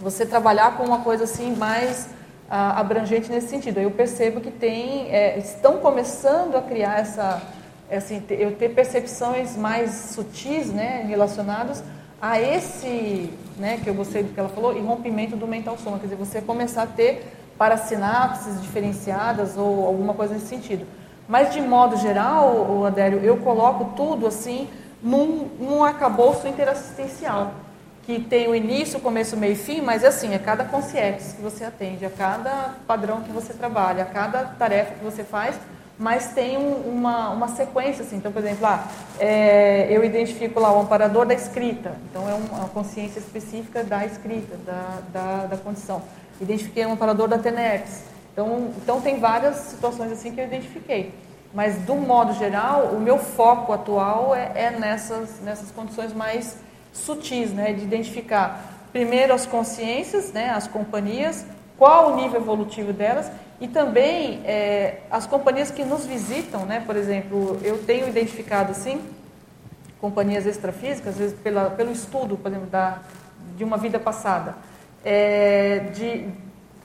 [0.00, 2.08] Você trabalhar com uma coisa assim mais
[2.48, 3.80] ah, abrangente nesse sentido.
[3.80, 7.42] Eu percebo que tem, é, estão começando a criar essa,
[8.30, 11.82] eu ter percepções mais sutis, né, relacionadas
[12.20, 15.98] a esse, né, que eu gostei do que ela falou, e rompimento do mental soma,
[15.98, 20.86] quer dizer, você começar a ter parasinapses diferenciadas ou alguma coisa nesse sentido.
[21.28, 24.68] Mas de modo geral, Adélio, eu coloco tudo assim
[25.02, 27.52] num, num arcabouço interassistencial,
[28.06, 31.42] que tem o início, começo, meio e fim, mas é assim, é cada consciência que
[31.42, 35.56] você atende, a cada padrão que você trabalha, a cada tarefa que você faz,
[35.98, 38.16] mas tem um, uma, uma sequência, assim.
[38.16, 38.86] Então, por exemplo, lá,
[39.18, 44.56] é, eu identifico lá o amparador da escrita, então é uma consciência específica da escrita,
[44.64, 46.00] da, da, da condição.
[46.40, 48.02] Identifiquei o amparador da TENEPS.
[48.32, 51.12] Então, então, tem várias situações assim que eu identifiquei.
[51.52, 56.58] Mas, do modo geral, o meu foco atual é, é nessas, nessas condições mais
[56.96, 61.44] sutis, né, de identificar primeiro as consciências, né, as companhias,
[61.78, 66.82] qual o nível evolutivo delas e também é, as companhias que nos visitam, né?
[66.84, 69.00] por exemplo, eu tenho identificado assim,
[70.00, 72.98] companhias extrafísicas, às vezes pela, pelo estudo, por exemplo, da,
[73.56, 74.54] de uma vida passada,
[75.04, 76.28] é, de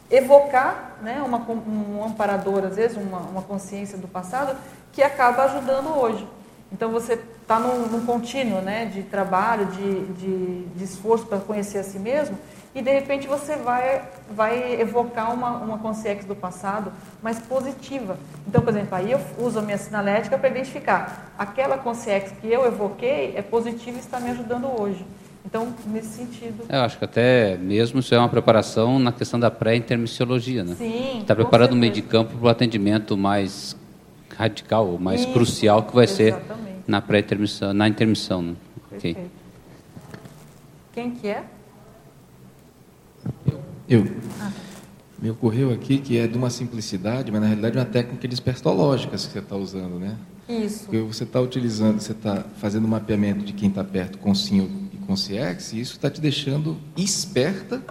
[0.10, 4.58] evocar né, uma, um amparador, às vezes, uma, uma consciência do passado,
[4.94, 6.26] que acaba ajudando hoje.
[6.72, 11.80] Então você está num, num, contínuo né, de trabalho, de, de, de esforço para conhecer
[11.80, 12.38] a si mesmo,
[12.73, 14.03] e de repente você vai,
[14.34, 18.18] vai evocar uma, uma consciência do passado mais positiva.
[18.48, 22.65] Então, por exemplo, aí eu uso a minha sinalética para identificar aquela consciência que eu
[22.65, 25.06] evoquei é positiva e está me ajudando hoje.
[25.45, 26.64] Então, nesse sentido.
[26.69, 30.76] Eu acho que até mesmo isso é uma preparação na questão da pré-intermissiologia, né?
[30.77, 31.19] Sim.
[31.22, 33.76] Está preparando o meio de campo para o atendimento mais
[34.41, 36.77] radical, mais isso, crucial que vai exatamente.
[36.77, 38.41] ser na pré-intermissão, na intermissão.
[38.41, 38.55] Né?
[38.93, 39.15] Okay.
[40.91, 41.43] Quem que é?
[43.88, 44.07] Eu.
[45.22, 49.15] Me ocorreu aqui que é de uma simplicidade, mas na realidade é uma técnica despertológica
[49.15, 50.18] que você está usando, né?
[50.49, 50.85] Isso.
[50.85, 54.89] Porque você está utilizando, você está fazendo um mapeamento de quem está perto com SIM
[54.91, 57.84] e com CIEX, e isso está te deixando esperta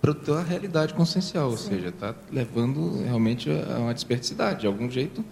[0.00, 1.70] para a tua realidade consciencial, ou Sim.
[1.70, 4.60] seja, está levando realmente a uma desperticidade.
[4.60, 5.24] De algum jeito,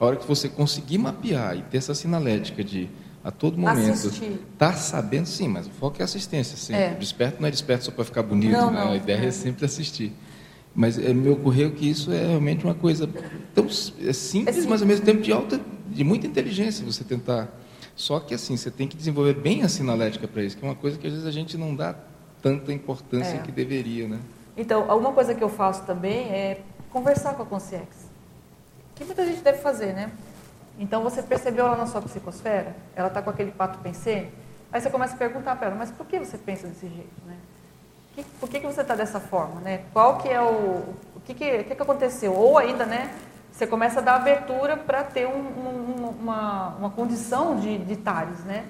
[0.00, 2.88] a hora que você conseguir mapear e ter essa sinalética de
[3.22, 4.10] a todo momento
[4.58, 6.82] tá sabendo sim, mas o foco é assistência sempre.
[6.82, 6.94] É.
[6.94, 8.84] Desperto não é desperto só para ficar bonito, não, né?
[8.84, 8.92] não.
[8.92, 9.26] a ideia é.
[9.26, 10.12] é sempre assistir.
[10.74, 13.08] Mas é, me ocorreu que isso é realmente uma coisa
[13.54, 17.48] tão é simples, é mas ao mesmo tempo de alta, de muita inteligência você tentar.
[17.96, 20.74] Só que assim, você tem que desenvolver bem a sinalética para isso, que é uma
[20.74, 21.94] coisa que às vezes a gente não dá
[22.44, 23.38] tanta importância é.
[23.38, 24.20] que deveria, né?
[24.54, 26.60] Então, alguma coisa que eu faço também é
[26.90, 27.88] conversar com a Consciex.
[28.94, 30.12] Que muita gente deve fazer, né?
[30.78, 34.28] Então você percebeu lá na sua psicosfera, ela está com aquele pato pensê,
[34.70, 37.36] aí você começa a perguntar para ela, mas por que você pensa desse jeito, né?
[38.14, 39.84] Que, por que, que você está dessa forma, né?
[39.92, 40.82] Qual que é o,
[41.16, 42.34] o que que, que que aconteceu?
[42.34, 43.14] Ou ainda, né?
[43.52, 48.40] Você começa a dar abertura para ter um, um, uma, uma condição de, de tares,
[48.40, 48.64] né?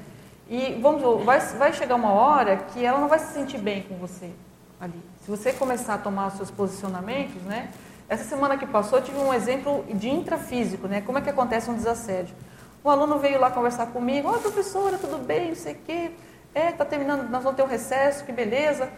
[0.48, 3.96] E vamos, vai, vai chegar uma hora que ela não vai se sentir bem com
[3.96, 4.30] você
[4.80, 5.00] ali.
[5.24, 7.70] Se você começar a tomar os seus posicionamentos, né?
[8.08, 11.00] Essa semana que passou, eu tive um exemplo de intrafísico, né?
[11.00, 12.34] Como é que acontece um desassédio?
[12.84, 16.10] Um aluno veio lá conversar comigo, ó, oh, professora, tudo bem, não sei o quê.
[16.54, 18.90] É, tá terminando, nós vamos ter um recesso, que beleza.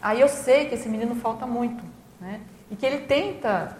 [0.00, 1.84] Aí eu sei que esse menino falta muito,
[2.18, 2.40] né?
[2.70, 3.76] E que ele tenta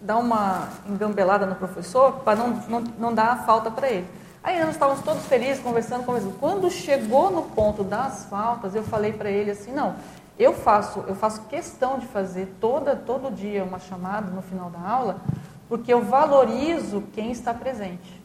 [0.00, 4.06] dar uma engambelada no professor para não, não, não dar a falta para ele.
[4.42, 6.38] Aí nós estávamos todos felizes, conversando, conversando.
[6.38, 9.96] Quando chegou no ponto das faltas, eu falei para ele assim, não,
[10.38, 14.80] eu faço, eu faço questão de fazer toda, todo dia uma chamada no final da
[14.80, 15.20] aula,
[15.68, 18.18] porque eu valorizo quem está presente.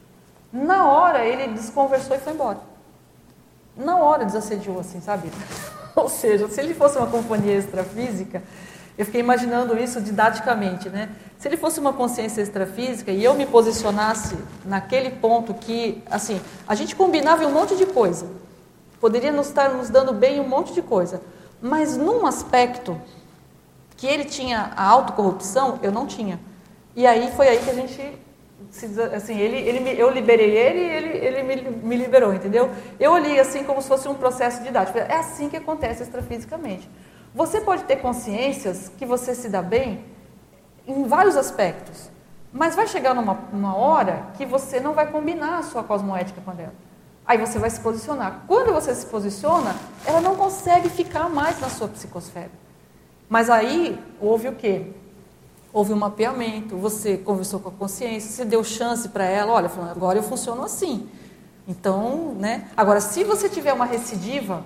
[0.50, 2.58] Na hora ele desconversou e foi embora.
[3.76, 5.30] Na hora desassediou, assim, sabe?
[5.94, 8.42] Ou seja, se ele fosse uma companhia extrafísica,
[8.96, 11.10] eu fiquei imaginando isso didaticamente, né?
[11.38, 16.74] Se ele fosse uma consciência extrafísica e eu me posicionasse naquele ponto que, assim, a
[16.74, 18.26] gente combinava um monte de coisa,
[19.00, 21.20] poderia nos estar nos dando bem um monte de coisa,
[21.60, 23.00] mas num aspecto
[23.96, 26.40] que ele tinha a autocorrupção, eu não tinha.
[26.94, 28.18] E aí foi aí que a gente
[29.14, 32.70] assim, ele, ele, eu liberei ele e ele, ele me, me, liberou, entendeu?
[32.98, 34.98] Eu olhei assim como se fosse um processo didático.
[34.98, 36.88] É assim que acontece extrafisicamente.
[37.34, 40.04] Você pode ter consciências que você se dá bem
[40.86, 42.10] em vários aspectos,
[42.52, 46.74] mas vai chegar numa, hora que você não vai combinar a sua cosmoética com ela.
[47.26, 48.44] Aí você vai se posicionar.
[48.46, 52.50] Quando você se posiciona, ela não consegue ficar mais na sua psicosfera.
[53.28, 54.92] Mas aí houve o quê?
[55.72, 60.18] Houve um mapeamento, você conversou com a consciência, você deu chance para ela, olha, agora
[60.18, 61.08] eu funciono assim.
[61.68, 62.68] Então, né?
[62.76, 64.64] Agora, se você tiver uma recidiva,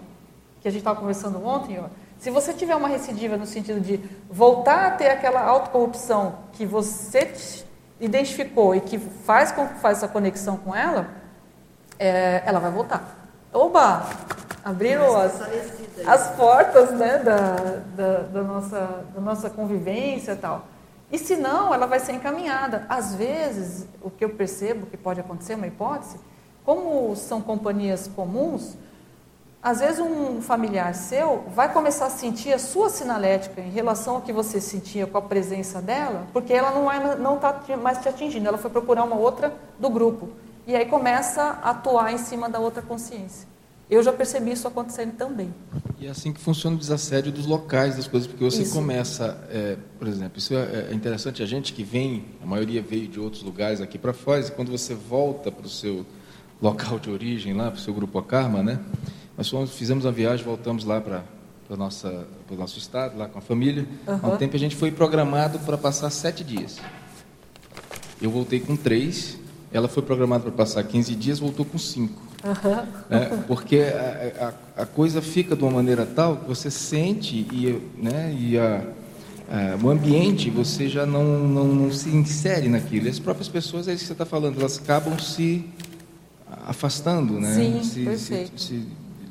[0.60, 1.86] que a gente estava conversando ontem, ó,
[2.20, 3.98] se você tiver uma recidiva no sentido de
[4.30, 7.32] voltar a ter aquela autocorrupção que você
[7.98, 11.08] identificou e que faz, faz essa conexão com ela,
[11.98, 13.26] é, ela vai voltar.
[13.50, 14.06] Oba!
[14.62, 15.40] Abriram as,
[16.06, 17.56] as portas né, da,
[17.96, 20.66] da, da, nossa, da nossa convivência e tal.
[21.10, 22.84] E se não, ela vai ser encaminhada.
[22.86, 26.20] Às vezes, o que eu percebo que pode acontecer, uma hipótese,
[26.66, 28.76] como são companhias comuns,
[29.62, 34.22] às vezes um familiar seu vai começar a sentir a sua sinalética em relação ao
[34.22, 36.70] que você sentia com a presença dela, porque ela
[37.16, 40.30] não está tá mais te atingindo, ela foi procurar uma outra do grupo.
[40.66, 43.48] E aí começa a atuar em cima da outra consciência.
[43.90, 45.52] Eu já percebi isso acontecendo também.
[45.98, 48.72] E é assim que funciona o desassédio dos locais das coisas, porque você isso.
[48.72, 53.08] começa, é, por exemplo, isso é, é, interessante, a gente que vem, a maioria veio
[53.08, 56.06] de outros lugares aqui para fora, e quando você volta para o seu
[56.62, 58.78] local de origem, lá para o seu grupo Akarma, né?
[59.40, 61.24] Nós fomos, fizemos uma viagem, voltamos lá para
[61.70, 63.86] o nosso estado, lá com a família.
[64.06, 64.20] Uhum.
[64.22, 66.78] Há um tempo a gente foi programado para passar sete dias.
[68.20, 69.38] Eu voltei com três
[69.72, 72.12] ela foi programada para passar 15 dias, voltou com 5.
[72.44, 72.70] Uhum.
[73.08, 73.44] Né?
[73.46, 78.36] Porque a, a, a, coisa fica de uma maneira tal que você sente e, né,
[78.36, 78.82] e a,
[79.80, 83.06] o ambiente, você já não, não, não, se insere naquilo.
[83.06, 85.64] E as próprias pessoas, é isso que você está falando, elas acabam se
[86.66, 87.54] afastando, né?
[87.54, 88.86] Sim, se, se, se,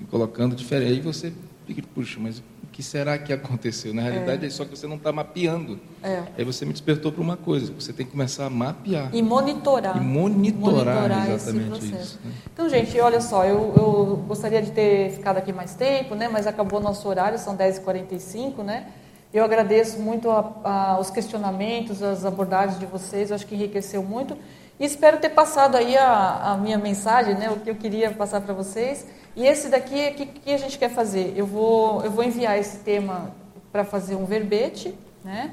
[0.09, 0.91] colocando diferente.
[0.93, 1.33] Aí você
[1.65, 2.41] fica, puxa, mas
[2.79, 3.93] que será que aconteceu?
[3.93, 5.77] Na realidade, é, é só que você não está mapeando.
[6.01, 6.23] É.
[6.37, 9.09] Aí você me despertou para uma coisa, você tem que começar a mapear.
[9.11, 9.97] E monitorar.
[9.97, 12.17] E monitorar, monitorar exatamente isso.
[12.23, 12.31] Né?
[12.53, 16.29] Então, gente, olha só, eu, eu, gostaria de ter ficado aqui mais tempo, né?
[16.29, 18.87] mas acabou nosso horário, são 10h45, né?
[19.33, 24.01] Eu agradeço muito a, a, os questionamentos, as abordagens de vocês, eu acho que enriqueceu
[24.01, 24.37] muito.
[24.79, 28.39] E espero ter passado aí a, a minha mensagem, né, o que eu queria passar
[28.39, 29.05] para vocês.
[29.35, 31.33] E esse daqui, o que, que, a gente quer fazer?
[31.35, 33.31] Eu vou, eu vou enviar esse tema
[33.71, 35.51] para fazer um verbete, né?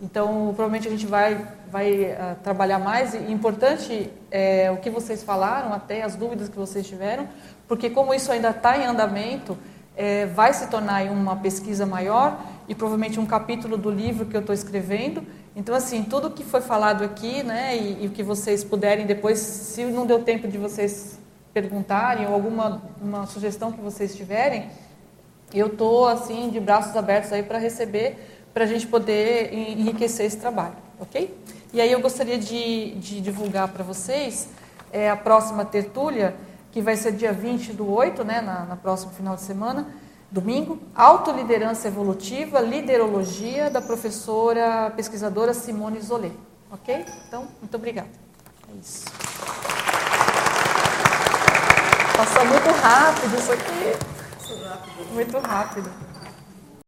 [0.00, 3.12] Então, provavelmente a gente vai, vai uh, trabalhar mais.
[3.12, 7.28] E importante é o que vocês falaram, até as dúvidas que vocês tiveram,
[7.68, 9.58] porque como isso ainda está em andamento,
[9.96, 14.40] é, vai se tornar uma pesquisa maior e provavelmente um capítulo do livro que eu
[14.40, 15.22] estou escrevendo.
[15.54, 19.84] Então, assim, tudo que foi falado aqui, né, e, o que vocês puderem depois, se
[19.84, 21.18] não deu tempo de vocês
[21.52, 24.70] perguntarem ou alguma uma sugestão que vocês tiverem,
[25.52, 28.16] eu estou, assim, de braços abertos aí para receber
[28.54, 31.36] para a gente poder enriquecer esse trabalho, ok?
[31.72, 34.48] E aí eu gostaria de, de divulgar para vocês
[34.92, 36.34] é, a próxima tertúlia,
[36.72, 39.86] que vai ser dia 20 do 8, né, na, na próxima final de semana,
[40.30, 46.30] domingo, Autoliderança Evolutiva, Liderologia, da professora pesquisadora Simone Zolé,
[46.70, 47.04] ok?
[47.26, 48.08] Então, muito obrigada.
[48.72, 49.04] É isso.
[52.16, 55.12] Passou muito rápido isso aqui.
[55.12, 55.90] Muito rápido.